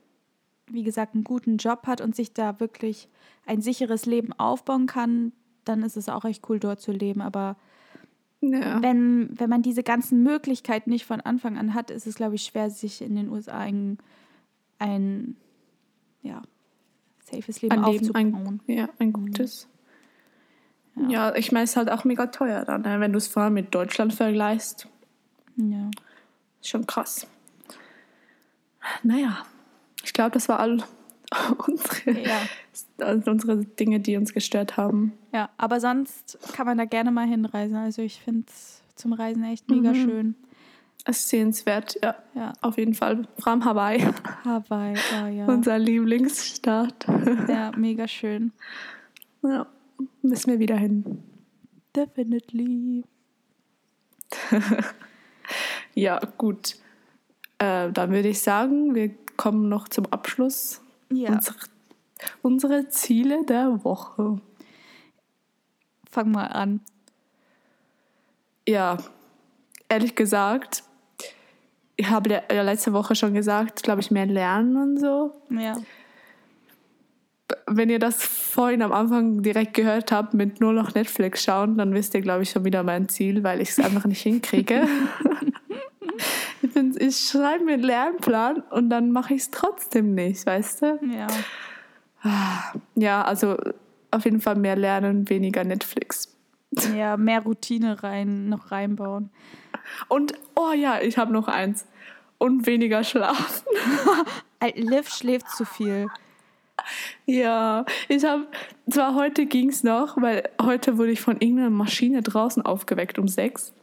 wie 0.66 0.82
gesagt, 0.82 1.14
einen 1.14 1.24
guten 1.24 1.56
Job 1.56 1.86
hat 1.86 2.00
und 2.00 2.14
sich 2.14 2.32
da 2.32 2.60
wirklich 2.60 3.08
ein 3.46 3.60
sicheres 3.60 4.06
Leben 4.06 4.32
aufbauen 4.38 4.86
kann, 4.86 5.32
dann 5.64 5.82
ist 5.82 5.96
es 5.96 6.08
auch 6.08 6.24
echt 6.24 6.48
cool, 6.48 6.58
dort 6.60 6.80
zu 6.80 6.92
leben. 6.92 7.20
Aber 7.20 7.56
Ja. 8.40 8.80
wenn, 8.82 9.30
wenn 9.38 9.50
man 9.50 9.62
diese 9.62 9.82
ganzen 9.82 10.22
Möglichkeiten 10.22 10.90
nicht 10.90 11.04
von 11.06 11.20
Anfang 11.20 11.58
an 11.58 11.74
hat, 11.74 11.90
ist 11.90 12.06
es, 12.06 12.14
glaube 12.14 12.34
ich, 12.36 12.42
schwer, 12.44 12.70
sich 12.70 13.02
in 13.02 13.14
den 13.16 13.28
USA 13.28 13.58
ein, 13.58 13.98
ein 14.78 15.36
ja, 16.22 16.42
safes 17.24 17.62
Leben 17.62 17.72
Ein 17.84 17.92
Leben, 17.92 18.04
aufzubauen. 18.14 18.60
ein, 18.66 18.74
ja, 18.74 18.88
ein 18.98 19.12
gutes. 19.12 19.68
Ja, 21.08 21.34
ich 21.34 21.50
meine, 21.52 21.64
es 21.64 21.70
ist 21.70 21.76
halt 21.76 21.90
auch 21.90 22.04
mega 22.04 22.26
teuer 22.26 22.64
dann, 22.64 22.82
ne? 22.82 23.00
wenn 23.00 23.12
du 23.12 23.18
es 23.18 23.28
vor 23.28 23.44
allem 23.44 23.54
mit 23.54 23.74
Deutschland 23.74 24.12
vergleichst. 24.12 24.86
Ja. 25.56 25.90
Ist 26.60 26.68
schon 26.68 26.86
krass. 26.86 27.26
Naja, 29.02 29.44
ich 30.04 30.12
glaube, 30.12 30.30
das 30.32 30.48
war 30.48 30.60
all 30.60 30.82
unsere, 31.66 32.20
Ja. 32.26 32.40
also 32.98 33.30
unsere 33.30 33.58
Dinge, 33.64 34.00
die 34.00 34.16
uns 34.16 34.32
gestört 34.32 34.76
haben. 34.76 35.12
ja, 35.32 35.50
aber 35.56 35.80
sonst 35.80 36.38
kann 36.54 36.66
man 36.66 36.78
da 36.78 36.84
gerne 36.84 37.10
mal 37.10 37.26
hinreisen. 37.26 37.76
Also 37.76 38.02
ich 38.02 38.20
finde 38.20 38.46
es 38.48 38.82
zum 38.96 39.12
Reisen 39.12 39.44
echt 39.44 39.68
mega 39.70 39.90
Mhm. 39.92 39.94
schön. 39.94 40.34
Es 41.06 41.20
ist 41.20 41.28
sehenswert, 41.30 41.96
ja, 42.02 42.14
Ja, 42.34 42.52
auf 42.60 42.76
jeden 42.76 42.92
Fall. 42.94 43.26
Vor 43.38 43.52
allem 43.52 43.64
Hawaii, 43.64 44.00
Hawaii, 44.44 44.96
oh 45.22 45.26
ja. 45.28 45.46
unser 45.46 45.78
Lieblingsstaat. 45.78 47.06
Ja, 47.48 47.72
mega 47.76 48.06
schön. 48.06 48.52
ja, 49.42 49.66
müssen 50.22 50.50
wir 50.50 50.58
wieder 50.58 50.76
hin. 50.76 51.22
Definitely. 51.96 53.04
Ja, 55.94 56.20
gut. 56.38 56.76
Äh, 57.60 57.92
dann 57.92 58.10
würde 58.10 58.28
ich 58.28 58.40
sagen, 58.40 58.94
wir 58.94 59.10
kommen 59.36 59.68
noch 59.68 59.88
zum 59.88 60.06
Abschluss. 60.06 60.80
Ja, 61.12 61.32
Unsere, 61.32 61.56
unsere 62.42 62.88
Ziele 62.88 63.44
der 63.44 63.84
Woche. 63.84 64.40
fang 66.10 66.30
mal 66.30 66.46
an. 66.46 66.80
Ja, 68.66 68.96
ehrlich 69.88 70.14
gesagt, 70.14 70.84
ich 71.96 72.08
habe 72.08 72.42
ja 72.50 72.62
letzte 72.62 72.92
Woche 72.94 73.14
schon 73.14 73.34
gesagt, 73.34 73.82
glaube 73.82 74.00
ich, 74.00 74.10
mehr 74.10 74.26
lernen 74.26 74.76
und 74.76 74.98
so. 74.98 75.34
Ja. 75.50 75.76
Wenn 77.66 77.90
ihr 77.90 77.98
das 77.98 78.22
vorhin 78.24 78.80
am 78.80 78.92
Anfang 78.92 79.42
direkt 79.42 79.74
gehört 79.74 80.12
habt 80.12 80.32
mit 80.32 80.60
nur 80.60 80.72
noch 80.72 80.94
Netflix 80.94 81.42
schauen, 81.44 81.76
dann 81.76 81.92
wisst 81.92 82.14
ihr, 82.14 82.20
glaube 82.22 82.42
ich, 82.44 82.50
schon 82.50 82.64
wieder 82.64 82.82
mein 82.84 83.08
Ziel, 83.08 83.42
weil 83.42 83.60
ich 83.60 83.70
es 83.70 83.80
einfach 83.80 84.06
nicht 84.06 84.22
hinkriege. 84.22 84.86
ich 86.80 86.94
bin, 86.98 87.08
ich 87.08 87.16
schreibe 87.16 87.64
mir 87.64 87.74
einen 87.74 87.82
Lernplan 87.82 88.62
und 88.70 88.90
dann 88.90 89.12
mache 89.12 89.34
ich 89.34 89.42
es 89.42 89.50
trotzdem 89.50 90.14
nicht, 90.14 90.46
weißt 90.46 90.82
du? 90.82 91.00
Ja. 91.12 91.26
Ja, 92.94 93.22
also 93.22 93.56
auf 94.10 94.24
jeden 94.24 94.40
Fall 94.40 94.56
mehr 94.56 94.76
lernen, 94.76 95.28
weniger 95.28 95.64
Netflix. 95.64 96.36
Ja, 96.94 97.16
mehr 97.16 97.40
Routine 97.42 98.02
rein, 98.02 98.48
noch 98.48 98.70
reinbauen. 98.70 99.30
Und, 100.08 100.34
oh 100.54 100.72
ja, 100.72 101.00
ich 101.00 101.18
habe 101.18 101.32
noch 101.32 101.48
eins. 101.48 101.86
Und 102.38 102.66
weniger 102.66 103.04
schlafen. 103.04 103.66
Liv 104.74 105.08
schläft 105.08 105.48
zu 105.50 105.64
viel. 105.64 106.06
Ja, 107.26 107.84
ich 108.08 108.24
habe, 108.24 108.46
zwar 108.90 109.14
heute 109.14 109.46
ging 109.46 109.68
es 109.68 109.82
noch, 109.82 110.20
weil 110.20 110.48
heute 110.62 110.96
wurde 110.96 111.12
ich 111.12 111.20
von 111.20 111.40
irgendeiner 111.40 111.70
Maschine 111.70 112.22
draußen 112.22 112.64
aufgeweckt 112.64 113.18
um 113.18 113.28
sechs. 113.28 113.74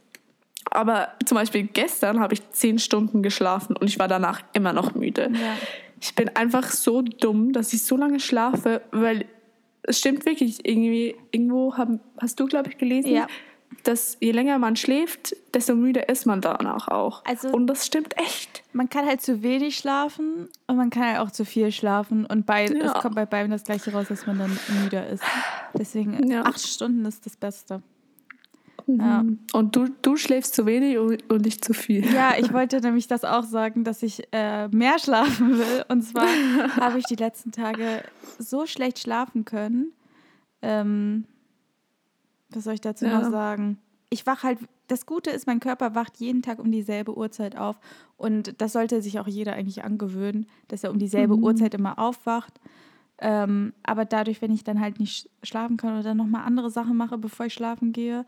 Aber 0.71 1.09
zum 1.25 1.35
Beispiel 1.35 1.63
gestern 1.63 2.19
habe 2.19 2.33
ich 2.33 2.49
zehn 2.51 2.79
Stunden 2.79 3.23
geschlafen 3.23 3.75
und 3.77 3.87
ich 3.87 3.99
war 3.99 4.07
danach 4.07 4.41
immer 4.53 4.73
noch 4.73 4.95
müde. 4.95 5.29
Ja. 5.33 5.55
Ich 6.01 6.13
bin 6.15 6.29
einfach 6.35 6.69
so 6.69 7.01
dumm, 7.01 7.53
dass 7.53 7.73
ich 7.73 7.83
so 7.83 7.97
lange 7.97 8.19
schlafe, 8.19 8.81
weil 8.91 9.25
es 9.83 9.99
stimmt 9.99 10.25
wirklich 10.25 10.65
irgendwie, 10.67 11.15
irgendwo 11.31 11.75
haben, 11.77 11.99
hast 12.19 12.39
du, 12.39 12.45
glaube 12.45 12.69
ich, 12.69 12.77
gelesen, 12.77 13.09
Ja. 13.11 13.27
dass 13.83 14.17
je 14.19 14.31
länger 14.31 14.59
man 14.59 14.75
schläft, 14.75 15.35
desto 15.53 15.75
müder 15.75 16.09
ist 16.09 16.25
man 16.25 16.41
danach 16.41 16.87
auch. 16.89 17.23
Also- 17.25 17.49
und 17.49 17.67
das 17.67 17.85
stimmt 17.85 18.17
echt. 18.17 18.63
Man 18.73 18.89
kann 18.89 19.05
halt 19.05 19.21
zu 19.21 19.41
wenig 19.43 19.77
schlafen 19.77 20.49
und 20.67 20.75
man 20.75 20.89
kann 20.89 21.03
halt 21.03 21.19
auch 21.19 21.31
zu 21.31 21.45
viel 21.45 21.71
schlafen. 21.71 22.25
Und 22.25 22.45
bei, 22.45 22.65
Ja. 22.67 22.85
es 22.85 22.93
kommt 23.01 23.15
bei 23.15 23.25
beiden 23.25 23.49
das 23.51 23.63
gleiche 23.63 23.91
raus, 23.93 24.07
dass 24.09 24.27
man 24.27 24.37
dann 24.39 24.59
müder 24.83 25.07
ist. 25.07 25.23
Deswegen 25.73 26.33
acht 26.35 26.59
Stunden 26.59 27.05
ist 27.05 27.25
das 27.25 27.37
Beste. 27.37 27.81
Ja. 28.87 29.25
Und 29.53 29.75
du, 29.75 29.87
du 30.01 30.15
schläfst 30.15 30.55
zu 30.55 30.65
wenig 30.65 30.97
und, 30.97 31.45
ich 31.45 31.61
zu 31.61 31.73
viel. 31.73 32.05
Ja, 32.13 32.35
ich 32.39 32.53
wollte 32.53 32.79
nämlich 32.79 33.07
das 33.07 33.25
auch 33.25 33.43
sagen, 33.43 33.83
dass 33.83 34.01
ich 34.01 34.23
äh, 34.31 34.69
mehr 34.69 34.97
schlafen 34.97 35.57
will. 35.57 35.83
Und 35.89 36.03
zwar 36.03 36.25
habe 36.77 36.97
ich 36.97 37.05
die 37.05 37.15
letzten 37.15 37.51
Tage 37.51 38.01
so 38.39 38.65
schlecht 38.65 38.99
schlafen 38.99 39.43
können. 39.43 39.91
Ähm, 40.61 41.25
was 42.49 42.63
soll 42.63 42.75
ich 42.75 42.81
dazu 42.81 43.05
Ja. 43.05 43.19
noch 43.21 43.29
sagen? 43.29 43.77
Ich 44.09 44.25
wach 44.25 44.43
halt, 44.43 44.59
das 44.87 45.05
Gute 45.05 45.31
ist, 45.31 45.47
mein 45.47 45.59
Körper 45.59 45.93
wacht 45.93 46.17
jeden 46.17 46.41
Tag 46.41 46.59
um 46.59 46.71
dieselbe 46.71 47.17
Uhrzeit 47.17 47.57
auf. 47.57 47.77
Und 48.15 48.61
das 48.61 48.71
sollte 48.71 49.01
sich 49.01 49.19
auch 49.19 49.27
jeder 49.27 49.51
eigentlich 49.53 49.83
angewöhnen, 49.83 50.47
dass 50.69 50.85
er 50.85 50.91
um 50.91 50.97
dieselbe 50.99 51.35
Uhrzeit 51.35 51.73
immer 51.73 51.99
aufwacht. 51.99 52.53
Ähm, 53.19 53.73
aber 53.83 54.05
dadurch, 54.05 54.41
wenn 54.41 54.53
ich 54.53 54.63
dann 54.63 54.79
halt 54.79 54.99
nicht 54.99 55.29
schlafen 55.43 55.75
kann 55.75 55.93
oder 55.93 56.03
dann 56.03 56.17
nochmal 56.17 56.45
andere 56.45 56.69
Sachen 56.71 56.95
mache, 56.95 57.17
bevor 57.17 57.47
ich 57.47 57.53
schlafen 57.53 57.91
gehe, 57.91 58.25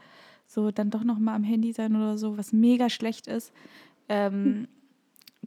so 0.49 0.71
dann 0.71 0.89
doch 0.89 1.03
nochmal 1.03 1.35
am 1.35 1.43
Handy 1.43 1.71
sein 1.73 1.95
oder 1.95 2.17
so, 2.17 2.37
was 2.37 2.51
mega 2.51 2.89
schlecht 2.89 3.27
ist, 3.27 3.53
ähm, 4.09 4.67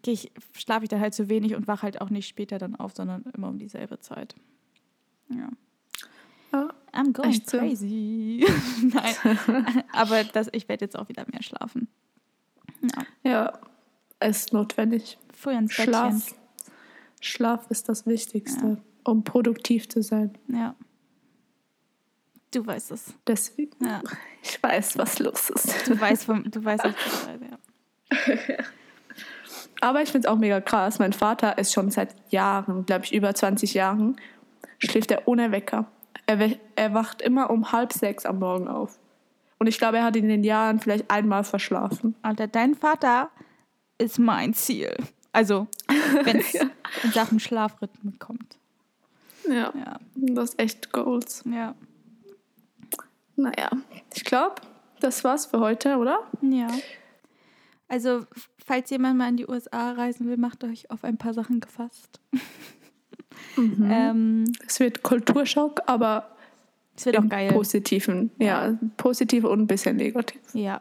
gehe 0.03 0.15
ich, 0.15 0.31
schlafe 0.57 0.85
ich 0.85 0.89
dann 0.89 1.01
halt 1.01 1.13
zu 1.13 1.29
wenig 1.29 1.57
und 1.57 1.67
wache 1.67 1.83
halt 1.83 2.01
auch 2.01 2.09
nicht 2.09 2.29
später 2.29 2.59
dann 2.59 2.77
auf, 2.77 2.95
sondern 2.95 3.25
immer 3.35 3.49
um 3.49 3.59
dieselbe 3.59 3.99
Zeit. 3.99 4.37
Ja. 5.29 5.49
Ja. 6.53 6.69
I'm 6.93 7.13
going 7.13 7.31
Echt 7.31 7.47
crazy. 7.49 8.47
Nein, 8.83 9.85
aber 9.93 10.23
das, 10.25 10.49
ich 10.53 10.69
werde 10.69 10.85
jetzt 10.85 10.97
auch 10.99 11.09
wieder 11.09 11.25
mehr 11.33 11.43
schlafen. 11.43 11.89
Ja, 12.83 13.07
Ja, 14.21 14.29
ist 14.29 14.53
notwendig. 14.53 15.19
früh 15.35 15.53
ins 15.53 15.75
Bettchen. 15.77 15.93
Schlaf. 15.93 16.35
Schlaf 17.21 17.71
ist 17.71 17.89
das 17.89 18.07
Wichtigste, 18.07 18.83
um 19.05 19.25
produktiv 19.25 19.89
zu 19.89 20.03
sein. 20.03 20.37
Ja. 20.49 20.77
Du 22.53 22.67
weißt 22.67 22.93
es. 22.93 23.15
Deswegen, 23.27 23.73
Ja. 23.85 24.03
ich 24.43 24.63
weiß, 24.63 24.99
was 24.99 25.19
los 25.19 25.51
ist. 25.51 25.89
Du 25.89 25.99
weißt, 26.01 26.29
du 26.29 26.65
weißt 26.65 26.85
auch 26.85 26.93
Bescheid, 26.93 27.41
ja. 27.51 28.55
Aber 29.81 30.03
ich 30.03 30.11
finde 30.13 30.29
es 30.29 30.33
auch 30.33 30.39
mega 30.39 30.61
krass. 30.61 30.99
Mein 30.99 31.13
Vater 31.13 31.59
ist 31.59 31.73
schon 31.73 31.91
seit 31.91 32.15
Jahren, 32.31 32.87
glaube 32.87 33.05
ich, 33.05 33.13
über 33.13 33.35
20 33.35 33.75
Jahren, 33.75 34.17
schläft 34.79 35.11
er 35.11 35.27
ohne 35.27 35.51
Wecker. 35.51 35.87
Er, 36.27 36.39
we- 36.39 36.59
er 36.77 36.95
wacht 36.95 37.21
immer 37.21 37.51
um 37.51 37.73
halb 37.73 37.93
sechs 37.93 38.25
am 38.25 38.39
Morgen 38.39 38.69
auf. 38.69 38.99
Und 39.59 39.67
ich 39.67 39.79
glaube, 39.79 39.99
er 39.99 40.05
hat 40.05 40.17
in 40.17 40.29
den 40.29 40.45
Jahren 40.45 40.79
vielleicht 40.81 41.11
einmal 41.11 41.45
verschlafen. 41.45 42.15
Alter, 42.23 42.47
dein 42.47 42.75
Vater 42.75 43.31
ist 43.99 44.19
mein 44.19 44.55
Ziel. 44.55 44.95
Also, 45.33 45.67
wenn 46.25 46.39
es 46.39 46.55
in 46.55 47.11
Sachen 47.13 47.41
Schlafrhythmen 47.41 48.19
kommt. 48.19 48.59
Ja, 49.49 49.73
Ja, 49.75 49.99
das 50.15 50.51
ist 50.51 50.59
echt 50.61 50.93
Goals. 50.93 51.43
ja. 51.47 51.75
Naja, 53.37 53.71
ich 54.15 54.25
glaube, 54.25 54.57
das 55.01 55.25
war's 55.25 55.47
für 55.47 55.61
heute, 55.61 55.97
oder? 55.97 56.19
Ja. 56.43 56.69
Also, 57.89 58.27
falls 58.65 58.91
jemand 58.91 59.19
mal 59.19 59.29
in 59.29 59.37
die 59.37 59.47
USA 59.47 59.93
reisen 59.93 60.29
will, 60.29 60.37
macht 60.37 60.65
euch 60.65 60.91
auf 60.91 61.05
ein 61.05 61.19
paar 61.19 61.35
Sachen 61.35 61.61
gefasst. 61.61 62.21
Ähm, 63.59 64.45
Es 64.67 64.79
wird 64.79 65.03
Kulturschock, 65.03 65.81
aber 65.87 66.37
es 66.97 67.07
wird 67.07 67.19
auch 67.19 67.29
geil. 67.29 67.51
positiven. 67.53 68.31
Ja, 68.39 68.79
positiv 68.97 69.45
und 69.45 69.61
ein 69.61 69.67
bisschen 69.67 69.97
negativ. 69.97 70.41
Ja. 70.55 70.81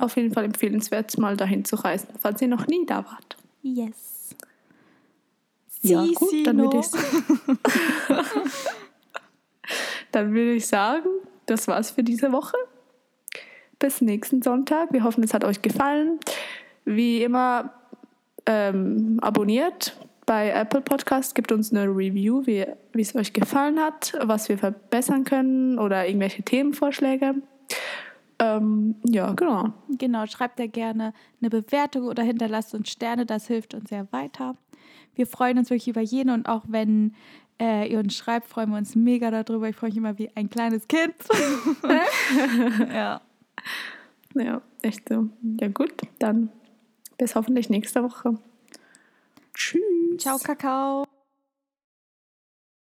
Auf 0.00 0.16
jeden 0.16 0.32
Fall 0.32 0.44
empfehlenswert, 0.44 1.16
mal 1.18 1.36
dahin 1.36 1.64
zu 1.64 1.76
reisen, 1.76 2.08
falls 2.18 2.40
ihr 2.42 2.48
noch 2.48 2.66
nie 2.66 2.84
da 2.86 3.04
wart. 3.04 3.36
Yes. 3.62 4.34
Ja, 5.82 6.02
Si, 6.04 6.14
gut, 6.14 6.30
si, 6.30 6.42
dann 6.42 6.56
no. 6.56 6.64
würde 6.64 6.78
ich 6.80 6.86
Dann 10.12 10.34
würde 10.34 10.54
ich 10.54 10.66
sagen, 10.66 11.06
das 11.46 11.68
war's 11.68 11.90
für 11.90 12.02
diese 12.02 12.32
Woche. 12.32 12.56
Bis 13.78 14.00
nächsten 14.00 14.42
Sonntag. 14.42 14.92
Wir 14.92 15.04
hoffen, 15.04 15.24
es 15.24 15.34
hat 15.34 15.44
euch 15.44 15.62
gefallen. 15.62 16.20
Wie 16.84 17.22
immer, 17.22 17.72
ähm, 18.46 19.18
abonniert 19.20 19.96
bei 20.26 20.50
Apple 20.50 20.80
Podcast, 20.80 21.34
gibt 21.34 21.52
uns 21.52 21.72
eine 21.72 21.86
Review, 21.86 22.46
wie, 22.46 22.64
wie 22.92 23.02
es 23.02 23.14
euch 23.14 23.32
gefallen 23.32 23.80
hat, 23.80 24.14
was 24.22 24.48
wir 24.48 24.56
verbessern 24.56 25.24
können 25.24 25.78
oder 25.78 26.06
irgendwelche 26.06 26.42
Themenvorschläge. 26.42 27.34
Ähm, 28.38 28.96
ja, 29.04 29.32
genau. 29.32 29.72
Genau, 29.98 30.26
schreibt 30.26 30.58
da 30.58 30.66
gerne 30.66 31.12
eine 31.40 31.50
Bewertung 31.50 32.04
oder 32.04 32.22
hinterlasst 32.22 32.74
uns 32.74 32.90
Sterne, 32.90 33.26
das 33.26 33.46
hilft 33.46 33.74
uns 33.74 33.88
sehr 33.88 34.10
weiter. 34.12 34.56
Wir 35.14 35.26
freuen 35.26 35.58
uns 35.58 35.70
wirklich 35.70 35.88
über 35.88 36.00
jeden 36.00 36.30
und 36.30 36.48
auch 36.48 36.64
wenn 36.66 37.14
äh, 37.60 37.90
ihr 37.90 37.98
uns 37.98 38.16
schreibt, 38.16 38.48
freuen 38.48 38.70
wir 38.70 38.78
uns 38.78 38.94
mega 38.94 39.30
darüber. 39.30 39.68
Ich 39.68 39.76
freue 39.76 39.90
mich 39.90 39.96
immer 39.96 40.18
wie 40.18 40.30
ein 40.34 40.50
kleines 40.50 40.88
Kind. 40.88 41.14
ja. 42.88 43.20
Ja, 44.34 44.62
echt 44.82 45.08
so. 45.08 45.28
Ja, 45.60 45.68
gut, 45.68 45.92
dann 46.18 46.50
bis 47.18 47.34
hoffentlich 47.34 47.70
nächste 47.70 48.02
Woche. 48.02 48.38
Tschüss. 49.54 49.82
Ciao, 50.18 50.38
Kakao. 50.38 51.06